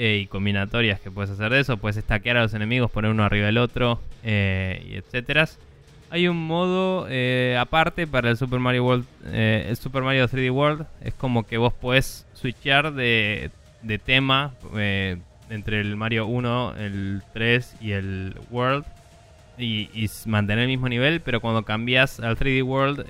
[0.00, 1.76] Y combinatorias que puedes hacer de eso.
[1.76, 5.46] Puedes stackear a los enemigos, poner uno arriba del otro, eh, y etcétera.
[6.08, 10.50] Hay un modo eh, aparte para el Super Mario World, eh, el Super Mario 3D
[10.50, 10.86] World.
[11.02, 13.50] Es como que vos podés switchar de,
[13.82, 15.18] de tema eh,
[15.50, 18.84] entre el Mario 1, el 3 y el World
[19.58, 23.04] y, y mantener el mismo nivel, pero cuando cambias al 3D World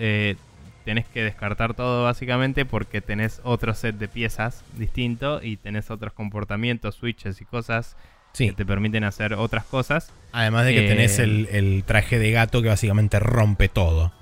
[0.90, 6.12] tenés que descartar todo básicamente porque tenés otro set de piezas distinto y tenés otros
[6.12, 7.96] comportamientos, switches y cosas
[8.32, 8.48] Sí.
[8.48, 10.12] que te permiten hacer otras cosas.
[10.32, 14.12] Además de que Eh, tenés el, el traje de gato que básicamente rompe todo.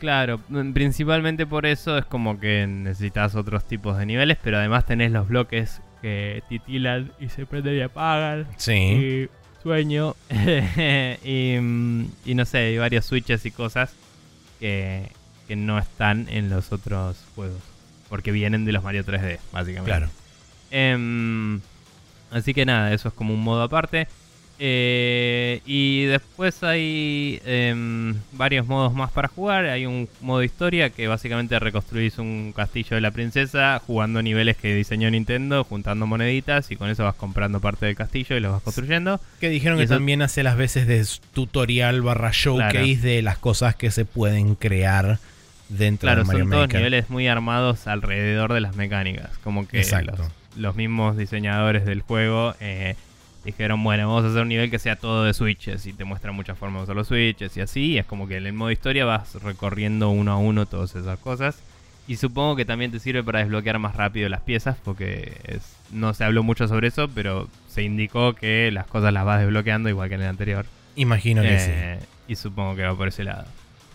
[0.00, 4.84] Claro, mm, principalmente por eso es como que necesitas otros tipos de niveles, pero además
[4.84, 8.48] tenés los bloques que titilan y se prenden y apagan.
[8.56, 8.72] Sí.
[8.72, 9.28] y
[9.62, 10.14] sueño
[11.24, 13.94] y, mm, y no sé, hay varios switches y cosas
[14.60, 15.08] que,
[15.46, 17.60] que no están en los otros juegos.
[18.08, 19.90] Porque vienen de los Mario 3D, básicamente.
[19.90, 20.08] Claro.
[20.70, 21.60] Em,
[22.30, 24.06] así que nada, eso es como un modo aparte.
[24.58, 29.66] Eh, y después hay em, varios modos más para jugar.
[29.66, 34.74] Hay un modo historia que básicamente reconstruís un castillo de la princesa jugando niveles que
[34.74, 38.62] diseñó Nintendo, juntando moneditas y con eso vas comprando parte del castillo y lo vas
[38.62, 39.20] construyendo.
[39.40, 43.02] Que dijeron Y que eso- también hace las veces de tutorial barra showcase Claro.
[43.02, 45.18] de las cosas que se pueden crear
[45.68, 46.76] dentro Claro, de Mario son todos Maker.
[46.78, 49.30] niveles muy armados alrededor de las mecánicas.
[49.44, 50.20] Como que los,
[50.56, 52.94] los mismos diseñadores del juego eh,
[53.44, 56.32] dijeron, bueno, vamos a hacer un nivel que sea todo de switches y te muestra
[56.32, 57.80] muchas formas de usar los switches y así.
[57.92, 61.18] y es como que en el modo historia vas recorriendo uno a uno todas esas
[61.18, 61.58] cosas.
[62.08, 66.14] Y supongo que también te sirve para desbloquear más rápido las piezas porque es- no
[66.14, 70.08] se habló mucho sobre eso, pero se indicó que las cosas las vas desbloqueando igual
[70.08, 70.66] que en el anterior.
[70.94, 71.70] Imagino que sí.
[71.72, 71.98] Eh,
[72.28, 73.44] Y supongo que va por ese lado.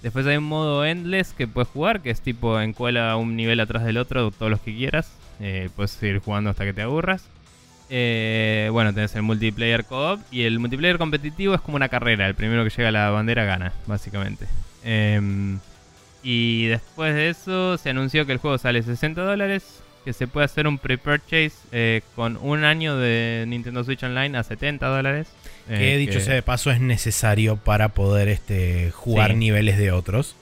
[0.02, 3.84] Después hay un modo endless que puedes jugar, que es tipo encuela un nivel atrás
[3.84, 5.11] del otro, todos los que quieras.
[5.40, 7.23] Eh, puedes seguir jugando hasta que te aburras.
[7.94, 12.28] Eh, bueno, tenés el multiplayer co-op y el multiplayer competitivo es como una carrera.
[12.28, 14.48] El primero que llega a la bandera gana, básicamente.
[14.84, 15.60] Em,
[16.23, 20.45] y después de eso se anunció que el juego sale 60 dólares, que se puede
[20.45, 25.28] hacer un pre-purchase eh, con un año de Nintendo Switch Online a 70 dólares.
[25.69, 29.38] Eh, que dicho sea de paso es necesario para poder este, jugar Sí.
[29.38, 30.35] niveles de otros.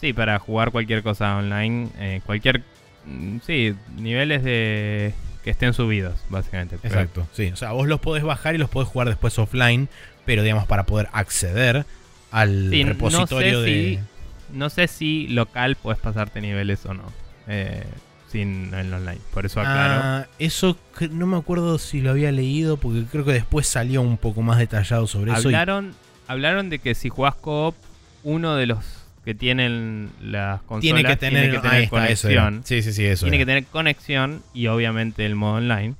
[0.00, 2.62] Sí, para jugar cualquier cosa online, eh, cualquier,
[3.06, 5.12] mm, sí, niveles de
[5.44, 6.78] que estén subidos, básicamente.
[6.80, 7.50] Pero- Exacto, sí.
[7.52, 9.88] O sea, vos los podés bajar y los podés jugar después offline,
[10.24, 11.84] pero digamos para poder acceder
[12.30, 13.72] al Sí, no repositorio sé de...
[13.94, 13.98] si-
[14.56, 17.04] No sé si local puedes pasarte niveles o no,
[17.48, 17.84] eh,
[18.30, 19.20] sin el online.
[19.32, 20.00] Por eso aclaro.
[20.02, 24.02] Ah, eso cre- no me acuerdo si lo había leído, porque creo que después salió
[24.02, 25.50] un poco más detallado sobre eso.
[25.50, 25.54] y-
[26.26, 27.74] hablaron, de que si jugás co-op,
[28.24, 28.78] uno de los
[29.24, 32.62] que tienen las consolas tiene que tener, tiene que tener está, eso conexión.
[32.64, 33.24] Sí, sí, sí, eso.
[33.24, 35.94] tiene que tener conexión y obviamente el modo online.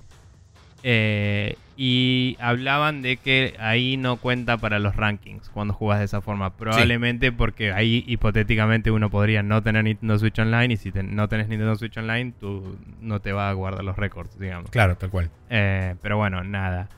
[0.83, 6.21] Eh, y hablaban de que ahí no cuenta para los rankings cuando jugás de esa
[6.21, 6.51] forma.
[6.57, 11.29] Probablemente porque ahí hipotéticamente uno podría no tener Nintendo Switch Online y si te- no
[11.29, 14.73] tenés Nintendo Switch Online tú no te va a guardar los récords, digamos.
[14.73, 15.31] Claro, tal cual.
[15.51, 16.89] Eh, pero bueno, nada.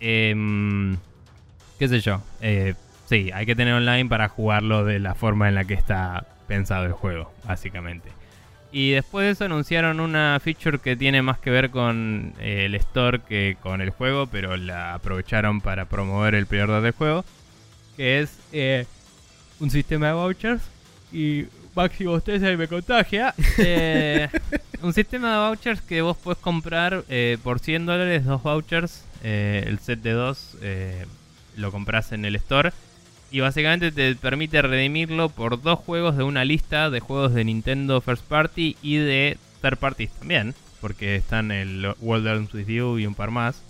[0.00, 0.96] Em,
[1.78, 2.22] ¿Qué sé yo?
[2.40, 2.72] Eh,
[3.04, 6.86] sí, hay que tener online para jugarlo de la forma en la que está pensado
[6.86, 8.08] el juego, básicamente.
[8.76, 12.74] Y después de eso anunciaron una feature que tiene más que ver con eh, el
[12.74, 17.24] store que con el juego, pero la aprovecharon para promover el pre-order del juego,
[17.96, 18.84] que es eh,
[19.60, 20.62] un sistema de vouchers.
[21.12, 21.44] Y
[21.76, 23.32] Máximo usted ahí me contagia.
[23.58, 24.28] Eh,
[24.82, 29.04] un sistema de vouchers que vos podés comprar eh, por 100 dólares, dos vouchers.
[29.22, 30.56] eh, el set de dos
[31.56, 32.72] lo compras en el store.
[33.34, 38.00] Y básicamente te permite redimirlo por dos juegos de una lista de juegos de Nintendo
[38.00, 40.54] First Party y de Third Parties también.
[40.80, 43.60] Porque están el World Arms With You y un par más.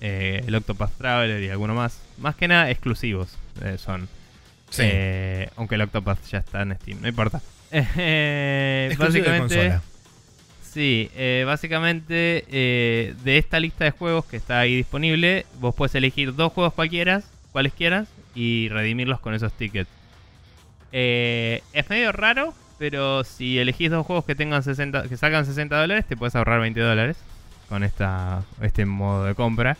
[0.00, 1.98] eh, el Octopath Traveler y alguno más.
[2.18, 4.08] Más que nada exclusivos eh, son.
[4.70, 4.82] Sí.
[4.84, 7.42] Eh, aunque el Octopath ya está en Steam, no importa.
[7.72, 9.82] De básicamente, consola.
[10.62, 11.10] sí,
[11.44, 16.72] básicamente de esta lista de juegos que está ahí disponible, vos puedes elegir dos juegos
[16.72, 19.90] cualquiera, cuales quieras, y redimirlos con esos tickets.
[20.92, 25.78] Eh, es medio raro, pero si elegís dos juegos que tengan 60, que salgan 60
[25.80, 27.16] dólares, te puedes ahorrar 20 dólares
[27.68, 29.76] con esta, este modo de compra.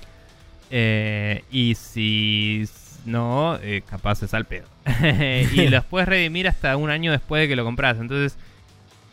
[0.71, 2.69] Eh, y si
[3.07, 4.67] no, eh, capaz es al pedo.
[5.53, 7.99] y los puedes redimir hasta un año después de que lo compras.
[7.99, 8.37] Entonces,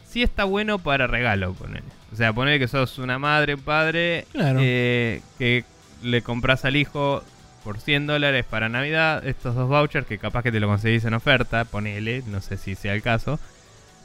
[0.08, 1.86] sí está bueno para regalo, ponele.
[2.12, 4.60] O sea, ponele que sos una madre, padre, Claro.
[4.62, 5.64] eh, que
[6.04, 7.24] le compras al hijo
[7.66, 11.16] por 100 dólares para Navidad estos dos vouchers que capaz que te lo conseguís en
[11.16, 13.40] oferta, ponele, no sé si sea el caso.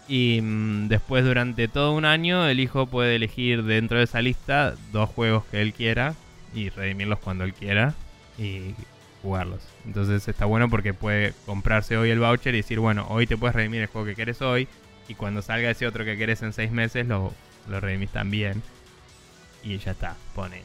[0.08, 4.74] Y mm, después durante todo un año el hijo puede elegir dentro de esa lista
[4.92, 6.14] dos juegos que él quiera
[6.54, 7.94] y redimirlos cuando él quiera
[8.38, 8.74] y
[9.22, 9.60] jugarlos.
[9.84, 13.54] Entonces está bueno porque puede comprarse hoy el voucher y decir, bueno, hoy te puedes
[13.54, 14.68] redimir el juego que quieres hoy
[15.06, 17.34] y cuando salga ese otro que querés en seis meses lo,
[17.68, 18.62] lo redimís también.
[19.62, 20.62] Y ya está, ponen.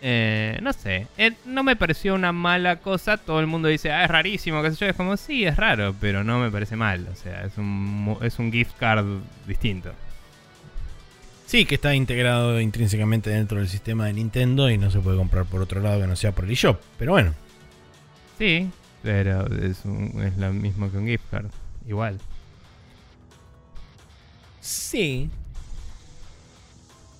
[0.00, 3.16] Eh, no sé, eh, no me pareció una mala cosa.
[3.16, 4.86] Todo el mundo dice, ah, es rarísimo, qué sé yo.
[4.86, 7.06] Es como, sí, es raro, pero no me parece mal.
[7.12, 9.04] O sea, es un, es un gift card
[9.46, 9.92] distinto.
[11.46, 15.46] Sí, que está integrado intrínsecamente dentro del sistema de Nintendo y no se puede comprar
[15.46, 16.80] por otro lado que no sea por el eShop.
[16.98, 17.34] Pero bueno,
[18.38, 18.70] Sí,
[19.02, 21.46] pero es, un- es lo mismo que un gift card.
[21.88, 22.18] Igual.
[24.60, 25.30] sí.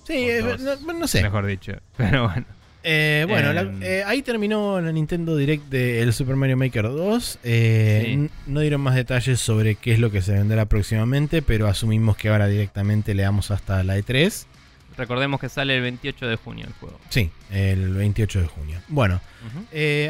[0.05, 0.57] Sí, eh,
[0.95, 1.21] no sé.
[1.21, 1.73] Mejor dicho.
[1.97, 2.45] Pero bueno.
[2.83, 3.83] Eh, bueno, la- Em.
[3.83, 7.39] eh, ahí terminó la Nintendo Direct del Super Mario Maker 2.
[7.43, 8.29] Eh, Sí.
[8.47, 12.29] No dieron más detalles sobre qué es lo que se venderá próximamente, pero asumimos que
[12.29, 14.45] ahora directamente le damos hasta la E3.
[14.97, 16.99] Recordemos que sale el 28 de junio el juego.
[17.09, 18.79] Sí, el 28 de junio.
[18.89, 19.21] Bueno,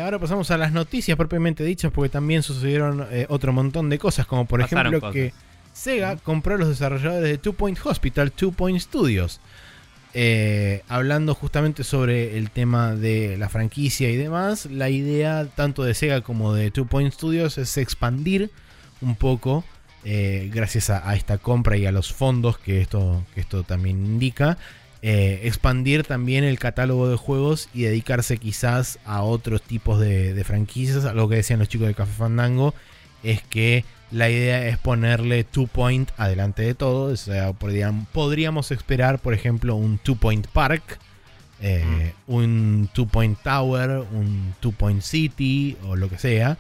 [0.01, 4.45] ahora pasamos a las noticias propiamente dichas, porque también sucedieron otro montón de cosas, como
[4.45, 5.33] por Pasaron ejemplo que.
[5.71, 9.39] Sega compró a los desarrolladores de Two Point Hospital, Two Point Studios.
[10.13, 15.93] Eh, hablando justamente sobre el tema de la franquicia y demás, la idea tanto de
[15.93, 18.49] Sega como de Two Point Studios es expandir
[19.01, 19.63] un poco,
[20.03, 24.57] eh, gracias a, esta compra y a los fondos que esto, que esto también indica,
[25.03, 30.43] eh, expandir también el catálogo de juegos y dedicarse quizás a otros tipos de, de
[30.43, 31.05] franquicias.
[31.05, 32.73] Algo que decían los chicos de Café Fandango
[33.23, 37.11] es que la idea es ponerle Two Point adelante de todo.
[37.11, 40.99] O sea, podrían- podríamos esperar, por ejemplo, un Two Point Park,
[41.61, 46.57] eh, un Two Point Tower, un Two Point City o lo que sea.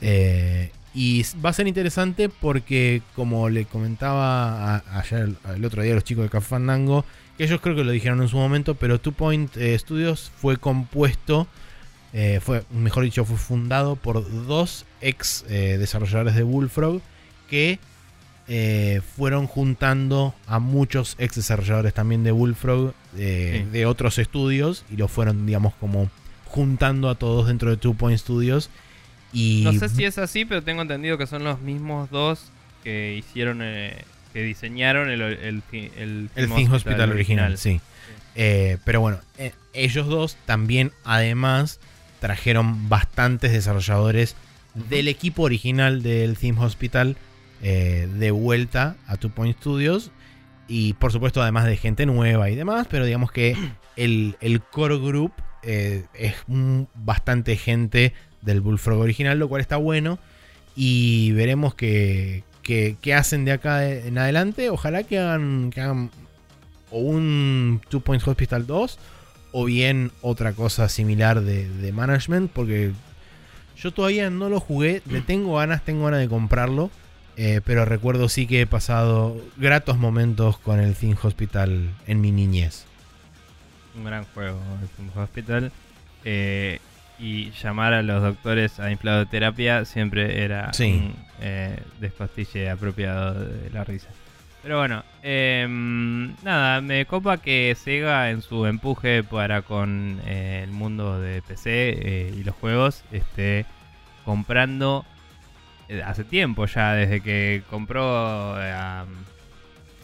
[0.00, 5.92] Eh, y va a ser interesante porque, como le comentaba a- ayer, el otro día
[5.92, 7.04] a los chicos de Café Fandango,
[7.36, 10.56] que ellos creo que lo dijeron en su momento, pero Two Point eh, Studios fue
[10.56, 11.46] compuesto,
[12.12, 17.00] eh, fue, mejor dicho, fue fundado por dos ex eh, desarrolladores de Bullfrog
[17.48, 17.78] que
[18.50, 23.70] eh, fueron juntando a muchos ex desarrolladores también de Bullfrog eh, Sí.
[23.70, 26.10] de otros estudios y los fueron, digamos, como
[26.46, 28.70] juntando a todos dentro de Two Point Studios.
[29.32, 32.50] Y No sé si es así, pero tengo entendido que son los mismos dos
[32.82, 34.02] que hicieron, eh,
[34.32, 37.80] que diseñaron el, el, el, El Hospital original, sí.
[38.34, 39.18] Pero bueno,
[39.74, 41.80] ellos dos también además
[42.20, 44.36] trajeron bastantes desarrolladores
[44.88, 47.16] del equipo original del Theme Hospital
[47.62, 50.10] eh, de vuelta a Two Point Studios.
[50.68, 53.56] Y por supuesto además de gente nueva y demás, pero digamos que
[53.96, 55.32] el, el core group
[55.62, 56.34] eh, es
[56.94, 60.18] bastante gente del Bullfrog original, lo cual está bueno.
[60.76, 64.68] Y veremos qué que, que hacen de acá en adelante.
[64.68, 66.10] Ojalá que hagan, que hagan
[66.90, 68.98] o un Two Point Hospital 2
[69.52, 72.92] o bien otra cosa similar de, de management porque
[73.82, 76.90] yo todavía no lo jugué, le tengo ganas, tengo ganas de comprarlo,
[77.36, 82.32] eh, pero recuerdo sí que he pasado gratos momentos con el Theme Hospital en mi
[82.32, 82.84] niñez.
[83.96, 85.72] Un gran juego, el Theme Hospital.
[86.24, 86.80] Eh,
[87.20, 90.84] y llamar a los doctores a infladoterapia siempre era Sí.
[90.84, 94.08] un eh, despastille apropiado de la risa.
[94.68, 100.72] Pero bueno, em, nada, me copa que Sega en su empuje para con eh, el
[100.72, 103.64] mundo de PC eh, y los juegos esté
[104.26, 105.06] comprando
[105.88, 109.06] eh, hace tiempo ya, desde que compró a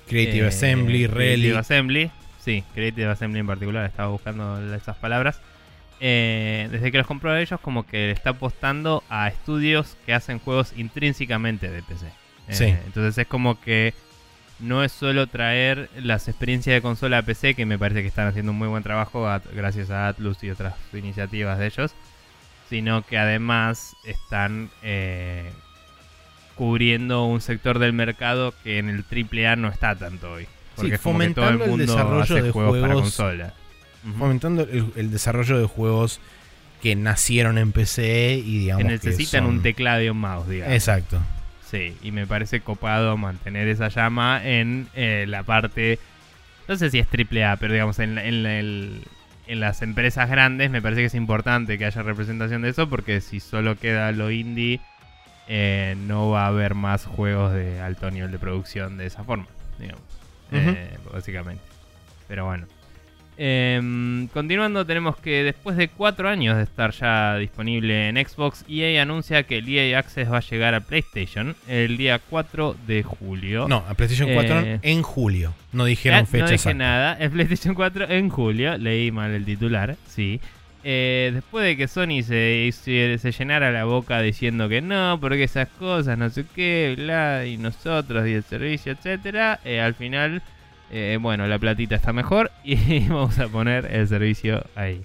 [0.09, 1.57] Creative Assembly, Creative Relic.
[1.57, 2.11] Assembly.
[2.41, 5.43] Sí, Creative Assembly en particular, estaba buscando esas palabras.
[6.01, 11.71] desde que los compró ellos, como que está apostando a estudios que hacen juegos intrínsecamente
[11.71, 12.07] de PC.
[12.49, 12.65] Sí.
[12.87, 13.93] Entonces es como que
[14.61, 18.27] no es solo traer las experiencias de consola a PC, que me parece que están
[18.29, 21.93] haciendo un muy buen trabajo a- gracias a Atlus y otras iniciativas de ellos,
[22.71, 25.51] sino que además están eh,
[26.55, 30.47] cubriendo un sector del mercado que en el AAA no está tanto hoy.
[30.77, 32.95] Porque Sí, es como que todo el fomentando el mundo desarrollo hace de juegos, para
[32.95, 33.55] consola.
[34.19, 36.21] Fomentando el, el desarrollo de juegos
[36.83, 40.75] que nacieron en PC y digamos que necesitan son- un teclado y un mouse, digamos.
[40.75, 41.21] Exacto.
[41.75, 45.99] Sí, y me parece copado mantener esa llama en eh, la parte.
[46.69, 49.03] No sé si es triple A, pero digamos, en, en
[49.47, 53.21] en las empresas grandes me parece que es importante que haya representación de eso, porque
[53.21, 54.81] si solo queda lo indie,
[55.49, 59.49] eh, no va a haber más juegos de alto nivel de producción de esa forma,
[59.79, 60.03] digamos.
[60.53, 61.65] Eh, básicamente.
[62.29, 62.69] Pero bueno.
[63.37, 69.03] Em, continuando, tenemos que después de cuatro años de estar ya disponible en Xbox, EA
[69.03, 73.67] anuncia que el EA Access va a llegar a PlayStation el día 4 de julio.
[73.69, 75.53] No, a PlayStation 4 Eh, en julio.
[75.73, 76.75] No dijeron Ah, fecha no dije exacta.
[76.79, 77.17] nada.
[77.19, 78.79] Es PlayStation 4 en julio.
[78.79, 80.41] Leí mal el titular, sí.
[80.87, 85.45] Eh, después de que Sony se, se, se llenara la boca diciendo que no, porque
[85.45, 90.43] esas cosas, no sé qué, bla, y nosotros y el servicio, etcétera, eh, al final,
[90.95, 95.03] eh, bueno, la platita está mejor y vamos a poner el servicio ahí.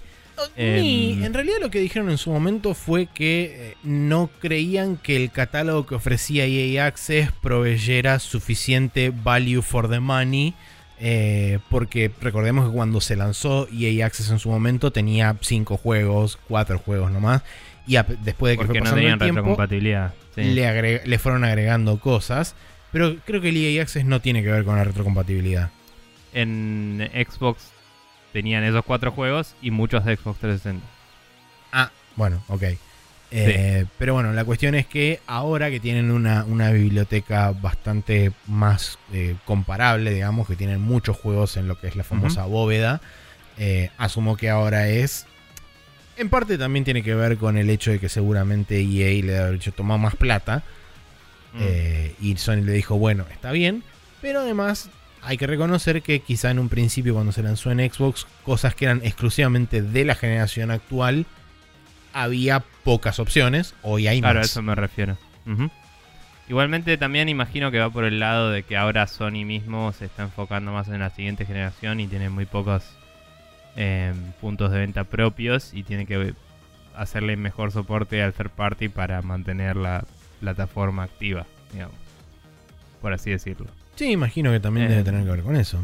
[0.57, 4.95] Ni- Em, en realidad lo que dijeron en su momento fue que eh, no creían
[4.95, 10.53] que el catálogo que ofrecía EA Access proveyera suficiente value for the money.
[11.01, 16.37] eh, porque recordemos que cuando se lanzó EA Access en su momento tenía 5 juegos,
[16.47, 17.41] 4 juegos nomás.
[17.87, 20.13] Y a- después de que Porque fue no pasando el tenían tiempo, retrocompatibilidad.
[20.35, 20.41] sí.
[20.43, 22.55] le, le fueron agregando cosas.
[22.93, 25.69] Pero creo que el EA Access no tiene que ver con la retrocompatibilidad.
[26.33, 27.71] En Xbox
[28.33, 30.85] tenían esos cuatro juegos y muchos de Xbox 360.
[31.71, 32.63] Ah, bueno, ok.
[33.31, 38.97] Eh, Pero bueno, la cuestión es que ahora que tienen una, una biblioteca bastante más
[39.13, 43.01] eh, comparable, digamos, que tienen muchos juegos en lo que es la famosa bóveda,
[43.57, 45.25] eh, asumo que ahora es...
[46.17, 49.37] En parte también tiene que ver con el hecho de que seguramente EA le debe
[49.39, 50.63] haber dicho toma más plata
[51.51, 51.57] Mm.
[51.61, 53.81] eh, y Sony le dijo bueno, está bien,
[54.21, 54.89] pero además
[55.21, 58.85] hay que reconocer que quizá en un principio cuando se lanzó en Xbox, cosas que
[58.85, 61.25] eran exclusivamente de la generación actual,
[62.13, 64.51] había pocas opciones, hoy hay Claro, a más.
[64.51, 65.17] eso me refiero.
[66.47, 70.23] Igualmente también imagino que va por el lado de que ahora Sony mismo se está
[70.23, 72.83] enfocando más en la siguiente generación y tiene muy pocos
[73.75, 76.33] eh, puntos de venta propios y tiene que
[76.95, 80.05] hacerle mejor soporte al third party para mantener la
[80.39, 81.95] plataforma activa, digamos.
[83.01, 83.67] Por así decirlo.
[83.99, 84.89] Sí, imagino que también Eh.
[84.91, 85.77] debe tener que ver con eso.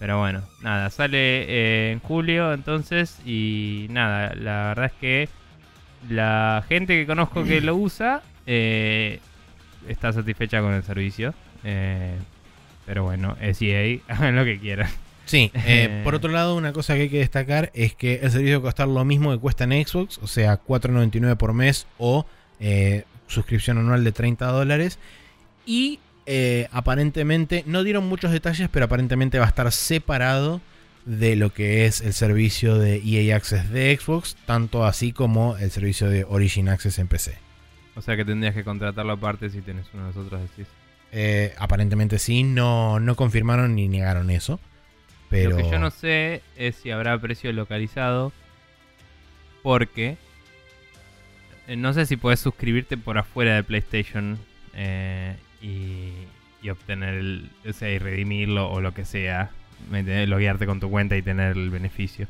[0.00, 5.28] Pero bueno, nada, sale eh, en julio entonces y nada, la verdad es que
[6.10, 9.20] la gente que conozco que lo usa eh,
[9.88, 11.32] está satisfecha con el servicio.
[11.62, 12.16] eh,
[12.84, 14.90] pero bueno, es EA, hagan lo que quieran.
[15.24, 18.56] Sí, eh, por otro lado, una cosa que hay que destacar es que el servicio
[18.56, 22.26] va a costar lo mismo que cuesta en Xbox, o sea, 4.99 por mes o
[22.58, 24.98] eh, suscripción anual de 30 dólares.
[25.64, 30.60] Y eh, aparentemente, no dieron muchos detalles, pero aparentemente va a estar separado
[31.04, 35.70] de lo que es el servicio de EA Access de Xbox, tanto así como el
[35.70, 37.36] servicio de Origin Access en PC.
[37.94, 40.66] O sea que tendrías que contratarlo aparte si tienes uno de nosotros decís.
[41.12, 44.58] Eh, aparentemente sí, no, no confirmaron ni negaron eso.
[45.28, 45.50] Pero...
[45.50, 48.32] Lo que yo no sé es si habrá precio localizado.
[49.62, 50.18] Porque
[51.68, 54.38] eh, no sé si puedes suscribirte por afuera de PlayStation
[54.74, 56.12] eh, y,
[56.62, 57.50] y obtener el.
[57.68, 59.50] O sea, y redimirlo o lo que sea.
[59.90, 62.26] Loguearte con tu cuenta y tener el beneficio.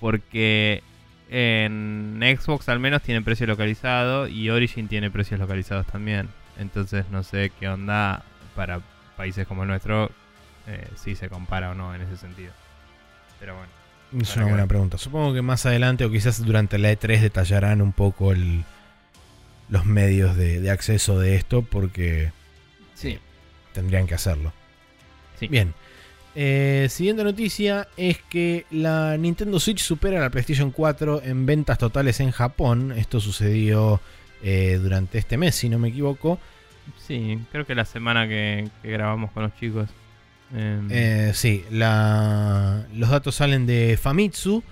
[0.00, 0.82] Porque
[1.30, 6.28] en Xbox al menos tiene precio localizado y Origin tiene precios localizados también.
[6.58, 8.22] Entonces no sé qué onda
[8.54, 8.80] para
[9.16, 10.10] países como el nuestro
[10.66, 12.52] eh, si se compara o no en ese sentido.
[13.40, 13.70] Pero bueno.
[14.20, 14.98] Es una buena pregunta.
[14.98, 18.64] Supongo que más adelante o quizás durante la E3 detallarán un poco el-
[19.70, 22.30] los medios de, de acceso de esto porque
[22.94, 23.18] Sí.
[23.72, 24.52] tendrían que hacerlo.
[25.38, 25.48] Sí.
[25.48, 25.74] Bien.
[26.34, 31.78] Eh, siguiente noticia es que la Nintendo Switch supera a la PlayStation 4 en ventas
[31.78, 32.92] totales en Japón.
[32.96, 34.00] Esto sucedió
[34.42, 36.38] eh, durante este mes, si no me equivoco.
[37.06, 39.88] Sí, creo que la semana que, que grabamos con los chicos.
[40.54, 44.62] em, Eh, sí, la- los datos salen de Famitsu.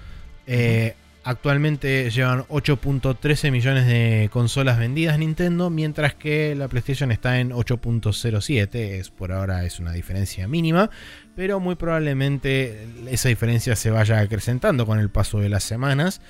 [0.46, 0.94] Eh,
[1.30, 8.74] Actualmente llevan 8.13 millones de consolas vendidas Nintendo, mientras que la PlayStation está en 8.07.
[8.74, 10.90] Es por ahora es una diferencia mínima,
[11.36, 16.20] pero muy probablemente esa diferencia se vaya acrecentando con el paso de las semanas,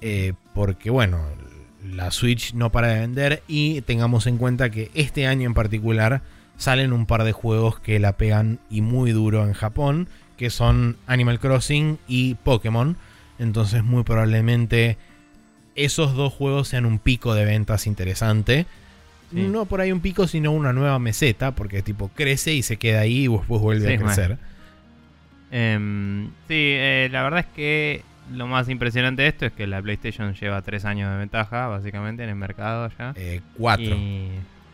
[0.00, 1.20] eh, porque bueno,
[1.84, 6.22] la Switch no para de vender y tengamos en cuenta que este año en particular
[6.56, 10.08] salen un par de juegos que la pegan y muy duro en Japón,
[10.38, 12.96] que son Animal Crossing y Pokémon
[13.40, 14.98] entonces muy probablemente
[15.74, 18.66] esos dos juegos sean un pico de ventas interesante.
[19.32, 23.00] No por ahí un pico, sino una nueva meseta, porque tipo crece y se queda
[23.00, 24.38] ahí y después vuelve a crecer.
[25.52, 28.02] Em, sí, eh, la verdad es que
[28.32, 32.24] lo más impresionante de esto es que la PlayStation lleva tres años de ventaja, básicamente,
[32.24, 33.12] en el mercado ya.
[33.16, 33.96] Eh, cuatro.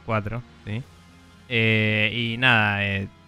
[0.07, 0.83] cuatro, sí.
[1.51, 2.81] Eh, y nada,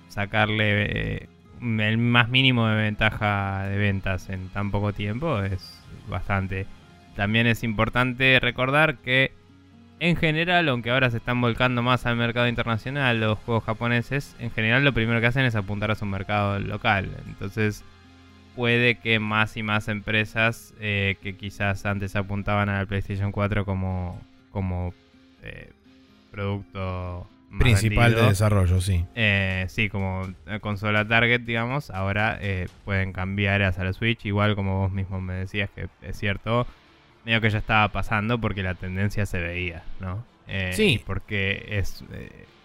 [0.09, 1.29] sacarle
[1.61, 6.67] el más mínimo de ventaja de ventas en tan poco tiempo es bastante.
[7.17, 9.33] También es importante recordar que
[10.01, 14.51] en general, aunque ahora se están volcando más al mercado internacional los juegos japoneses, en
[14.51, 17.11] general lo primero que hacen es apuntar a su mercado local.
[17.27, 17.85] Entonces
[18.55, 23.65] puede que más y más empresas eh, que quizás antes apuntaban a la PlayStation 4
[23.65, 24.21] como,
[24.53, 24.95] como
[25.43, 25.71] eh,
[26.31, 29.05] producto principal de desarrollo, sí.
[29.15, 30.23] Eh, sí, como
[30.61, 35.35] consola target, digamos, ahora eh, pueden cambiar hacia la Switch, igual como vos mismo me
[35.35, 36.67] decías que es cierto,
[37.25, 40.25] medio que ya estaba pasando porque la tendencia se veía, ¿no?
[40.47, 41.03] Eh, sí.
[41.05, 42.05] Porque es,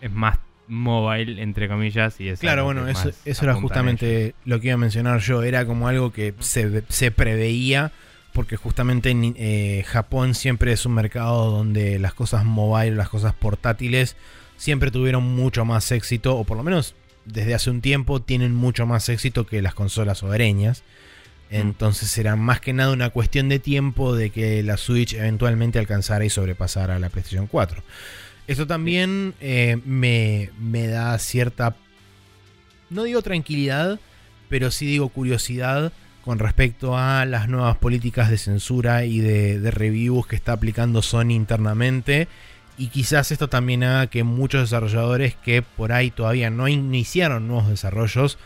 [0.01, 4.67] es más mobile, entre comillas, y es Claro, bueno, eso, eso era justamente lo que
[4.67, 7.91] iba a mencionar yo, era como algo que se, se preveía
[8.33, 14.15] porque justamente en Japón siempre es un mercado donde las cosas mobile, las cosas portátiles
[14.63, 16.95] siempre tuvieron mucho más éxito, o por lo menos
[17.25, 20.83] desde hace un tiempo tienen mucho más éxito que las consolas hogareñas.
[21.51, 21.55] Mm.
[21.55, 26.23] Entonces será más que nada una cuestión de tiempo de que la Switch eventualmente alcanzara
[26.23, 27.83] y sobrepasara a la PlayStation 4.
[28.47, 31.75] Esto también eh, me, da cierta,
[32.89, 33.99] no digo tranquilidad,
[34.47, 35.91] pero sí digo curiosidad
[36.23, 41.01] con respecto a las nuevas políticas de censura y de, de reviews que está aplicando
[41.01, 42.29] Sony internamente
[42.77, 47.69] y quizás esto también haga que muchos desarrolladores que por ahí todavía no iniciaron nuevos
[47.69, 48.37] desarrollos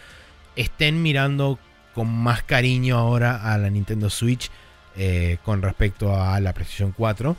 [0.55, 1.59] estén mirando
[1.93, 4.51] con más cariño ahora a la Nintendo Switch
[4.95, 7.35] eh, con respecto a la PlayStation 4.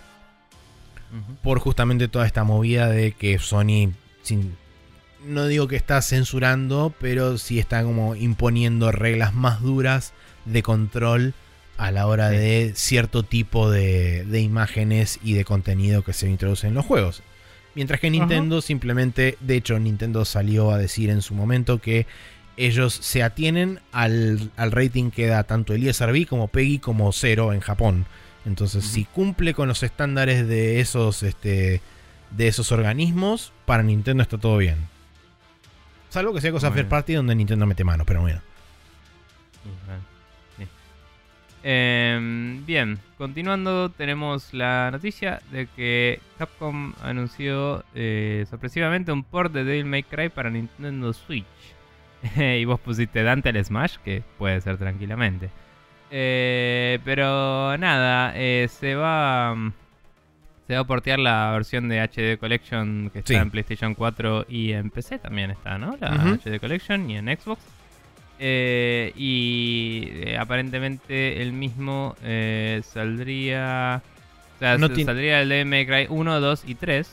[1.42, 3.92] Por justamente toda esta movida de que Sony,
[5.24, 10.12] no digo que está censurando, pero sí está como imponiendo reglas más duras
[10.44, 11.34] de control
[11.78, 16.74] a la hora de cierto tipo de, imágenes y de contenido que se introduce en
[16.74, 17.22] los juegos.
[17.74, 22.06] Mientras que Nintendo simplemente, de hecho Nintendo salió a decir en su momento que
[22.56, 27.60] ellos se atienen al, rating que da tanto el ESRB como PEGI como Zero en
[27.60, 28.06] Japón.
[28.44, 31.80] Entonces, si cumple con los estándares de esos, este,
[32.32, 34.78] de esos organismos, para Nintendo está todo bien.
[36.08, 38.40] Salvo que sea cosa fair party donde Nintendo mete mano, pero bueno.
[41.62, 49.64] Em, bien, continuando, tenemos la noticia de que Capcom anunció eh, sorpresivamente un port de
[49.64, 51.44] Devil May Cry para Nintendo Switch.
[52.36, 55.50] y vos pusiste Dante al Smash, que puede ser tranquilamente.
[56.10, 59.54] Eh, pero nada, eh, se va.
[60.66, 64.72] Se va a portear la versión de HD Collection que está en PlayStation 4 y
[64.72, 65.96] en PC también está, ¿no?
[65.98, 67.62] La HD Collection y en Xbox.
[68.40, 74.02] Eh, y eh, aparentemente el mismo eh, saldría.
[74.56, 77.10] O sea, saldría el DMC Cry 1, 2 y 3.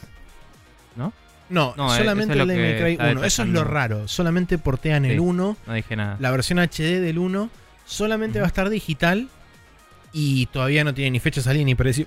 [0.96, 1.14] ¿No?
[1.50, 3.24] No, solamente el DMC Cry 1.
[3.24, 4.08] Eso es lo raro.
[4.08, 5.58] Solamente portean el 1.
[5.66, 6.18] No dije nada.
[6.20, 7.50] La versión HD del 1
[7.86, 9.28] solamente va a estar digital.
[10.14, 12.06] Y todavía no tiene ni fecha de salida ni precio.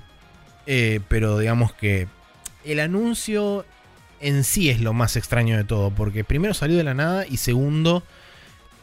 [1.08, 2.08] pero digamos que
[2.64, 3.66] el anuncio
[4.20, 5.90] en sí es lo más extraño de todo.
[5.90, 8.02] Porque primero salió de la nada y segundo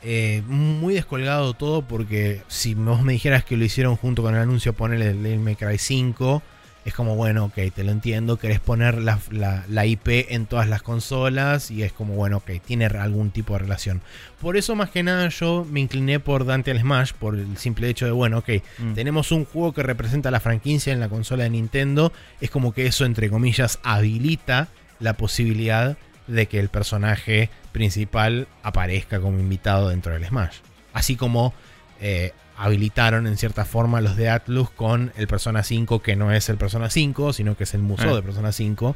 [0.05, 4.41] eh, muy descolgado todo porque si vos me dijeras que lo hicieron junto con el
[4.41, 6.43] anuncio ponerle el Devil May Cry 5,
[6.85, 11.71] es como, bueno, ok, te lo entiendo, querés poner la, IP en todas las consolas
[11.71, 14.01] y es como, bueno, ok, tiene algún tipo de relación.
[14.39, 17.89] Por eso más que nada yo me incliné por Dante al Smash, por el simple
[17.89, 18.93] hecho de, bueno, ok, mm.
[18.93, 22.85] tenemos un juego que representa la franquicia en la consola de Nintendo, es como que
[22.85, 24.67] eso, entre comillas, habilita
[24.99, 25.97] la posibilidad
[26.27, 30.57] de que el personaje principal aparezca como invitado dentro del Smash.
[30.93, 31.53] Así como
[31.99, 36.49] eh, habilitaron en cierta forma los de Atlus con el Persona 5, que no es
[36.49, 38.15] el Persona 5, sino que es el museo ah.
[38.15, 38.95] de Persona 5,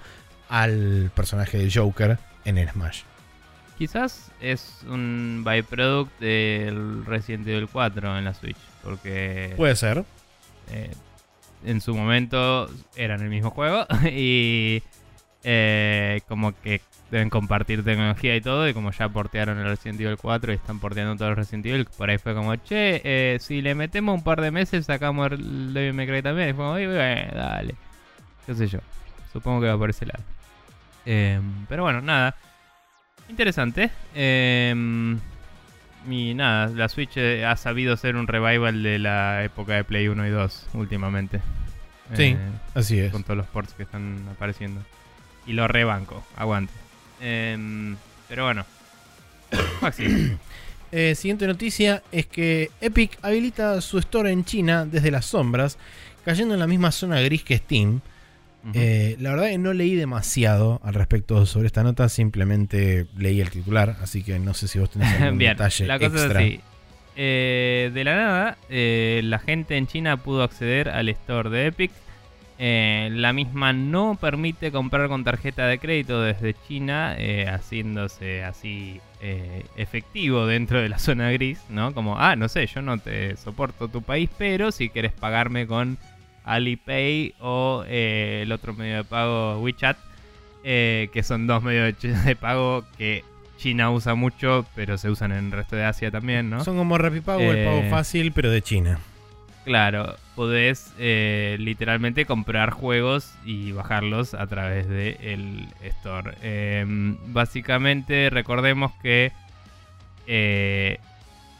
[0.49, 3.01] al personaje de Joker en el Smash.
[3.77, 9.53] Quizás es un byproduct del Resident Evil 4 en la Switch, porque...
[9.55, 10.03] Puede ser.
[10.69, 10.91] eh,
[11.63, 14.81] en su momento eran el mismo juego y
[15.43, 20.17] eh, como que deben compartir tecnología y todo y como ya portearon el Resident Evil
[20.17, 23.61] 4 y están porteando todos los Resident Evil, por ahí fue como, che, eh, si
[23.61, 26.49] le metemos un par de meses sacamos el Devil May Cry también.
[26.49, 27.75] Y fue como, "Y bueno, dale.
[28.45, 28.79] Qué sé yo.
[29.33, 30.23] Supongo que va por ese lado.
[31.05, 32.35] Em, pero bueno, nada.
[33.27, 33.89] Interesante.
[34.15, 35.19] Em,
[36.09, 40.07] y nada, la Switch eh, ha sabido ser un revival de la época de Play
[40.07, 41.41] 1 y 2 últimamente.
[42.15, 42.37] Sí, Eh,
[42.73, 43.11] así es.
[43.11, 44.81] con todos los ports que están apareciendo.
[45.45, 46.73] Y lo rebanco, aguante.
[47.21, 47.95] Em,
[48.27, 48.65] pero bueno.
[49.81, 50.37] Maxi.
[50.91, 55.77] Eh, siguiente noticia es que Epic habilita su store en China desde las sombras,
[56.25, 58.01] cayendo en la misma zona gris que Steam.
[58.73, 63.49] Eh, la verdad que no leí demasiado al respecto sobre esta nota, simplemente leí el
[63.49, 66.41] titular, así que no sé si vos tenés algún Bien, detalle la cosa extra.
[66.41, 66.59] es así.
[67.15, 71.91] Eh, de la nada, la gente en China pudo acceder al store de Epic.
[72.61, 78.99] Eh, la misma no permite comprar con tarjeta de crédito desde China, eh, haciéndose así
[79.21, 81.93] eh, efectivo dentro de la zona gris, ¿no?
[81.93, 85.97] Como, ah, no sé, yo no te soporto tu país, pero si quieres pagarme con
[86.45, 89.97] Alipay o eh, el otro medio de pago WeChat,
[90.63, 93.25] eh, que son dos medios de, pago que
[93.57, 96.63] China usa mucho, pero se usan en el resto de Asia también, ¿no?
[96.63, 98.99] Son como Rapipago, el pago fácil, pero de China.
[99.69, 106.35] Claro, podés eh, literalmente comprar juegos y bajarlos a través del store.
[106.41, 109.31] Em, básicamente, recordemos que
[110.25, 110.97] eh,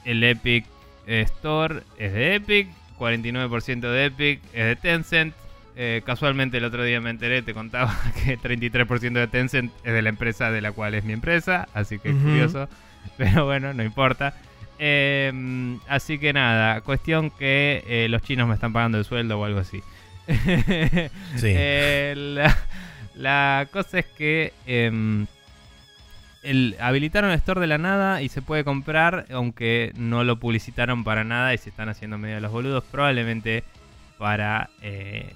[0.05, 0.65] el Epic
[1.05, 5.35] Store es de Epic, 49% de Epic es de Tencent.
[5.75, 7.95] Eh, casualmente el otro día me enteré, te contaba
[8.25, 11.99] que 33% de Tencent es de la empresa de la cual es mi empresa, así
[11.99, 12.69] que es curioso.
[13.17, 14.33] Pero bueno, no importa.
[14.79, 19.45] Eh, así que nada, cuestión que eh, los chinos me están pagando el sueldo o
[19.45, 19.81] algo así.
[21.35, 21.53] Sí.
[21.55, 22.57] Eh, la,
[23.15, 25.27] la cosa es que em,
[26.43, 31.03] el, habilitaron el store de la nada y se puede comprar, aunque no lo publicitaron
[31.03, 33.63] para nada y se están haciendo medio de los boludos, probablemente
[34.17, 35.33] para eh,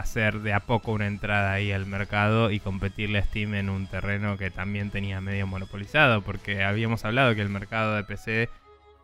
[0.00, 3.86] hacer de a poco una entrada ahí al mercado y competirle a Steam en un
[3.86, 8.48] terreno que también tenía medio monopolizado, porque habíamos hablado que el mercado de PC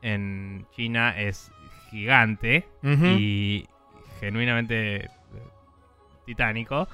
[0.02, 1.50] en China es
[1.90, 3.66] gigante y
[4.20, 5.10] genuinamente eh,
[6.26, 6.88] titánico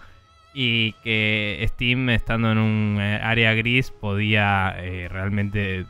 [0.55, 5.87] y que Steam estando en un eh, área gris podía eh, realmente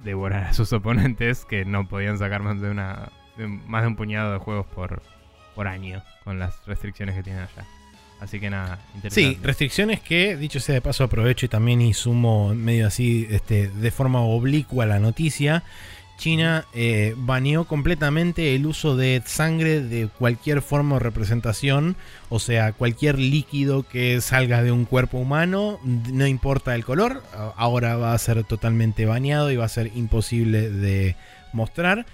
[0.00, 3.96] devorar a sus oponentes que no podían sacar más de una de más de un
[3.96, 5.02] puñado de juegos por
[5.54, 7.66] por año con las restricciones que tienen allá.
[8.20, 9.36] Así que nada interesante.
[9.36, 13.68] Sí, restricciones que, dicho sea de paso, aprovecho y también y sumo medio así, este,
[13.68, 15.64] de forma oblicua la noticia.
[16.18, 21.96] China eh, baneó completamente el uso de sangre de cualquier forma o representación,
[22.28, 27.24] o sea, cualquier líquido que salga de un cuerpo humano, no importa el color,
[27.56, 31.16] ahora va a ser totalmente baneado y va a ser imposible de
[31.52, 32.06] mostrar,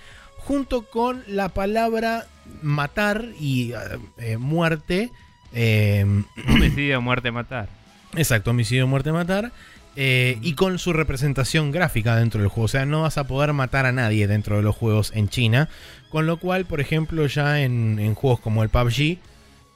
[0.49, 2.27] junto con la palabra
[2.62, 3.77] matar y eh,
[4.16, 5.11] eh, muerte.
[5.53, 6.07] eh,
[6.49, 7.69] homicidio muerte matar
[8.16, 9.53] Exacto, homicidio, muerte, matar.
[9.95, 12.65] eh, y con su representación gráfica dentro del juego.
[12.65, 15.69] O sea, no vas a poder matar a nadie dentro de los juegos en China.
[16.09, 19.19] Con lo cual, por ejemplo, ya en, en juegos como el PUBG,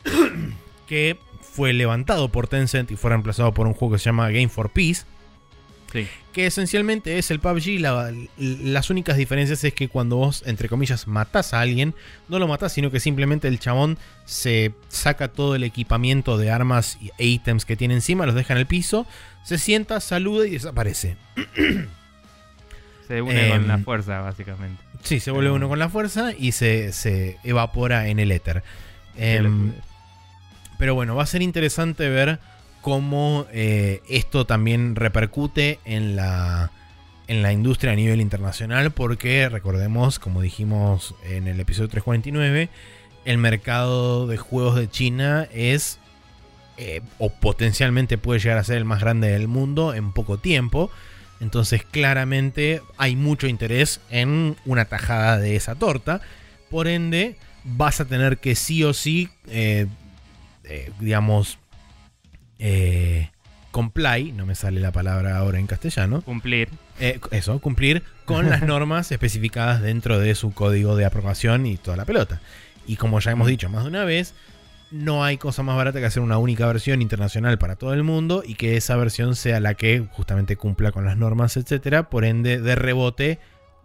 [0.89, 4.49] que fue levantado por Tencent y fue reemplazado por un juego que se llama Game
[4.49, 5.03] for Peace,
[5.93, 7.79] sí que esencialmente es el PUBG.
[7.81, 11.95] la- las únicas diferencias es que cuando vos, entre comillas, matás a alguien,
[12.29, 16.99] no lo matás, sino que simplemente el chabón se saca todo el equipamiento de armas
[17.19, 19.07] e ítems que tiene encima, los deja en el piso,
[19.45, 21.17] se sienta, saluda y desaparece.
[23.09, 25.57] se une con Em, la fuerza básicamente Sí, se vuelve Em.
[25.57, 28.63] uno con la fuerza y se, se evapora en el éter.
[29.17, 29.73] Em,
[30.79, 32.39] Pero bueno, va a ser interesante ver
[32.83, 36.71] cómo eh, esto también repercute en la,
[37.29, 42.69] en la industria a nivel internacional, porque recordemos, como dijimos en el episodio 349,
[43.25, 46.01] el mercado de juegos de China es,
[46.77, 50.91] eh, o potencialmente puede llegar a ser el más grande del mundo en poco tiempo.
[51.41, 56.21] Entonces claramente hay mucho interés en una tajada de esa torta.
[56.69, 59.87] Por ende, vas a tener que sí o sí, eh,
[60.99, 61.59] digamos,
[62.65, 63.31] eh,
[63.73, 66.69] comply, no me sale la palabra ahora en castellano, cumplir
[67.01, 71.97] eh, eso, cumplir con las normas especificadas dentro de su código de aprobación y toda
[71.97, 72.41] la pelota.
[72.87, 74.35] Y como ya hemos dicho más de una vez,
[74.93, 78.45] no hay cosa más barata que hacer una única versión internacional para todo el mundo
[78.47, 82.11] y que esa versión sea la que justamente cumpla con las normas, etcétera.
[82.11, 83.41] Por ende, de rebote,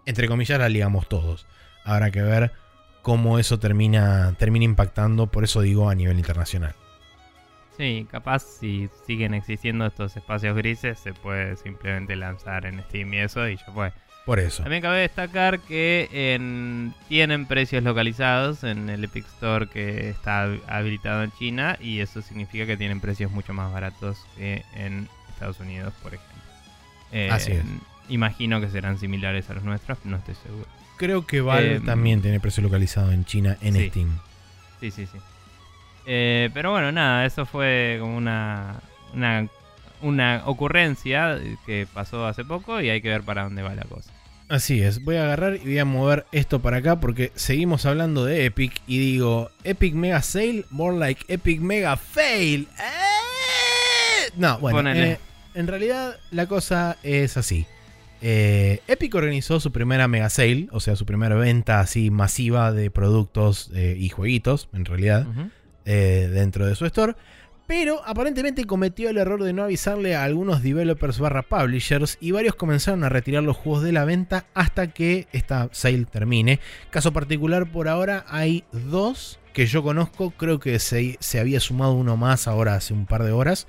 [0.06, 1.48] entre comillas, la ligamos todos.
[1.84, 2.52] Habrá que ver
[3.02, 6.76] cómo eso termina, termina impactando, por eso digo a nivel internacional.
[7.78, 13.20] Sí, capaz si siguen existiendo estos espacios grises, se puede simplemente lanzar en Steam y
[13.20, 13.92] eso, y ya fue.
[14.26, 14.64] Por eso.
[14.64, 21.24] También cabe destacar que en- tienen precios localizados en el Epic Store que está habilitado
[21.24, 25.94] en China, y eso significa que tienen precios mucho más baratos que en Estados Unidos,
[26.02, 26.36] por ejemplo.
[27.12, 27.64] Eh, Así es.
[28.10, 30.66] Imagino que serán similares a los nuestros, no estoy seguro.
[30.98, 33.90] Creo que Valve Em, también tiene precio localizado en China en sí.
[33.90, 34.18] Steam.
[34.80, 35.18] Sí, sí, sí.
[36.10, 38.80] Eh, pero bueno, nada, eso fue como una,
[39.14, 39.48] una,
[40.02, 44.10] una ocurrencia que pasó hace poco y hay que ver para dónde va la cosa.
[44.48, 48.24] Así es, voy a agarrar y voy a mover esto para acá porque seguimos hablando
[48.24, 52.70] de Epic y digo, Epic Mega Sale, more like Epic Mega Fail.
[52.80, 54.32] ¡Eh!
[54.38, 55.20] No, bueno, eh,
[55.56, 57.66] en realidad la cosa es así.
[58.22, 62.90] Eh, Epic organizó su primera Mega Sale, o sea, su primera venta así masiva de
[62.90, 65.50] productos y jueguitos, en realidad, Ujú.
[65.88, 67.16] Eh, dentro de su store.
[67.66, 72.56] Pero aparentemente cometió el error de no avisarle a algunos developers barra publishers y varios
[72.56, 76.60] comenzaron a retirar los juegos de la venta hasta que esta sale termine.
[76.92, 81.94] Caso particular por ahora hay dos que yo conozco, creo que se, se había sumado
[81.94, 83.66] uno más ahora hace un par de horas.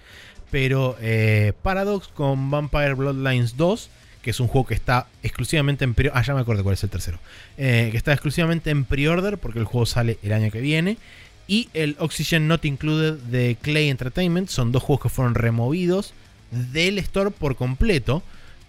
[0.50, 3.90] Pero eh, Paradox con Vampire Bloodlines 2,
[4.22, 6.84] que es un juego que está exclusivamente en pre Ah, ya me acuerdo cuál es
[6.84, 7.18] el tercero.
[7.56, 10.98] Eh, que está exclusivamente en pre-order porque el juego sale el año que viene.
[11.48, 16.12] Y el Oxygen Not Included de Clay Entertainment son dos juegos que fueron removidos
[16.50, 18.22] del store por completo,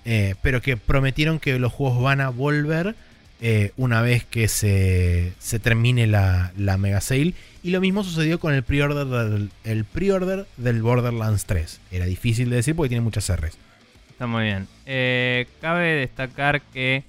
[0.06, 2.96] eh, pero que prometieron que los juegos van a volver
[3.42, 7.34] eh, una vez que se, se termine la, la Mega Sale.
[7.64, 11.82] Y lo mismo sucedió con el pre-order del, el pre-order del Borderlands 3.
[11.92, 13.58] Era difícil de decir porque tiene muchas R's.
[14.10, 14.68] Está muy bien.
[14.86, 17.04] Eh, cabe destacar que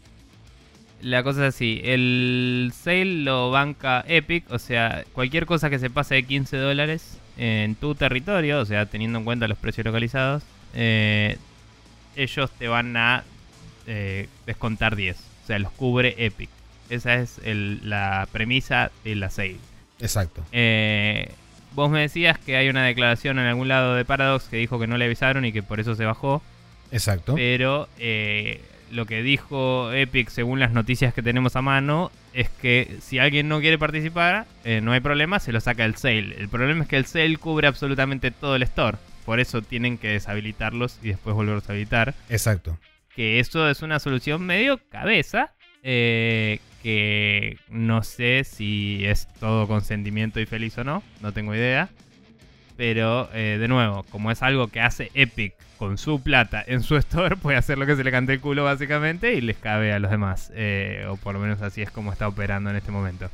[1.02, 1.80] la cosa es así.
[1.84, 4.44] El sale lo banca Epic.
[4.50, 8.86] O sea, cualquier cosa que se pase de 15 dólares en tu territorio, o sea,
[8.86, 10.42] teniendo en cuenta los precios localizados,
[10.74, 11.36] eh,
[12.16, 13.24] ellos te van a
[13.86, 15.16] eh, descontar 10.
[15.44, 16.50] O sea, los cubre Epic.
[16.90, 19.56] Esa es el- la premisa de la sale.
[20.00, 20.44] Exacto.
[20.52, 21.30] Eh,
[21.74, 24.86] vos me decías que hay una declaración en algún lado de Paradox que dijo que
[24.86, 26.42] no le avisaron y que por eso se bajó.
[26.92, 27.34] Exacto.
[27.36, 28.60] Pero eh,
[28.90, 33.48] lo que dijo Epic, según las noticias que tenemos a mano, es que si alguien
[33.48, 36.36] no quiere participar, eh, no hay problema, se lo saca el sale.
[36.38, 38.98] El problema es que el sale cubre absolutamente todo el store.
[39.24, 42.14] Por eso tienen que deshabilitarlos y después volverlos a habilitar.
[42.28, 42.78] Exacto.
[43.14, 45.52] Que eso es una solución medio cabeza.
[45.82, 51.02] eh, que no sé si es todo consentimiento y feliz o no.
[51.20, 51.90] No tengo idea.
[52.76, 56.94] Pero eh, de nuevo, como es algo que hace Epic con su plata en su
[56.98, 59.98] store, puede hacer lo que se le cante el culo básicamente y les cabe a
[59.98, 60.52] los demás.
[60.54, 63.30] Eh, o por lo menos así es como está operando en este momento.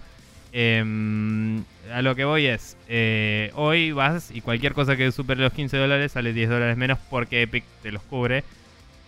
[0.53, 5.53] Em, a lo que voy es, eh, hoy vas y cualquier cosa que supere los
[5.53, 8.45] 15 dólares sale 10 dólares menos porque Epic te los cubre.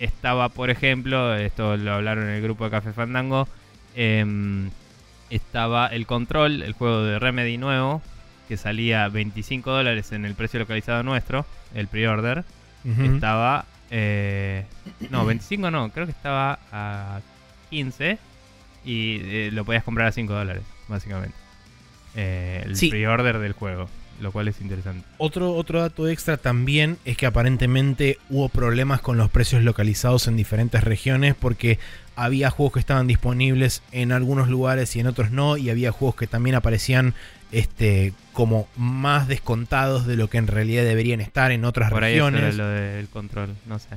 [0.00, 3.46] Estaba, por ejemplo, esto lo hablaron en el grupo de Café Fandango,
[3.94, 4.70] em,
[5.30, 8.02] estaba el Control, el juego de Remedy nuevo,
[8.48, 12.44] que salía 25 dólares en el precio localizado nuestro, el pre-order.
[12.84, 13.02] Ujú.
[13.14, 13.64] Estaba...
[13.90, 14.64] eh,
[15.10, 17.20] no, 25 no, creo que estaba a
[17.70, 18.18] 15
[18.84, 21.36] y eh, lo podías comprar a 5 dólares, básicamente.
[22.14, 22.88] Eh, el Sí.
[22.90, 23.88] pre-order del juego,
[24.20, 25.04] lo cual es interesante.
[25.18, 30.36] Otro, otro dato extra también es que aparentemente hubo problemas con los precios localizados en
[30.36, 31.78] diferentes regiones porque
[32.16, 36.16] había juegos que estaban disponibles en algunos lugares y en otros no, y había juegos
[36.16, 37.14] que también aparecían
[37.52, 42.16] este, como más descontados de lo que en realidad deberían estar en otras Por ahí
[42.16, 42.56] eso era regiones.
[42.56, 43.88] lo del control, no sé.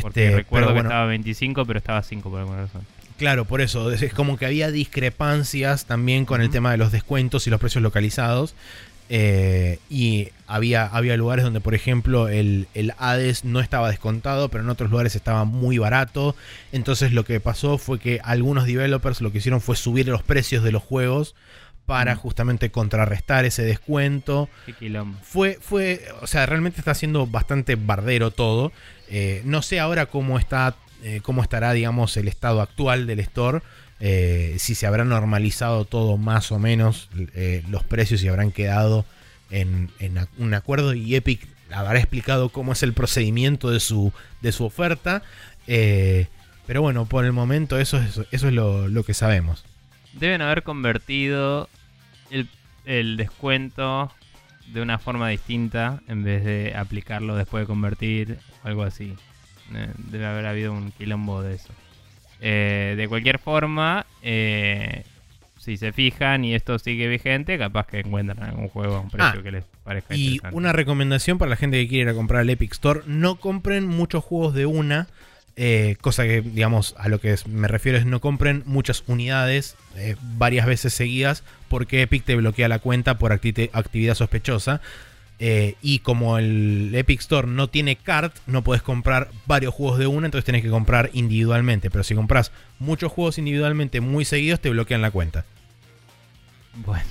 [0.00, 2.82] Porque Este, recuerdo que bueno, estaba 25, pero estaba 5 por alguna razón.
[3.18, 3.92] Claro, por eso.
[3.92, 7.82] Es, como que había discrepancias también con el tema de los descuentos y los precios
[7.82, 8.54] localizados.
[9.08, 14.64] Eh, y había, había lugares donde, por ejemplo, el, el Hades no estaba descontado, pero
[14.64, 16.34] en otros lugares estaba muy barato.
[16.72, 20.64] Entonces lo que pasó fue que algunos developers lo que hicieron fue subir los precios
[20.64, 21.34] de los juegos
[21.86, 24.48] para justamente contrarrestar ese descuento.
[24.66, 25.04] Qué.
[25.22, 28.72] Fue, fue, o sea, realmente está siendo bastante bardero todo.
[29.08, 33.60] Eh, no sé ahora cómo está, eh, cómo estará, digamos, el estado actual del store.
[34.06, 39.06] Eh, si se habrá normalizado todo más o menos eh, los precios y habrán quedado
[39.50, 39.88] en,
[40.36, 44.12] un acuerdo y Epic habrá explicado cómo es el procedimiento de su,
[44.42, 45.22] de su oferta.
[45.66, 46.26] eh,
[46.66, 49.64] pero bueno, por el momento eso es, eso es lo, que sabemos.
[50.12, 51.70] Deben haber convertido
[52.30, 52.46] el,
[52.84, 54.12] el descuento
[54.66, 59.14] de una forma distinta en vez de aplicarlo después de convertir algo así.
[60.10, 61.72] Debe haber habido un quilombo de eso.
[62.46, 65.02] Eh, de cualquier forma, eh,
[65.58, 69.40] si se fijan y esto sigue vigente, capaz que encuentran algún juego a un precio
[69.40, 70.54] Ah, que les parezca Y interesante.
[70.58, 73.86] una recomendación para la gente que quiere ir a comprar al Epic Store, no compren
[73.86, 75.06] muchos juegos de una,
[75.56, 80.16] eh, cosa que, digamos, a lo que me refiero es no compren muchas unidades eh,
[80.36, 84.82] varias veces seguidas, porque Epic te bloquea la cuenta por acti- actividad sospechosa.
[85.40, 90.06] Eh, y como el Epic Store no tiene cart, no puedes comprar varios juegos de
[90.06, 91.90] una, entonces tenés que comprar individualmente.
[91.90, 95.44] Pero si compras muchos juegos individualmente muy seguidos, te bloquean la cuenta.
[96.84, 97.08] Bueno.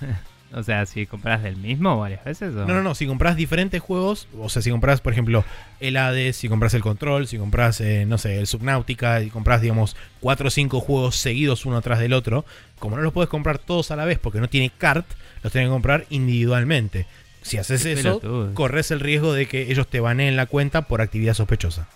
[0.54, 2.66] o sea, si compras del mismo varias veces o...
[2.66, 2.94] No, no, no.
[2.94, 5.44] Si compras diferentes juegos, o sea, si compras, por ejemplo,
[5.80, 9.60] el Hades, si compras el Control, si compras, eh, no sé, el Subnautica, y compras,
[9.60, 12.44] digamos, 4 o 5 juegos seguidos uno atrás del otro,
[12.78, 15.06] como no los puedes comprar todos a la vez porque no tiene cart,
[15.42, 17.06] los tienes que comprar individualmente.
[17.42, 18.20] Si haces eso,
[18.54, 21.88] corres el riesgo de que ellos te baneen la cuenta por actividad sospechosa.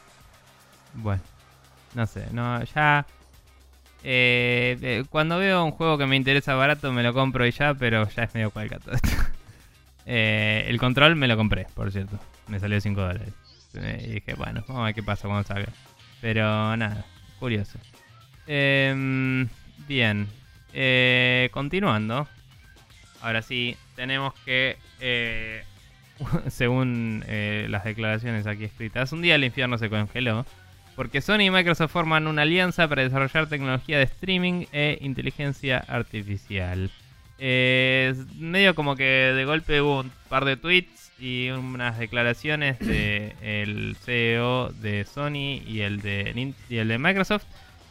[0.94, 1.22] Bueno,
[1.94, 3.06] no sé, no, ya...
[4.02, 7.74] eh, eh, cuando veo un juego que me interesa barato me lo compro y ya,
[7.74, 9.08] pero ya es medio cualca todo esto.
[10.08, 12.16] Eh, el control me lo compré, por cierto.
[12.46, 13.32] Me salió 5 dólares.
[13.74, 15.72] Eh, y dije, bueno, vamos a ver qué pasa cuando salga.
[16.20, 17.04] Pero nada,
[17.40, 17.76] curioso.
[18.46, 19.48] Em,
[19.88, 20.28] bien,
[21.50, 22.28] continuando.
[23.20, 25.64] Ahora sí, tenemos que, eh,
[26.48, 30.46] según eh, las declaraciones aquí escritas, un día el infierno se congeló
[30.96, 36.90] porque Sony y Microsoft forman una alianza para desarrollar tecnología de streaming e inteligencia artificial.
[37.38, 43.34] Eh, medio como que de golpe hubo un par de tweets y unas declaraciones de
[43.42, 47.44] el CEO de Sony y el de, y el de Microsoft,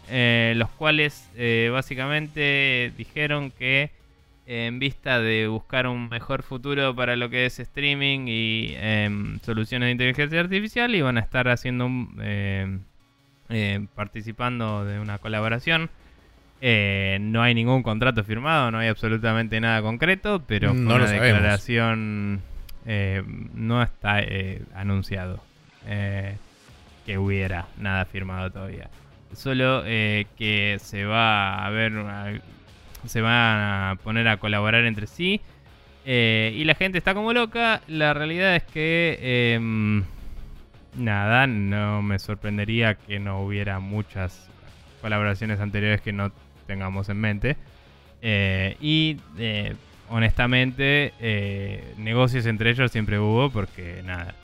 [0.09, 3.91] eh, los cuales eh, básicamente dijeron que
[4.47, 9.87] en vista de buscar un mejor futuro para lo que es streaming y em, soluciones
[9.87, 12.79] de inteligencia artificial, iban a estar haciendo un, em,
[13.49, 15.89] eh, participando de una colaboración.
[16.61, 21.05] Eh, no hay ningún contrato firmado, no hay absolutamente nada concreto, pero fue No lo
[21.05, 22.41] una declaración
[22.85, 23.23] eh,
[23.55, 25.43] no está eh, anunciado
[27.05, 28.89] que hubiera nada firmado todavía.
[29.33, 32.41] Solo que se va a ver, una-
[33.05, 35.41] se van a poner a colaborar entre sí.
[36.05, 37.81] eh, y la gente está como loca.
[37.87, 40.03] La realidad es que em,
[40.95, 44.49] nada, no me sorprendería que no hubiera muchas
[45.01, 46.31] colaboraciones anteriores que no
[46.67, 47.57] tengamos en mente.
[48.21, 49.75] Eh, y eh,
[50.09, 51.13] honestamente,
[51.97, 54.35] negocios entre ellos siempre hubo porque nada,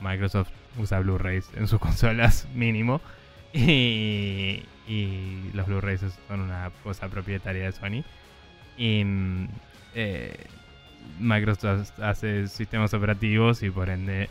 [0.00, 3.00] Microsoft usa Blu-rays en sus consolas mínimo.
[3.52, 8.04] Y, y los Blu-rays son una cosa propietaria de Sony.
[8.78, 9.02] Y
[9.94, 10.34] eh,
[11.18, 14.28] Microsoft hace sistemas operativos y por ende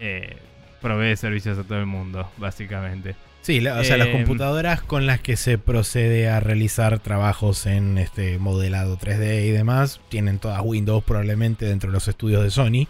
[0.00, 0.36] eh,
[0.80, 3.14] provee servicios a todo el mundo, básicamente.
[3.42, 7.66] Sí, la- o sea, las Eh, computadoras con las que se procede a realizar trabajos
[7.66, 12.50] en este modelado 3D y demás tienen todas Windows probablemente dentro de los estudios de
[12.50, 12.86] Sony.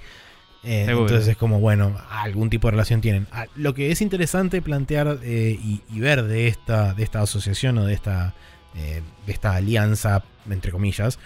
[0.64, 3.26] Eh, entonces es como, bueno, algún tipo de relación tienen.
[3.32, 7.76] Ah, Lo que es interesante plantear eh, y, y ver de esta, de esta asociación
[7.78, 8.34] o de esta,
[8.74, 11.18] eh, de esta alianza, entre comillas,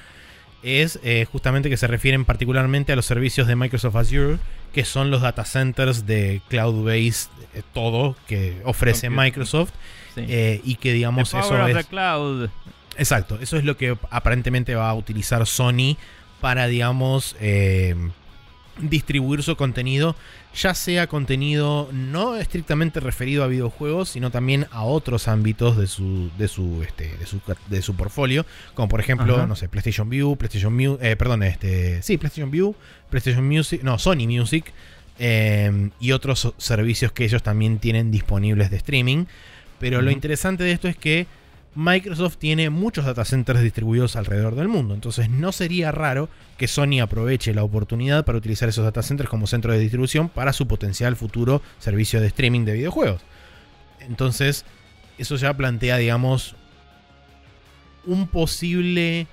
[0.64, 0.98] es
[1.30, 4.38] justamente que se refieren particularmente a los servicios de Microsoft Azure,
[4.72, 7.30] que son los data centers de cloud-based,
[7.72, 9.24] todo que ofrece Computing.
[9.24, 9.70] Microsoft.
[10.16, 10.60] Sí.
[10.64, 12.48] y que digamos The power eso of es the cloud.
[12.96, 15.96] exacto eso es lo que aparentemente va a utilizar Sony
[16.40, 17.94] para digamos eh,
[18.80, 20.16] distribuir su contenido
[20.54, 26.30] ya sea contenido no estrictamente referido a videojuegos sino también a otros ámbitos de su
[26.38, 29.46] de su este de su, de su portfolio como por ejemplo Ajá.
[29.46, 32.74] no sé PlayStation View PlayStation Mu eh, perdón este sí PlayStation View
[33.10, 34.72] PlayStation Music no Sony Music
[35.18, 39.24] eh, y otros servicios que ellos también tienen disponibles de streaming
[39.78, 41.26] pero lo interesante de esto es que
[41.74, 47.00] Microsoft tiene muchos data centers distribuidos alrededor del mundo, entonces no sería raro que Sony
[47.00, 51.14] aproveche la oportunidad para utilizar esos data centers como centro de distribución para su potencial
[51.14, 53.22] futuro servicio de streaming de videojuegos.
[54.00, 54.64] Entonces,
[55.18, 56.56] eso ya plantea, digamos,
[58.06, 59.26] un posible,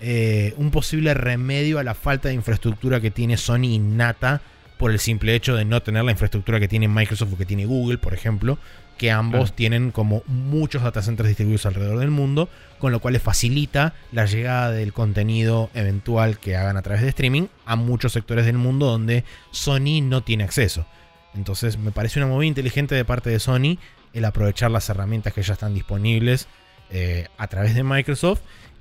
[0.00, 4.40] eh, un posible remedio a la falta de infraestructura que tiene Sony innata
[4.78, 7.66] por el simple hecho de no tener la infraestructura que tiene Microsoft o que tiene
[7.66, 8.58] Google, por ejemplo,
[8.98, 9.54] que ambos Claro.
[9.54, 12.48] tienen como muchos data centers distribuidos alrededor del mundo,
[12.78, 17.08] con lo cual les facilita la llegada del contenido eventual que hagan a través de
[17.08, 20.86] streaming a muchos sectores del mundo donde Sony no tiene acceso.
[21.34, 23.78] Entonces me parece una movida inteligente de parte de Sony
[24.12, 26.46] el aprovechar las herramientas que ya están disponibles
[26.90, 28.40] eh, a través de Microsoft.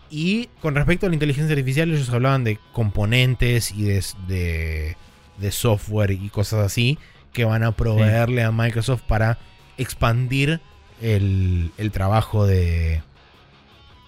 [0.09, 4.97] Y con respecto a la inteligencia artificial, ellos hablaban de componentes y de, de-
[5.37, 6.99] de software y cosas así
[7.33, 9.39] que van a proveerle a Microsoft para
[9.77, 10.59] expandir
[11.01, 13.01] el, el trabajo de,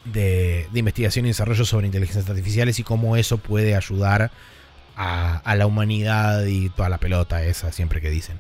[0.06, 4.32] de, investigación y desarrollo sobre inteligencias artificiales y cómo eso puede ayudar
[4.96, 8.40] a, la humanidad y toda la pelota esa siempre que dicen.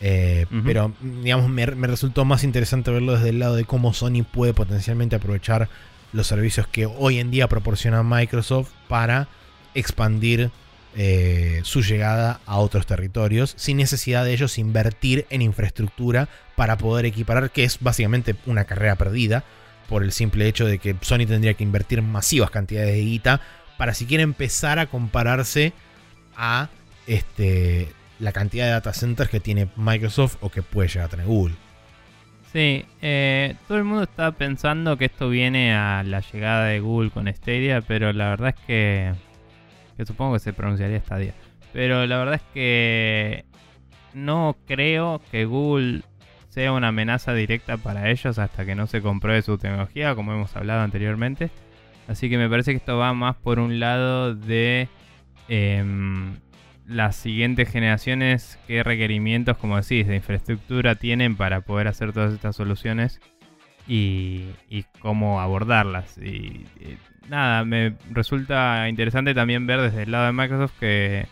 [0.00, 4.52] Eh, pero, digamos, me, resultó más interesante verlo desde el lado de cómo Sony puede
[4.52, 5.70] potencialmente aprovechar
[6.12, 9.28] los servicios que hoy en día proporciona Microsoft para
[9.74, 10.50] expandir
[10.98, 17.04] eh, su llegada a otros territorios sin necesidad de ellos invertir en infraestructura para poder
[17.04, 19.44] equiparar, que es básicamente una carrera perdida
[19.90, 23.40] por el simple hecho de que Sony tendría que invertir masivas cantidades de guita
[23.76, 25.74] para siquiera empezar a compararse
[26.34, 26.70] a
[27.06, 31.26] este, la cantidad de data centers que tiene Microsoft o que puede llegar a tener
[31.26, 31.54] Google.
[32.52, 37.10] Sí, eh, todo el mundo está pensando que esto viene a la llegada de Google
[37.10, 39.12] con Stadia, pero la verdad es que
[39.96, 41.34] que supongo que se pronunciaría Stadia.
[41.72, 43.44] Pero la verdad es que
[44.14, 46.02] no creo que Google
[46.48, 50.56] sea una amenaza directa para ellos hasta que no se compruebe su tecnología, como hemos
[50.56, 51.50] hablado anteriormente.
[52.08, 54.88] Así que me parece que esto va más por un lado de
[55.48, 56.36] em,
[56.86, 62.56] las siguientes generaciones, qué requerimientos, como decís, de infraestructura tienen para poder hacer todas estas
[62.56, 63.20] soluciones
[63.86, 64.46] y,
[65.00, 66.16] cómo abordarlas.
[66.18, 66.64] y,
[67.28, 71.26] nada, me resulta interesante también ver desde el lado de Microsoft que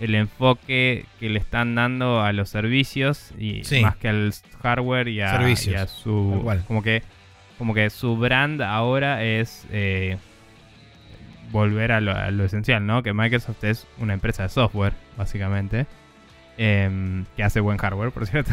[0.00, 4.32] el enfoque que le están dando a los servicios y más que al
[4.62, 7.02] hardware y a, su como que
[7.58, 10.16] como que su brand ahora es eh,
[11.50, 13.02] volver a lo, esencial, ¿no?
[13.02, 15.86] Que Microsoft es una empresa de software, básicamente.
[16.62, 18.52] Em, que hace buen hardware, por cierto.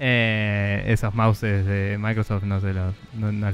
[0.00, 2.92] Eh, esos mouses de Microsoft no se los.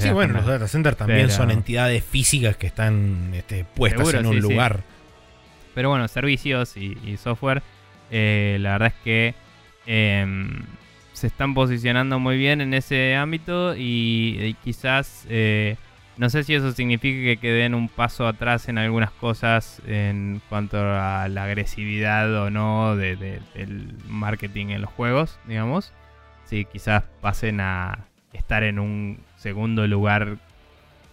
[0.02, 4.40] sí, bueno, los data centers también son entidades físicas que están este, puestas en un
[4.40, 4.82] lugar.
[5.74, 7.62] Pero bueno, servicios y, software,
[8.10, 9.34] eh, la verdad es que
[9.84, 10.62] em,
[11.12, 15.26] se están posicionando muy bien en ese ámbito y, quizás.
[16.16, 20.78] No sé si eso significa que queden un paso atrás en algunas cosas en cuanto
[20.78, 23.16] a la agresividad o no de,
[23.54, 25.92] del marketing en los juegos, digamos.
[26.44, 30.36] Si quizás pasen a estar en un segundo lugar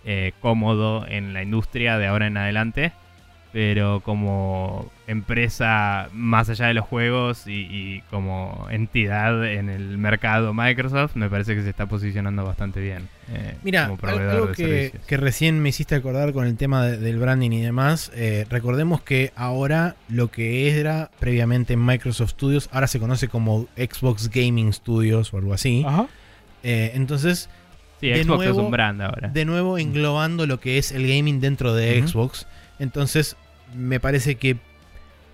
[0.05, 2.91] eh, cómodo en la industria de ahora en adelante
[3.51, 11.15] pero como empresa más allá de los juegos y, como entidad en el mercado Microsoft,
[11.15, 13.09] me parece que se está posicionando bastante bien.
[13.33, 18.11] Eh, Mira, algo que, recién me hiciste acordar con el tema del branding y demás,
[18.15, 24.29] eh, recordemos que ahora lo que era previamente Microsoft Studios, ahora se conoce como Xbox
[24.29, 25.85] Gaming Studios o algo así.
[26.61, 27.49] Eh, entonces...
[27.99, 29.27] Sí, Xbox es un brand ahora.
[29.27, 32.47] De nuevo englobando lo que es el gaming dentro de Xbox.
[32.79, 33.35] Entonces,
[33.75, 34.57] me parece que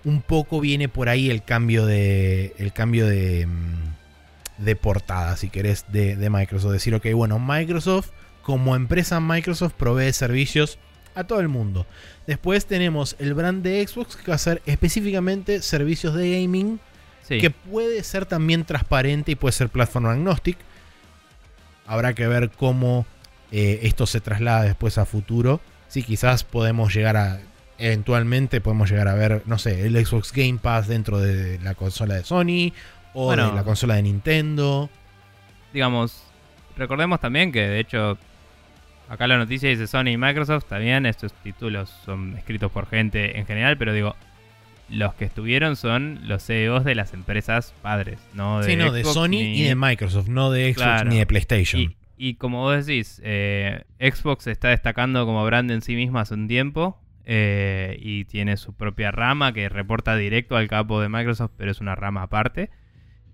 [0.04, 2.54] un poco viene por ahí el cambio de.
[2.58, 3.46] El cambio de.
[3.46, 3.96] Mm,
[4.58, 6.72] de portada, si querés, de, de Microsoft.
[6.72, 8.10] Decir, ok, bueno, Microsoft,
[8.42, 10.78] como empresa Microsoft, provee servicios
[11.14, 11.86] a todo el mundo.
[12.26, 16.78] Después tenemos el brand de Xbox que va a ser específicamente servicios de gaming.
[17.28, 20.56] Que puede ser también transparente y puede ser platform agnostic.
[21.84, 23.04] Habrá que ver cómo
[23.50, 25.60] eh, esto se traslada después a futuro.
[25.88, 27.40] Si quizás podemos llegar a
[27.78, 32.14] eventualmente podemos llegar a ver, no sé, el Xbox Game Pass dentro de la consola
[32.14, 32.72] de Sony
[33.12, 34.90] o de la consola de Nintendo.
[35.72, 36.22] Digamos,
[36.76, 38.18] recordemos también que de hecho
[39.08, 43.46] acá la noticia dice Sony y Microsoft, también estos títulos son escritos por gente en
[43.46, 44.16] general, pero digo,
[44.88, 48.60] los que estuvieron son los CEOs de las empresas padres, ¿no?
[48.60, 51.82] De sí, no, de Sony y de Microsoft, no de Xbox ni de PlayStation.
[51.82, 51.96] Y,
[52.36, 57.00] como vos decís, eh, Xbox está destacando como brand en sí misma hace un tiempo.
[57.28, 61.80] Eh, y tiene su propia rama que reporta directo al capo de Microsoft, pero es
[61.80, 62.70] una rama aparte.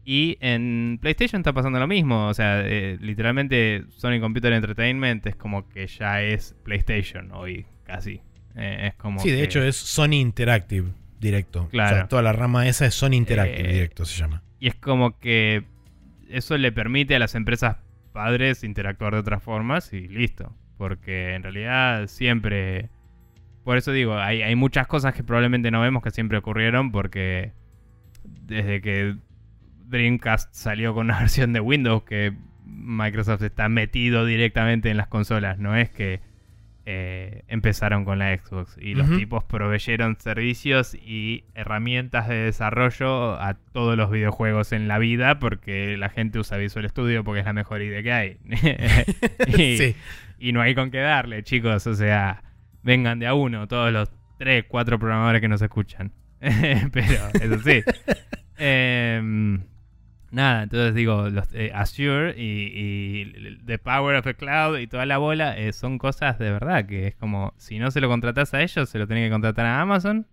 [0.05, 5.37] Y en PlayStation está pasando lo mismo, o sea, eh, literalmente Sony Computer Entertainment es
[5.37, 8.23] como que ya es PlayStation hoy, casi.
[8.57, 10.89] Eh, es como sí, de hecho es Sony Interactive
[11.21, 11.69] directo.
[11.69, 11.95] Claro.
[11.95, 14.43] O sea, toda la rama esa es Sony Interactive directo, se llama.
[14.59, 15.65] Y es como que
[16.29, 17.77] eso le permite a las empresas
[18.13, 20.55] padres interactuar de otras formas y listo.
[20.77, 22.91] Porque en realidad siempre
[23.65, 27.53] por eso digo, hay, hay muchas cosas que probablemente no vemos que siempre ocurrieron porque
[28.25, 29.17] desde que
[29.87, 32.35] Dreamcast salió con una versión de Windows que
[32.65, 36.21] Microsoft está metido directamente en las consolas, no es que
[36.85, 43.55] eh, empezaron con la Xbox y los tipos proveyeron servicios y herramientas de desarrollo a
[43.73, 47.53] todos los videojuegos en la vida porque la gente usa Visual Studio porque es la
[47.53, 48.37] mejor idea que hay.
[49.57, 49.95] y,
[50.49, 52.43] y no hay con qué darle, chicos, o sea
[52.83, 56.13] vengan de a uno todos los tres, cuatro programadores que nos escuchan.
[56.41, 57.83] Pero eso sí.
[58.57, 59.63] Em,
[60.33, 65.07] nada, entonces digo, los, eh, Azure y, y The Power of the Cloud y toda
[65.07, 68.53] la bola eh, son cosas de verdad que es como, si no se lo contratas
[68.55, 70.27] a ellos, se lo tenés que contratar a Amazon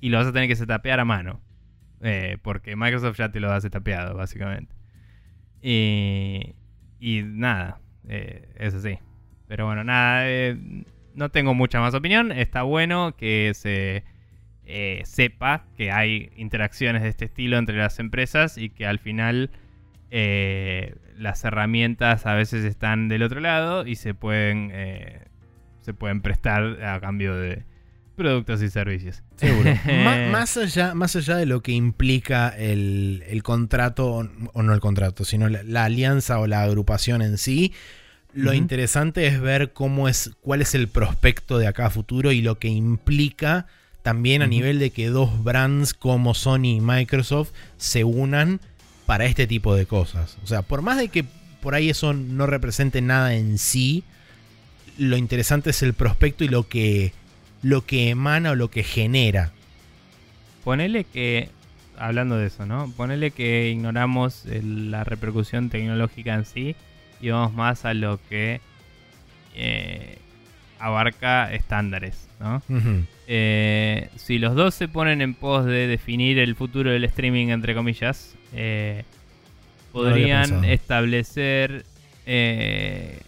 [0.00, 1.40] y lo vas a tener que setapear a mano.
[2.02, 4.74] Eh, porque Microsoft ya te lo ha setapeado, básicamente.
[5.60, 6.54] Y,
[6.98, 8.98] y nada, eh, eso sí.
[9.46, 10.24] Pero bueno, nada,
[11.14, 12.32] no tengo mucha más opinión.
[12.32, 14.04] Está bueno que se
[14.70, 19.50] eh, sepa que hay interacciones de este estilo entre las empresas y que al final
[20.10, 25.20] eh, las herramientas a veces están del otro lado y se pueden, eh,
[25.82, 27.64] se pueden prestar a cambio de
[28.16, 29.22] productos y servicios.
[29.36, 29.70] Seguro.
[30.30, 35.24] Más, allá, más allá de lo que implica el, el contrato, o- no el contrato,
[35.24, 37.72] sino la, la alianza o la agrupación en sí,
[38.34, 42.42] lo interesante es ver cómo es, cuál es el prospecto de acá a futuro y
[42.42, 43.66] lo que implica
[44.02, 48.60] también a nivel de que dos brands como Sony y Microsoft se unan
[49.06, 50.36] para este tipo de cosas.
[50.42, 51.24] O sea, por más de que
[51.60, 54.04] por ahí eso no represente nada en sí,
[54.98, 57.12] lo interesante es el prospecto y lo que,
[57.62, 59.52] lo que emana o lo que genera.
[60.64, 61.48] Ponele que,
[61.98, 62.90] hablando de eso, ¿no?
[62.96, 66.76] Ponele que ignoramos el- la repercusión tecnológica en sí
[67.20, 68.60] y vamos más a lo que
[69.54, 70.18] eh,
[70.78, 72.62] abarca estándares, ¿no?
[73.32, 77.76] Eh, si los dos se ponen en pos de definir el futuro del streaming, entre
[77.76, 79.04] comillas, eh,
[79.92, 81.84] podrían establecer
[82.26, 83.20] eh,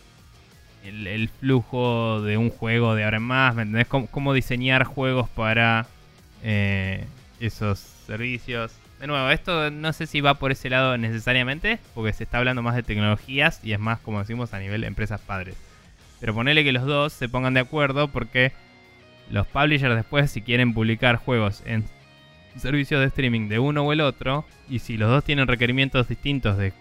[0.84, 3.86] el, el flujo de un juego de ahora en más, ¿me entendés?
[3.86, 5.86] Cómo, cómo diseñar juegos para
[7.38, 8.72] esos servicios.
[8.98, 12.60] De nuevo, esto no sé si va por ese lado necesariamente, porque se está hablando
[12.60, 15.54] más de tecnologías y es más, como decimos, a nivel empresas padres.
[16.18, 18.50] Pero ponele que los dos se pongan de acuerdo porque
[19.30, 21.84] los publishers después, si quieren publicar juegos en
[22.56, 26.58] servicios de streaming de uno o el otro, y si los dos tienen requerimientos distintos
[26.58, 26.72] de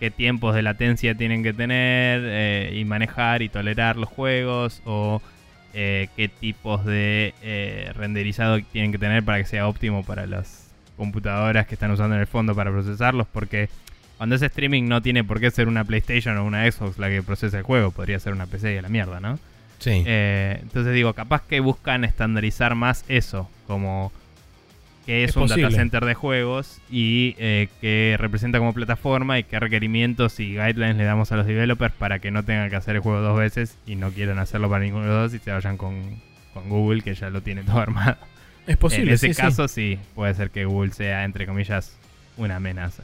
[0.00, 5.20] qué tiempos de latencia tienen que tener eh, y manejar y tolerar los juegos, o
[5.74, 10.72] eh, qué tipos de eh, renderizado tienen que tener para que sea óptimo para las
[10.96, 13.68] computadoras que están usando en el fondo para procesarlos, porque
[14.16, 17.22] cuando es streaming no tiene por qué ser una PlayStation o una Xbox la que
[17.22, 19.38] procesa el juego, podría ser una PC y a la mierda, ¿no?
[19.78, 20.02] Sí.
[20.06, 24.12] Eh, entonces digo, capaz que buscan estandarizar más eso, como
[25.06, 25.64] que es, Es un posible.
[25.64, 30.96] data center de juegos y eh, que representa como plataforma y qué requerimientos y guidelines
[30.96, 33.76] le damos a los developers para que no tengan que hacer el juego dos veces
[33.86, 36.00] y no quieran hacerlo para ninguno de los dos y se vayan con,
[36.54, 38.16] con Google que ya lo tiene todo armado.
[38.66, 39.08] es posible.
[39.10, 39.42] en ese sí, sí.
[39.42, 39.98] caso sí.
[40.14, 41.94] puede ser que Google sea, entre comillas,
[42.38, 43.02] una amenaza.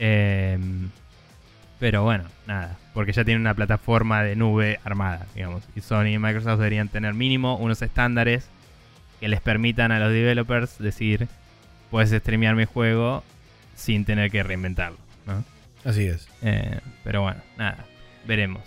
[0.00, 0.88] Em,
[1.80, 5.62] pero bueno, nada, porque ya tiene una plataforma de nube armada, digamos.
[5.74, 8.46] Y Sony y Microsoft deberían tener mínimo unos estándares
[9.18, 11.26] que les permitan a los developers decir,
[11.90, 13.24] puedes streamear mi juego
[13.74, 15.42] sin tener que reinventarlo, ¿no?
[15.84, 16.28] Así es.
[16.42, 17.86] Eh, pero bueno, nada,
[18.26, 18.62] veremos.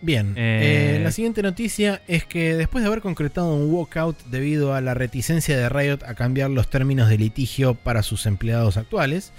[0.00, 4.74] Bien, Eh, eh, la siguiente noticia es que después de haber concretado un walkout debido
[4.74, 9.32] a la reticencia de Riot a cambiar los términos de litigio para sus empleados actuales,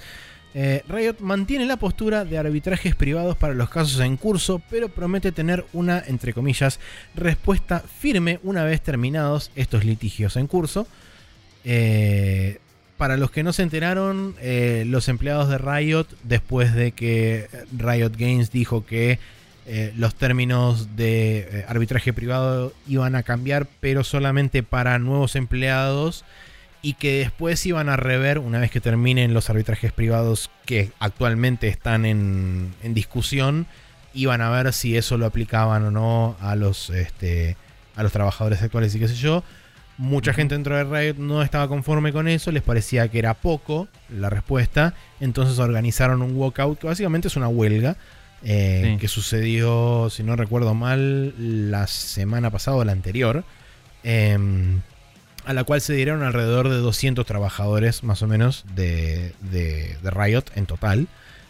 [0.55, 5.31] eh, Riot mantiene la postura de arbitrajes privados para los casos en curso, pero promete
[5.31, 6.79] tener una, entre comillas,
[7.15, 10.87] respuesta firme una vez terminados estos litigios en curso.
[11.63, 12.59] Eh,
[12.97, 17.47] para los que no se enteraron, eh, los empleados de Riot, después de que
[17.77, 19.19] Riot Games dijo que
[19.95, 26.25] los términos de arbitraje privado iban a cambiar, pero solamente para nuevos empleados
[26.81, 31.67] y que después iban a rever una vez que terminen los arbitrajes privados que actualmente
[31.67, 33.67] están en, en discusión,
[34.13, 37.57] iban a ver si eso lo aplicaban o no a los, este,
[37.95, 39.43] a los trabajadores actuales y qué sé yo.
[39.97, 43.89] Mucha gente dentro de Riot no estaba conforme con eso, les parecía que era poco
[44.09, 47.97] la respuesta, entonces organizaron un walkout que básicamente es una huelga
[48.41, 48.97] eh, Sí.
[49.01, 51.33] que sucedió, si no recuerdo mal,
[51.69, 53.43] la semana pasada o la anterior,
[54.03, 54.79] em,
[55.45, 60.11] a la cual se dieron alrededor de 200 trabajadores más o menos de, de- de
[60.11, 61.07] Riot en total.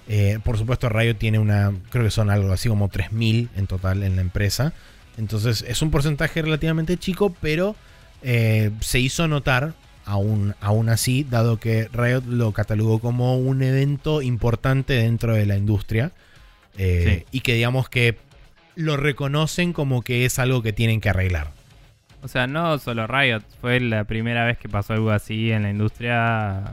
[0.08, 4.04] Eh, por supuesto, Riot tiene una, creo que son algo así como 3.000 en total
[4.04, 4.74] en la empresa.
[5.18, 7.76] Entonces es un porcentaje relativamente chico, pero
[8.22, 9.74] eh, se hizo notar
[10.06, 15.58] aún, aún así, dado que Riot lo catalogó como un evento importante dentro de la
[15.58, 16.12] industria.
[16.78, 18.18] eh, Y que digamos que
[18.76, 21.52] lo reconocen como que es algo que tienen que arreglar.
[22.22, 25.70] O sea, no solo Riot, fue la primera vez que pasó algo así en la
[25.70, 26.64] industria.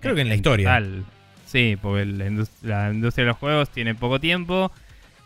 [0.00, 0.66] Creo que en la historia.
[0.68, 1.04] total.
[1.46, 4.72] Sí, porque la, indus- la industria de los juegos tiene poco tiempo.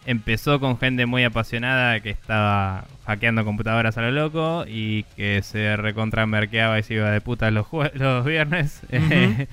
[0.05, 5.77] Empezó con gente muy apasionada que estaba hackeando computadoras a lo loco y que se
[5.77, 7.53] recontramerqueaba y se iba de putas
[7.95, 8.83] los, viernes.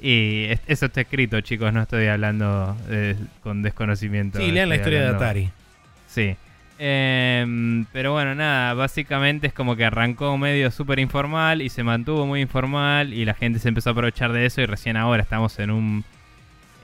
[0.00, 4.38] Y es- eso está escrito, chicos, no estoy hablando eh, con desconocimiento.
[4.38, 5.50] Sí, lean la historia de Atari.
[6.08, 6.36] Sí.
[6.86, 12.26] Em, pero bueno, nada, básicamente es como que arrancó medio súper informal y se mantuvo
[12.26, 15.58] muy informal y la gente se empezó a aprovechar de eso y recién ahora estamos
[15.60, 16.04] en un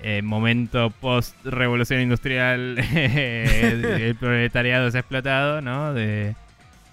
[0.03, 5.93] eh, momento post-revolución industrial, el proletariado se ha explotado, ¿no?
[5.93, 6.35] De,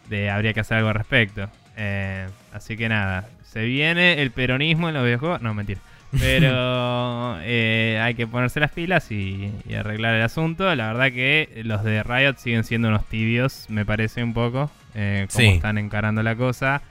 [0.09, 1.49] de habría que hacer algo al respecto.
[1.77, 5.79] Eh, así que nada, se viene el peronismo en los videojuegos, no, mentira.
[6.19, 10.73] Pero eh, hay que ponerse las pilas y, y arreglar el asunto.
[10.75, 15.27] La verdad que los de Riot siguen siendo unos tibios, me parece un poco, eh,
[15.31, 15.47] cómo Sí.
[15.55, 16.81] están encarando la cosa.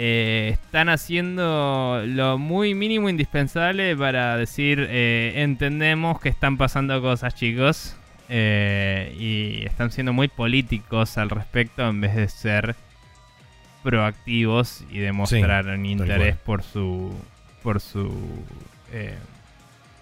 [0.00, 7.34] Eh, están haciendo lo muy mínimo indispensable para decir, eh, entendemos que están pasando cosas,
[7.34, 7.96] chicos.
[8.28, 12.76] eh, y están siendo muy políticos al respecto en vez de ser
[13.82, 17.12] proactivos y demostrar un interés por su
[17.62, 18.10] por su
[18.92, 19.16] eh,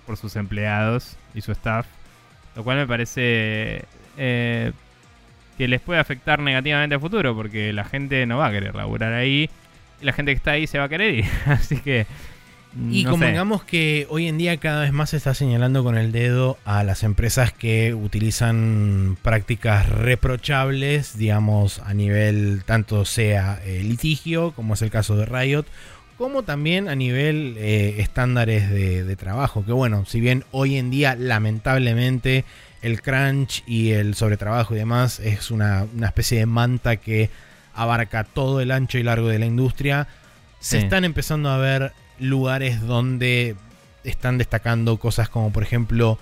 [0.06, 1.86] por sus empleados y su staff
[2.54, 3.84] lo cual me parece
[4.16, 4.72] eh,
[5.58, 9.12] que les puede afectar negativamente a futuro porque la gente no va a querer laburar
[9.12, 9.50] ahí
[10.00, 12.06] y la gente que está ahí se va a querer ir así que
[12.90, 13.10] Y no sé.
[13.12, 16.84] convengamos que hoy en día cada vez más se está señalando con el dedo a
[16.84, 24.82] las empresas que utilizan prácticas reprochables, digamos, a nivel tanto sea eh, litigio, como es
[24.82, 25.64] el caso de Riot,
[26.18, 29.64] como también a nivel eh, estándares de, de trabajo.
[29.64, 32.44] Que bueno, si bien hoy en día lamentablemente
[32.82, 37.30] el crunch y el sobretrabajo y demás es una, una especie de manta que
[37.74, 40.06] abarca todo el ancho y largo de la industria,
[40.60, 40.84] se Sí.
[40.84, 43.56] están empezando a ver lugares donde
[44.04, 46.18] están destacando cosas como por ejemplo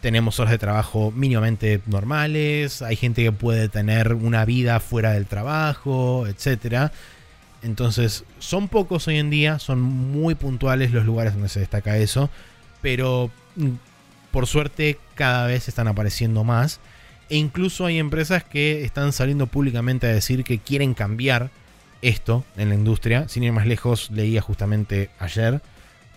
[0.00, 5.26] tenemos horas de trabajo mínimamente normales, hay gente que puede tener una vida fuera del
[5.26, 6.92] trabajo, etcétera.
[7.62, 12.30] Entonces, son pocos hoy en día, son muy puntuales los lugares donde se destaca eso,
[12.82, 13.70] pero mm,
[14.30, 16.80] por suerte cada vez están apareciendo más.
[17.28, 21.50] E incluso hay empresas que están saliendo públicamente a decir que quieren cambiar
[22.02, 23.28] esto en la industria.
[23.28, 25.60] Sin ir más lejos, leía justamente ayer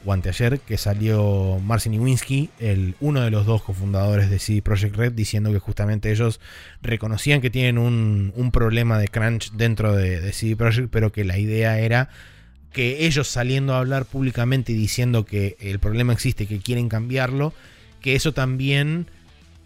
[0.06, 4.96] o anteayer que salió Marcin Iwinski, el, uno de los dos cofundadores de CD Projekt
[4.96, 6.40] Red, diciendo que justamente ellos
[6.82, 11.38] reconocían que tienen un, problema de crunch dentro de, de CD Projekt, pero que la
[11.38, 12.10] idea era
[12.72, 17.54] que ellos saliendo a hablar públicamente y diciendo que el problema existe, que quieren cambiarlo,
[18.02, 19.08] que eso también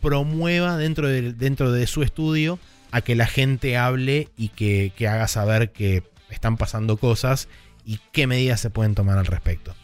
[0.01, 2.59] promueva dentro de, dentro de su estudio
[2.91, 7.47] a que la gente hable y que haga saber que están pasando cosas
[7.85, 9.75] y qué medidas se pueden tomar al respecto.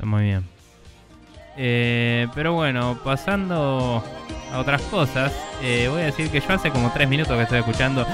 [0.00, 0.42] Está muy bien.
[1.58, 4.02] Eh, pero bueno, pasando
[4.50, 5.30] a otras cosas,
[5.62, 8.06] eh, voy a decir que yo hace como 3 minutos que estoy escuchando.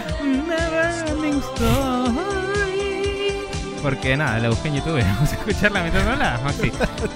[3.81, 6.73] Porque nada, la busqué en YouTube vamos a escucharla mientras hablas, Maxi.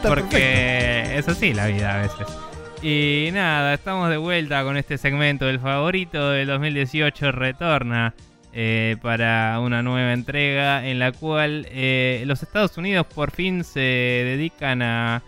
[0.07, 2.29] Porque es así la vida a veces.
[2.81, 5.49] Y nada, estamos de vuelta con este segmento.
[5.49, 8.15] El favorito del 2018 retorna
[8.53, 13.81] eh, para una nueva entrega en la cual eh, los Estados Unidos por fin se
[13.81, 15.23] dedican a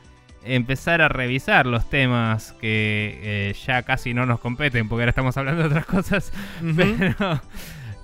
[0.44, 5.36] empezar a revisar los temas que eh, ya casi no nos competen porque ahora estamos
[5.36, 6.32] hablando de otras cosas.
[6.76, 7.40] Pero,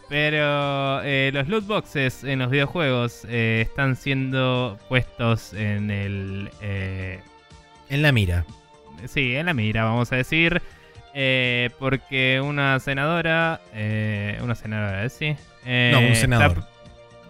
[0.09, 6.51] pero eh, los loot boxes en los videojuegos eh, están siendo puestos en el...
[6.63, 7.21] eh,
[7.91, 8.47] En la mira.
[9.07, 10.63] sí, en la mira, vamos a decir.
[11.15, 13.61] Eh, porque una senadora.
[13.75, 15.35] eh, una senadora, sí.
[15.67, 16.65] eh, No, un está- senador.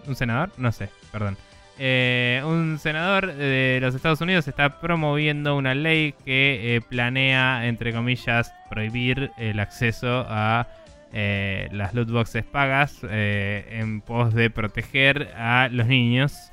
[0.06, 0.50] ¿Un senador?
[0.56, 1.36] No sé, perdón.
[1.80, 7.92] Eh, un senador de los Estados Unidos está promoviendo una ley que eh, planea, entre
[7.92, 10.66] comillas, prohibir el acceso a
[11.12, 16.50] eh, las loot boxes pagas en pos de proteger a los niños.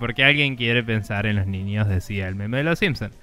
[0.00, 3.14] porque alguien quiere pensar en los niños, decía el meme de los Simpsons.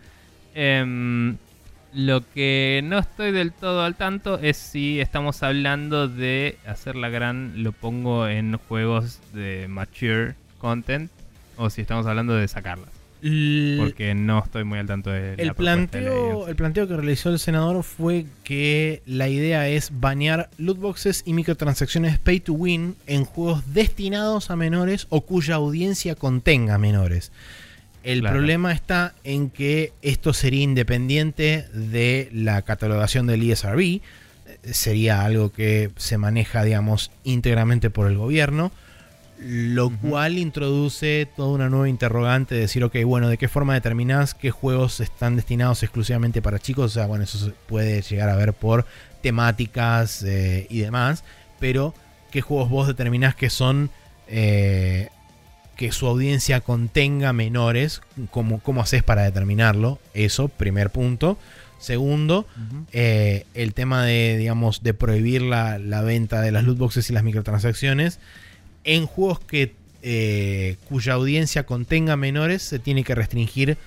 [1.94, 7.10] Lo que no estoy del todo al tanto es si estamos hablando de hacer la
[7.10, 11.12] gran, lo pongo en juegos de mature content,
[11.58, 12.90] o si estamos hablando de sacarlas.
[13.24, 16.96] L- Porque no estoy muy al tanto de la el, ley, planteo, el planteo que
[16.96, 22.96] realizó el senador fue que la idea es banear lootboxes y microtransacciones pay to win
[23.06, 27.32] en juegos destinados a menores o cuya audiencia contenga menores.
[28.04, 28.36] El Claro.
[28.36, 33.80] problema está en que esto sería independiente de la catalogación del ESRB.
[33.80, 34.02] Eh,
[34.74, 38.72] Sería algo que se maneja, digamos, íntegramente por el gobierno.
[39.44, 44.36] Lo cual introduce toda una nueva interrogante de decir, ok, bueno, ¿de qué forma determinás
[44.36, 46.86] qué juegos están destinados exclusivamente para chicos?
[46.92, 48.86] O sea, bueno, eso se puede llegar a ver por
[49.24, 51.24] temáticas eh, y demás.
[51.60, 51.96] Pero,
[52.32, 53.90] ¿qué juegos vos determinás que son...
[54.28, 55.10] eh,
[55.82, 58.04] que su audiencia contenga menores.
[58.30, 59.98] ¿Cómo, cómo haces para determinarlo?
[60.14, 61.40] Eso, primer punto.
[61.80, 62.46] Segundo,
[62.92, 67.14] eh, el tema de, digamos, de prohibir la, la, venta de las loot boxes y
[67.14, 68.20] las microtransacciones
[68.84, 73.80] en juegos que, eh, cuya audiencia contenga menores se tiene que restringir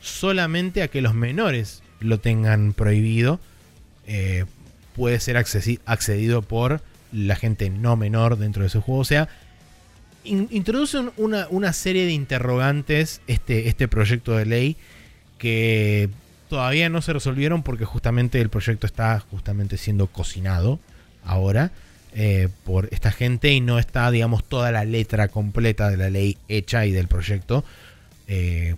[0.00, 3.40] solamente a que los menores lo tengan prohibido.
[4.06, 4.46] Eh,
[4.96, 6.80] puede ser accedido por
[7.12, 9.02] la gente no menor dentro de ese juego.
[9.02, 9.28] O sea,
[10.24, 14.76] introduce una, una, serie de interrogantes este, este proyecto de ley
[15.38, 16.08] que
[16.48, 20.78] todavía no se resolvieron porque justamente el proyecto está justamente siendo cocinado
[21.24, 21.72] ahora
[22.14, 26.36] eh, por esta gente y no está, digamos, toda la letra completa de la ley
[26.48, 27.64] hecha y del proyecto.
[28.28, 28.76] Eh,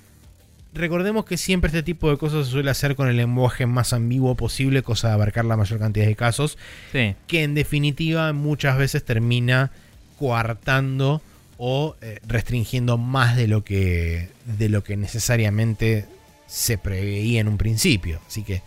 [0.72, 4.36] recordemos que siempre este tipo de cosas se suele hacer con el lenguaje más ambiguo
[4.36, 6.58] posible, cosa de abarcar la mayor cantidad de casos,
[6.92, 9.72] que en definitiva muchas veces termina
[10.16, 11.22] coartando
[11.66, 16.05] o eh, restringiendo más de lo que de lo que necesariamente
[16.47, 18.20] se preveía en un principio.
[18.27, 18.61] Así que.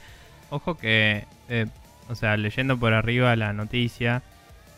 [0.50, 1.26] Ojo que.
[1.48, 1.68] Eh,
[2.10, 4.24] o sea, leyendo por arriba la noticia.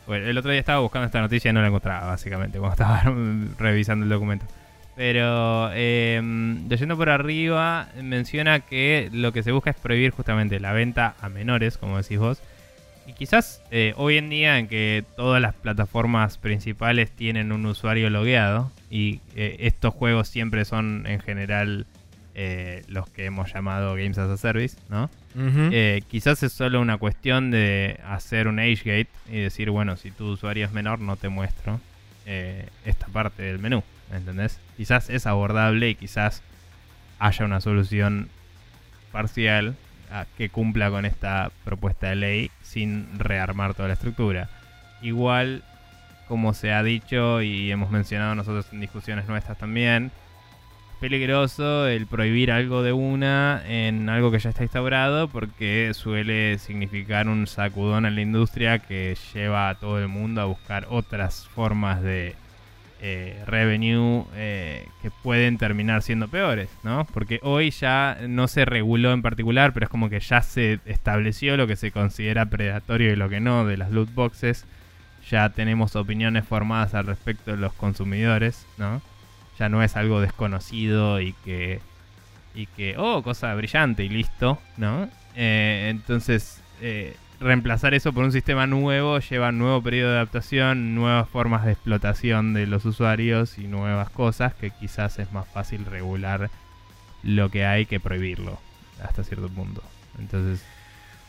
[0.09, 3.03] el otro día estaba buscando esta noticia y no la encontraba, básicamente, cuando estaba
[3.57, 4.45] revisando el documento.
[4.97, 10.73] Pero em, leyendo por arriba, menciona que lo que se busca es prohibir justamente la
[10.73, 12.41] venta a menores, como decís vos.
[13.09, 18.11] Y quizás eh, hoy en día en que todas las plataformas principales tienen un usuario
[18.11, 21.87] logueado y eh, estos juegos siempre son en general
[22.35, 25.09] eh, los que hemos llamado Games as a Service, ¿no?
[26.07, 30.27] Quizás es solo una cuestión de hacer un age gate y decir, bueno, si tu
[30.27, 31.79] usuario es menor, no te muestro
[32.85, 33.81] esta parte del menú,
[34.13, 34.59] ¿entendés?
[34.77, 36.43] Quizás es abordable y quizás
[37.17, 38.29] haya una solución
[39.11, 39.75] parcial
[40.37, 44.47] que cumpla con esta propuesta de ley sin rearmar toda la estructura.
[45.01, 45.63] Igual,
[46.27, 50.11] como se ha dicho y hemos mencionado nosotros en discusiones nuestras también,
[50.99, 57.27] peligroso el prohibir algo de una en algo que ya está instaurado porque suele significar
[57.27, 62.03] un sacudón en la industria que lleva a todo el mundo a buscar otras formas
[62.03, 62.35] de
[63.01, 67.07] eh, revenue eh, que pueden terminar siendo peores, ¿no?
[67.13, 71.57] Porque hoy ya no se reguló en particular, pero es como que ya se estableció
[71.57, 74.65] lo que se considera predatorio y lo que no de las loot boxes.
[75.29, 79.01] Ya tenemos opiniones formadas al respecto de los consumidores, ¿no?
[79.59, 81.81] ya no es algo desconocido y que,
[82.55, 85.09] y que, oh, cosa brillante y listo, ¿no?
[85.35, 86.61] Eh, entonces,
[87.39, 91.71] reemplazar eso por un sistema nuevo lleva un nuevo periodo de adaptación, nuevas formas de
[91.71, 96.49] explotación de los usuarios y nuevas cosas que quizás es más fácil regular
[97.23, 98.59] lo que hay que prohibirlo
[99.03, 99.83] hasta cierto punto.
[100.19, 100.63] Entonces...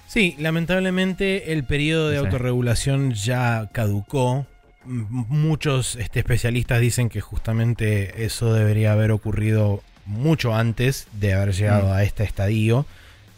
[0.07, 4.47] Sí, lamentablemente el periodo de autorregulación ya caducó
[4.85, 11.89] muchos este, especialistas dicen que justamente eso debería haber ocurrido mucho antes de haber llegado
[11.89, 11.93] mm.
[11.93, 12.87] a este estadio.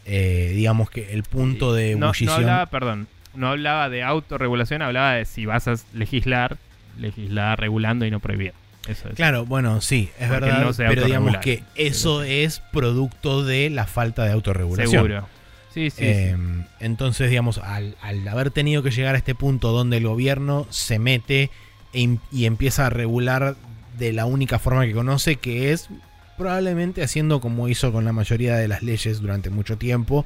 [0.04, 5.14] Eh, digamos que el punto de no, No hablaba, perdón, no hablaba de autorregulación, hablaba
[5.14, 6.58] de si vas a legislar,
[6.98, 8.52] legislar regulando y no prohibir.
[8.88, 9.14] Eso es.
[9.14, 14.32] Claro, bueno, sí, es verdad, pero digamos que eso es producto de la falta de
[14.32, 14.90] autorregulación.
[14.90, 15.28] Seguro.
[15.72, 17.96] Sí, sí, em, Entonces, digamos, al,
[18.28, 21.50] haber tenido que llegar a este punto donde el gobierno se mete
[21.94, 23.56] e y empieza a regular
[23.98, 25.88] de la única forma que conoce, que es
[26.36, 30.24] probablemente haciendo como hizo con la mayoría de las leyes durante mucho tiempo,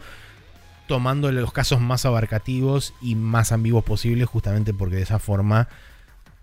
[0.86, 5.68] tomando los casos más abarcativos y más ambiguos posibles, justamente porque de esa forma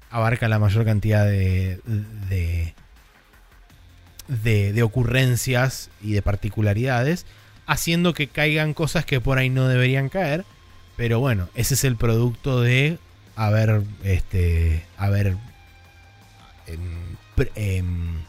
[0.10, 1.80] abarca la mayor cantidad de,
[4.28, 7.26] de, de ocurrencias y de particularidades
[7.66, 10.46] haciendo que caigan cosas que por ahí no deberían caer.
[10.96, 13.00] Pero bueno, ese es el producto de
[13.36, 15.38] haber, este, haber,
[16.68, 17.16] em,
[17.56, 18.22] em,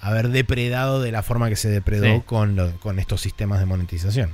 [0.00, 4.30] haber depredado de la forma que se depredó con, con estos sistemas de monetización.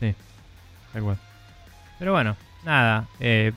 [0.00, 0.14] Sí.
[1.98, 3.52] Pero bueno, nada, eh,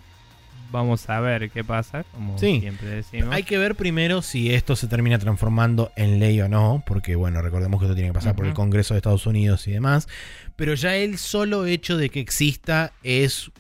[0.72, 3.34] vamos a ver qué pasa, como siempre decimos.
[3.34, 7.42] Hay que ver primero si esto se termina transformando en ley o no, porque bueno,
[7.42, 10.08] recordemos que esto tiene que pasar por el Congreso de Estados Unidos y demás.
[10.56, 13.52] Pero ya el solo hecho de que exista es,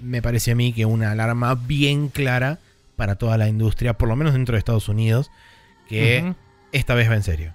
[0.00, 2.58] me parece a mí, que una alarma bien clara
[2.96, 5.30] para toda la industria, por lo menos dentro de Estados Unidos,
[5.88, 6.34] que
[6.72, 7.52] esta vez va en serio.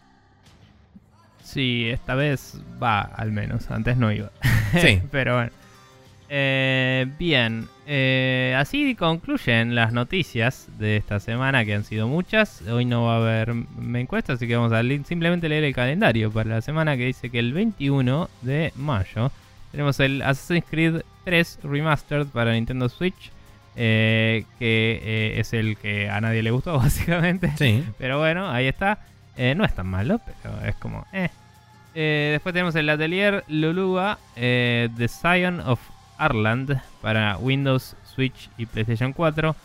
[1.43, 3.69] Sí, esta vez va, al menos.
[3.69, 4.31] Antes no iba.
[4.81, 4.99] Sí.
[5.11, 5.51] Pero bueno.
[6.35, 12.63] Eh, bien, eh, así concluyen las noticias de esta semana, que han sido muchas.
[12.63, 13.53] Hoy no va a haber
[13.93, 17.37] encuesta, así que vamos a simplemente leer el calendario para la semana que dice que
[17.37, 19.31] el 21 de mayo
[19.71, 23.31] tenemos el Assassin's Creed 3 Remastered para Nintendo Switch.
[23.75, 27.51] Eh, que eh, es el que a nadie le gustó básicamente.
[27.57, 27.83] Sí.
[27.97, 28.99] Pero bueno, ahí está.
[29.35, 31.05] Eh, no es tan malo, pero es como...
[31.95, 35.79] Después tenemos el Atelier Lulua, The Scion of
[36.17, 39.55] Arland para Windows, Switch y PlayStation 4.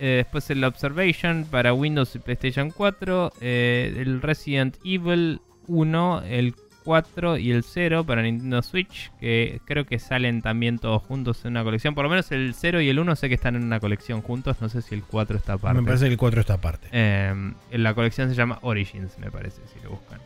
[0.00, 3.32] Eh, después el Observation para Windows y PlayStation 4.
[3.40, 6.54] eh, el Resident Evil 1, el
[6.88, 9.12] 4 y el 0 para Nintendo Switch.
[9.20, 11.94] Que creo que salen también todos juntos en una colección.
[11.94, 14.56] Por lo menos el 0 y el 1 sé que están en una colección juntos.
[14.62, 15.82] No sé si el 4 está aparte.
[15.82, 16.88] Me parece que el 4 está aparte.
[16.90, 20.18] Eh, la colección se llama Origins, me parece, si lo buscan.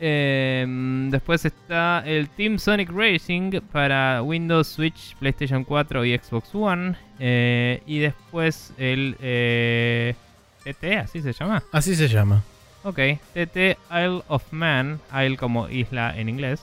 [0.00, 0.66] Eh,
[1.12, 6.96] después está el Team Sonic Racing para Windows, Switch, PlayStation 4 y Xbox One.
[7.20, 10.16] Eh, y después el eh,
[10.64, 11.62] TT, así se llama.
[11.70, 12.42] Así se llama.
[12.84, 12.98] Ok,
[13.34, 13.56] TT
[13.90, 16.62] Isle of Man, Isle como isla en inglés.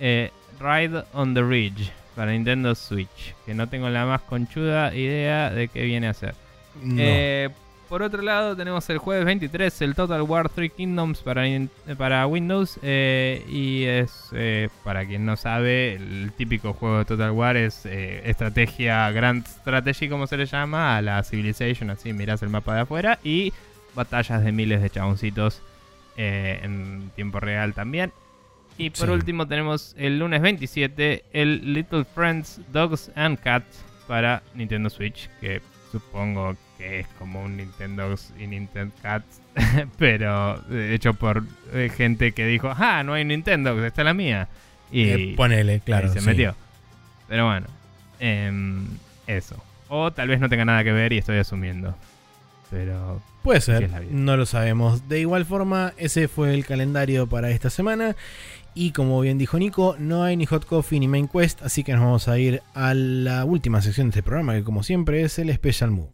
[0.00, 0.30] eh,
[0.60, 5.68] Ride on the Ridge para Nintendo Switch, que no tengo la más conchuda idea de
[5.68, 6.34] qué viene a ser.
[6.82, 6.94] No.
[6.98, 7.50] Eh,
[7.88, 11.44] por otro lado, tenemos el jueves 23 el Total War 3 Kingdoms para,
[11.96, 12.78] para Windows.
[12.82, 17.86] eh, y es, eh, para quien no sabe, el típico juego de Total War es
[17.86, 21.90] eh, estrategia, Grand Strategy, como se le llama, a la Civilization.
[21.90, 23.18] Así mirás el mapa de afuera.
[23.22, 23.52] Y
[23.96, 25.60] batallas de miles de chaboncitos
[26.16, 28.12] eh, en tiempo real también.
[28.78, 29.12] Y por Sí.
[29.12, 35.28] último, tenemos el lunes 27 el Little Friends Dogs and Cats para Nintendo Switch.
[35.40, 35.60] Que
[35.90, 39.40] supongo que es como un Nintendo y Nintendo Cats,
[39.98, 41.42] pero eh, hecho por
[41.72, 44.48] eh, gente que dijo, ah, no hay Nintendo, esta es la mía.
[44.92, 46.12] Y Eh, ponele, claro.
[46.12, 46.26] se sí.
[46.26, 46.54] metió.
[47.28, 47.66] Pero bueno,
[48.20, 48.86] em,
[49.26, 49.56] eso.
[49.88, 51.96] O tal vez no tenga nada que ver y estoy asumiendo.
[52.70, 55.08] Pero Puede ser, no lo sabemos.
[55.08, 58.16] De igual forma, ese fue el calendario para esta semana.
[58.74, 61.92] Y como bien dijo Nico, no hay ni Hot Coffee ni Main Quest, así que
[61.92, 65.38] nos vamos a ir a la última sección de este programa, que como siempre es
[65.38, 66.10] el Special Move.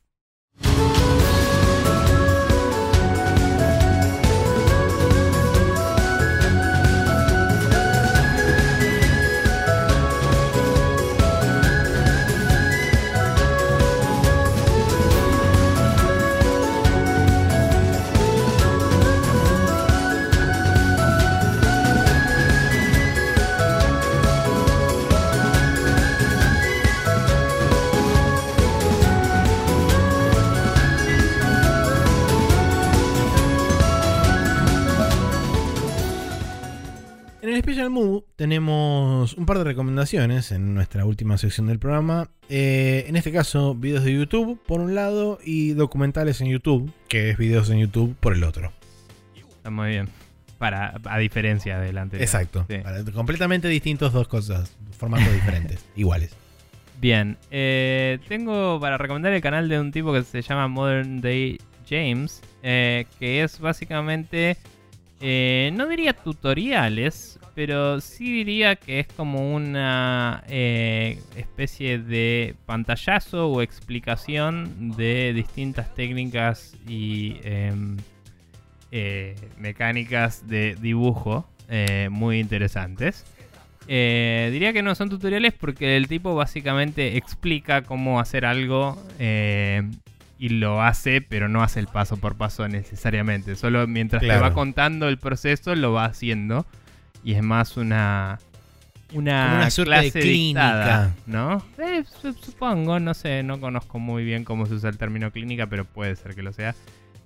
[38.36, 42.28] Tenemos un par de recomendaciones en nuestra última sección del programa.
[42.48, 47.30] Eh, en este caso, videos de YouTube por un lado y documentales en YouTube, que
[47.30, 48.72] es videos en YouTube por el otro.
[49.56, 50.08] está muy bien.
[50.58, 52.22] Para, a diferencia del anterior.
[52.22, 52.64] Exacto.
[52.68, 52.78] Sí.
[52.78, 56.36] Para- completamente distintos, dos cosas, formatos diferentes, iguales.
[57.00, 61.58] Bien, eh, tengo para recomendar el canal de un tipo que se llama Modern Day
[61.90, 64.56] James, eh, que es básicamente,
[65.20, 73.48] eh, no diría tutoriales, pero sí diría que es como una eh, especie de pantallazo
[73.48, 77.98] o explicación de distintas técnicas y em,
[78.90, 83.24] eh, mecánicas de dibujo eh, muy interesantes.
[83.86, 88.96] Diría que no son tutoriales porque el tipo básicamente explica cómo hacer algo
[90.38, 93.54] y lo hace, pero no hace el paso por paso necesariamente.
[93.54, 96.64] Solo mientras te va contando el proceso lo va haciendo
[97.24, 98.38] y es más una
[99.14, 100.62] una, Como una suerte de clase clínica.
[100.62, 101.62] dictada, ¿no?
[101.78, 105.66] Eh, su- supongo, no sé, no conozco muy bien cómo se usa el término clínica,
[105.66, 106.74] pero puede ser que lo sea.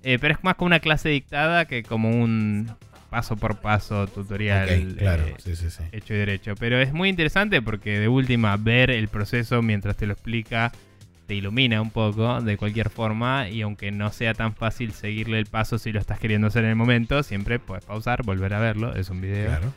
[0.03, 2.69] Eh, pero es más como una clase dictada que como un
[3.09, 4.67] paso por paso tutorial.
[4.91, 5.83] Ok, claro, eh, sí, sí, sí.
[5.93, 6.55] hecho y derecho.
[6.59, 10.73] Pero es muy interesante porque de última ver el proceso mientras te lo explica
[11.25, 15.45] te ilumina un poco de cualquier forma y aunque no sea tan fácil seguirle el
[15.45, 18.93] paso si lo estás queriendo hacer en el momento, siempre puedes pausar, volver a verlo,
[18.95, 19.47] es un video.
[19.47, 19.73] Claro.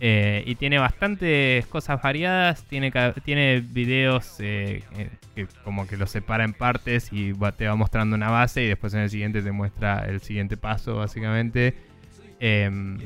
[0.00, 2.92] Eh, y tiene bastantes cosas variadas, tiene,
[3.24, 8.16] tiene videos eh, eh, que como que los separa en partes y te va mostrando
[8.16, 11.74] una base y después en el siguiente te muestra el siguiente paso básicamente.
[12.40, 12.98] Em,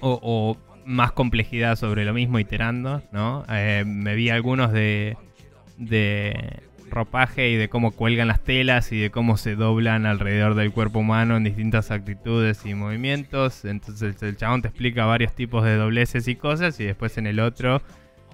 [0.00, 3.44] o, más complejidad sobre lo mismo iterando, ¿no?
[3.84, 5.16] Me vi algunos de
[6.92, 11.00] ropaje y de cómo cuelgan las telas y de cómo se doblan alrededor del cuerpo
[11.00, 13.64] humano en distintas actitudes y movimientos.
[13.64, 17.40] Entonces el chabón te explica varios tipos de dobleces y cosas y después en el
[17.40, 17.82] otro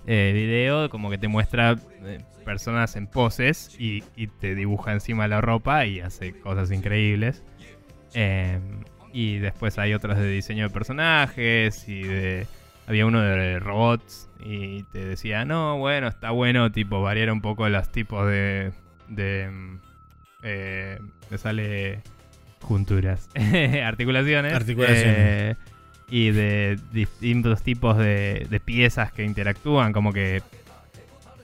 [0.07, 4.03] eh, video como que te muestra eh, personas en poses y,
[4.41, 7.43] te dibuja encima la ropa y hace cosas increíbles.
[8.15, 8.59] Eh,
[9.12, 12.47] y después hay otros de diseño de personajes y de...
[12.89, 17.68] Había uno de robots y te decía, no, bueno, está bueno, tipo, variar un poco
[17.68, 18.73] los tipos de,
[19.08, 19.78] de, mm,
[20.42, 20.99] eh,
[21.31, 22.00] me sale
[22.62, 23.28] junturas,
[23.84, 24.55] articulaciones.
[24.55, 25.05] Articulaciones.
[25.07, 25.57] eh,
[26.10, 30.42] y de distintos tipos de, de piezas que interactúan, como que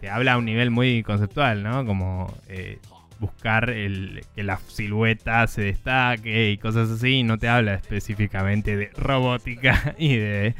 [0.00, 1.84] te habla a un nivel muy conceptual, ¿no?
[1.84, 2.78] Como eh,
[3.18, 8.76] buscar el, que la silueta se destaque y cosas así, y no te habla específicamente
[8.76, 10.54] de robótica y de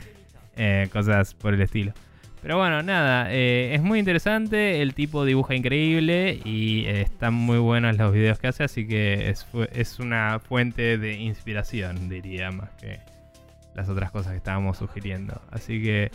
[0.56, 1.92] eh, cosas por el estilo.
[2.42, 7.56] Pero bueno, nada, eh, es muy interesante, el tipo dibuja increíble y eh, están muy
[7.56, 12.68] buenos los videos que hace, así que es, es una fuente de inspiración, diría, más
[12.72, 12.98] que
[13.74, 15.40] las otras cosas que estábamos sugiriendo.
[15.50, 16.10] Así que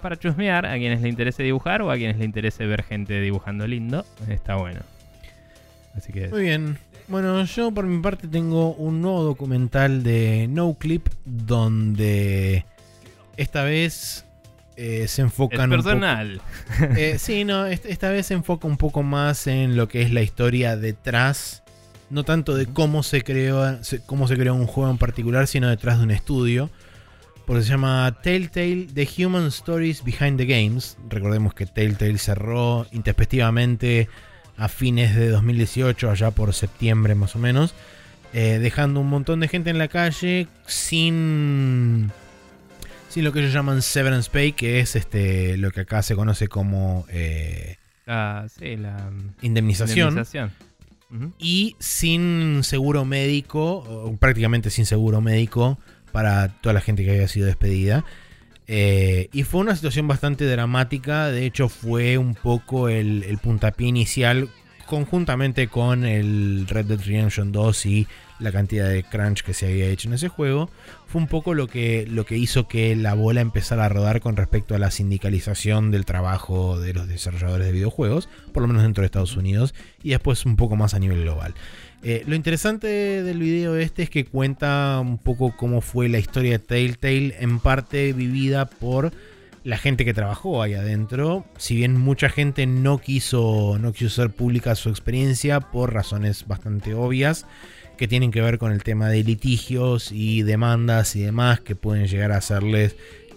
[0.00, 3.66] para chusmear, a quienes le interese dibujar o a quienes le interese ver gente dibujando
[3.66, 4.80] lindo, está bueno.
[5.94, 6.78] Así que Muy bien.
[7.08, 12.64] Bueno, yo por mi parte tengo un nuevo documental de No Clip donde
[13.36, 14.24] esta vez
[14.76, 16.40] eh, se es enfocan un poco- personal.
[16.96, 20.10] Eh, sí, no, est- esta vez se enfoca un poco más en lo que es
[20.12, 21.62] la historia detrás,
[22.10, 25.98] no tanto de cómo se creó, cómo se creó un juego en particular, sino detrás
[25.98, 26.70] de un estudio.
[27.46, 30.96] Porque se llama Telltale The Human Stories Behind the Games.
[31.08, 34.08] Recordemos que Telltale cerró intempestivamente
[34.56, 37.72] a fines de 2018, allá por septiembre más o menos,
[38.32, 42.10] eh, dejando un montón de gente en la calle sin
[43.16, 46.48] sin lo que ellos llaman severance pay, que es este lo que acá se conoce
[46.48, 50.22] como eh, Ah, sí, la mm, indemnización,
[51.38, 55.78] y sin seguro médico, o prácticamente sin seguro médico
[56.12, 58.04] para toda la gente que había sido despedida.
[58.68, 63.88] Eh, y fue una situación bastante dramática, de hecho fue un poco el, el puntapié
[63.88, 64.50] inicial
[64.84, 68.06] conjuntamente con el Red Dead Redemption 2 y
[68.38, 70.70] la cantidad de crunch que se había hecho en ese juego,
[71.06, 74.36] fue un poco lo que, lo que hizo que la bola empezara a rodar con
[74.36, 79.02] respecto a la sindicalización del trabajo de los desarrolladores de videojuegos, por lo menos dentro
[79.02, 81.54] de Estados Unidos, y después un poco más a nivel global.
[82.02, 82.86] Eh, lo interesante
[83.22, 87.58] del video este es que cuenta un poco cómo fue la historia de Telltale, en
[87.58, 89.12] parte vivida por
[89.64, 91.44] la gente que trabajó ahí adentro.
[91.56, 96.94] Si bien mucha gente no quiso, no quiso hacer pública su experiencia por razones bastante
[96.94, 97.46] obvias,
[97.96, 102.06] que tienen que ver con el tema de litigios y demandas y demás que pueden
[102.06, 102.96] llegar a hacerles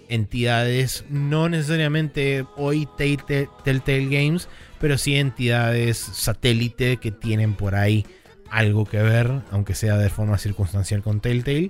[0.09, 8.05] entidades, no necesariamente hoy Telltale, Games, pero sí entidades satélite que tienen por ahí
[8.49, 11.69] algo que ver, aunque sea de forma circunstancial con Telltale.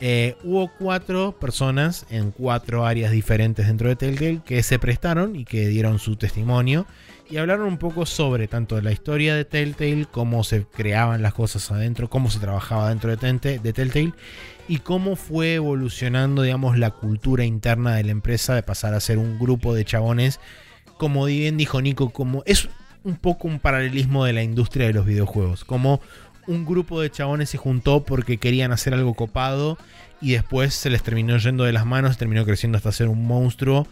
[0.00, 5.44] Eh, hubo cuatro personas en cuatro áreas diferentes dentro de Telltale que se prestaron y
[5.44, 6.86] que dieron su testimonio
[7.30, 11.70] y hablaron un poco sobre tanto la historia de Telltale, cómo se creaban las cosas
[11.70, 14.12] adentro, cómo se trabajaba dentro de, de Telltale
[14.66, 19.18] y cómo fue evolucionando, digamos, la cultura interna de la empresa de pasar a ser
[19.18, 20.40] un grupo de chabones,
[20.96, 22.68] como bien dijo Nico, como es
[23.04, 26.00] un poco un paralelismo de la industria de los videojuegos, como
[26.46, 29.76] un grupo de chabones se juntó porque querían hacer algo copado
[30.20, 33.86] y después se les terminó yendo de las manos, terminó creciendo hasta ser un monstruo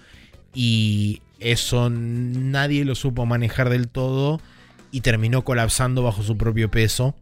[0.54, 4.40] y eso nadie lo supo manejar del todo
[4.90, 7.14] y terminó colapsando bajo su propio peso.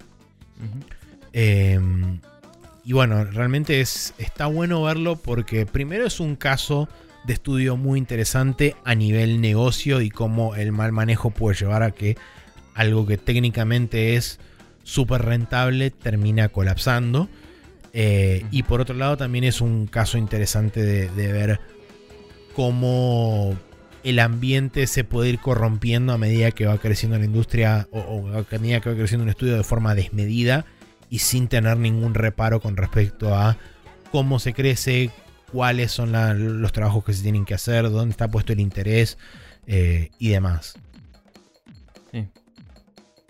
[1.32, 1.80] Eh,
[2.84, 6.88] y bueno, realmente es, está bueno verlo porque primero es un caso
[7.26, 11.90] de estudio muy interesante a nivel negocio y cómo el mal manejo puede llevar a
[11.90, 12.16] que
[12.74, 14.38] algo que técnicamente es
[14.82, 17.28] súper rentable termina colapsando.
[17.94, 21.60] Eh, y por otro lado también es un caso interesante de, de ver
[22.54, 23.56] cómo
[24.05, 28.28] el ambiente se puede ir corrompiendo a medida que va creciendo la industria o, o
[28.39, 30.65] a medida que va creciendo un estudio de forma desmedida
[31.10, 33.57] y sin tener ningún reparo con respecto a
[34.12, 35.10] cómo se crece,
[35.52, 39.16] cuáles son la- los trabajos que se tienen que hacer, dónde está puesto el interés
[39.66, 40.74] eh, y demás.
[42.12, 42.28] Sí.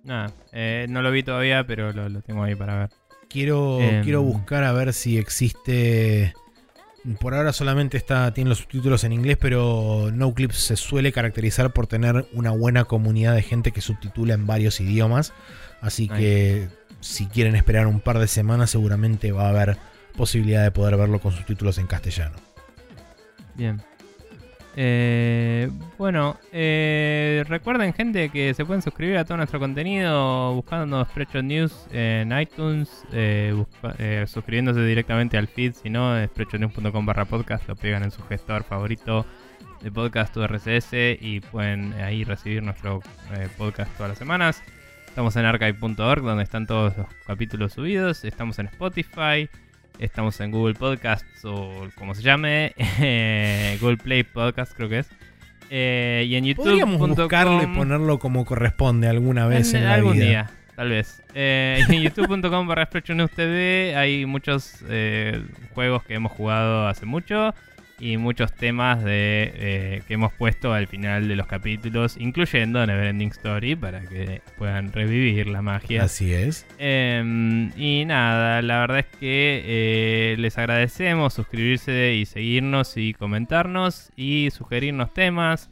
[0.02, 2.90] Nada, eh, no lo vi todavía, pero lo, lo tengo ahí para ver.
[3.28, 4.02] Quiero, Em.
[4.04, 6.34] quiero buscar a ver si existe.
[7.20, 11.86] Por ahora solamente está, tiene los subtítulos en inglés, pero NoClip se suele caracterizar por
[11.86, 15.34] tener una buena comunidad de gente que subtitula en varios idiomas.
[15.82, 16.68] Así que
[17.00, 19.76] si quieren esperar un par de semanas, seguramente va a haber
[20.16, 22.36] posibilidad de poder verlo con subtítulos en castellano.
[23.54, 23.82] Bien.
[24.76, 31.44] Eh, bueno, eh, recuerden gente que se pueden suscribir a todo nuestro contenido buscando Spreadshot
[31.44, 33.54] News en iTunes, eh,
[33.98, 38.64] eh, suscribiéndose directamente al feed, si no, spreadshotnews.com barra podcast, lo pegan en su gestor
[38.64, 39.24] favorito
[39.80, 43.00] de podcast o RSS y pueden ahí recibir nuestro
[43.56, 44.62] podcast todas las semanas.
[45.06, 49.48] Estamos en archive.org donde están todos los capítulos subidos, estamos en Spotify,
[49.98, 55.08] Estamos en Google Podcasts o como se llame, eh, Google Play Podcast creo que es.
[55.70, 56.64] Eh, y en YouTube.
[56.64, 60.24] Podríamos buscarlo y ponerlo como corresponde alguna vez en, la algún vida.
[60.24, 60.50] día.
[60.76, 61.22] Tal vez.
[61.34, 65.42] Eh, en youtube.com barra TV hay muchos eh,
[65.74, 67.54] juegos que hemos jugado hace mucho
[68.04, 73.30] y muchos temas de eh, que hemos puesto al final de los capítulos, incluyendo Neverending
[73.30, 76.02] Story, para que puedan revivir la magia.
[76.02, 76.66] Así es.
[76.78, 84.10] Em, y nada, la verdad es que eh, les agradecemos suscribirse y seguirnos y comentarnos
[84.16, 85.70] y sugerirnos temas.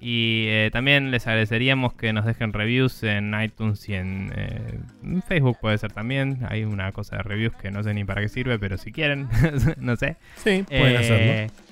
[0.00, 5.22] Y eh, también les agradeceríamos que nos dejen reviews en iTunes y en, eh, en
[5.22, 6.40] Facebook puede ser también.
[6.48, 9.28] Hay una cosa de reviews que no sé ni para qué sirve, pero si quieren,
[9.78, 10.16] no sé.
[10.36, 11.63] Sí, pueden Eh, hacerlo.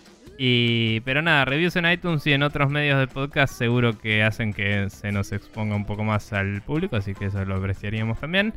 [0.44, 4.52] Y, pero nada, reviews en iTunes y en otros medios de podcast seguro que hacen
[4.52, 8.52] que se nos exponga un poco más al público, así que eso lo apreciaríamos también.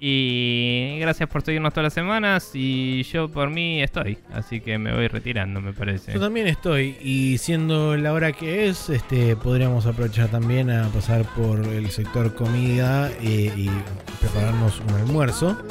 [0.00, 4.94] Y gracias por seguirnos todas las semanas y yo por mí estoy, así que me
[4.94, 6.14] voy retirando me parece.
[6.14, 11.26] Yo también estoy, y siendo la hora que es, este, podríamos aprovechar también a pasar
[11.36, 13.70] por el sector comida eh, y
[14.18, 15.62] prepararnos un almuerzo.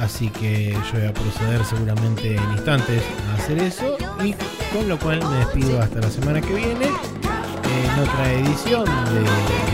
[0.00, 3.96] Así que yo voy a proceder seguramente en instantes a hacer eso.
[4.22, 4.34] Y
[4.72, 9.66] con lo cual me despido hasta la semana que viene en otra edición de este.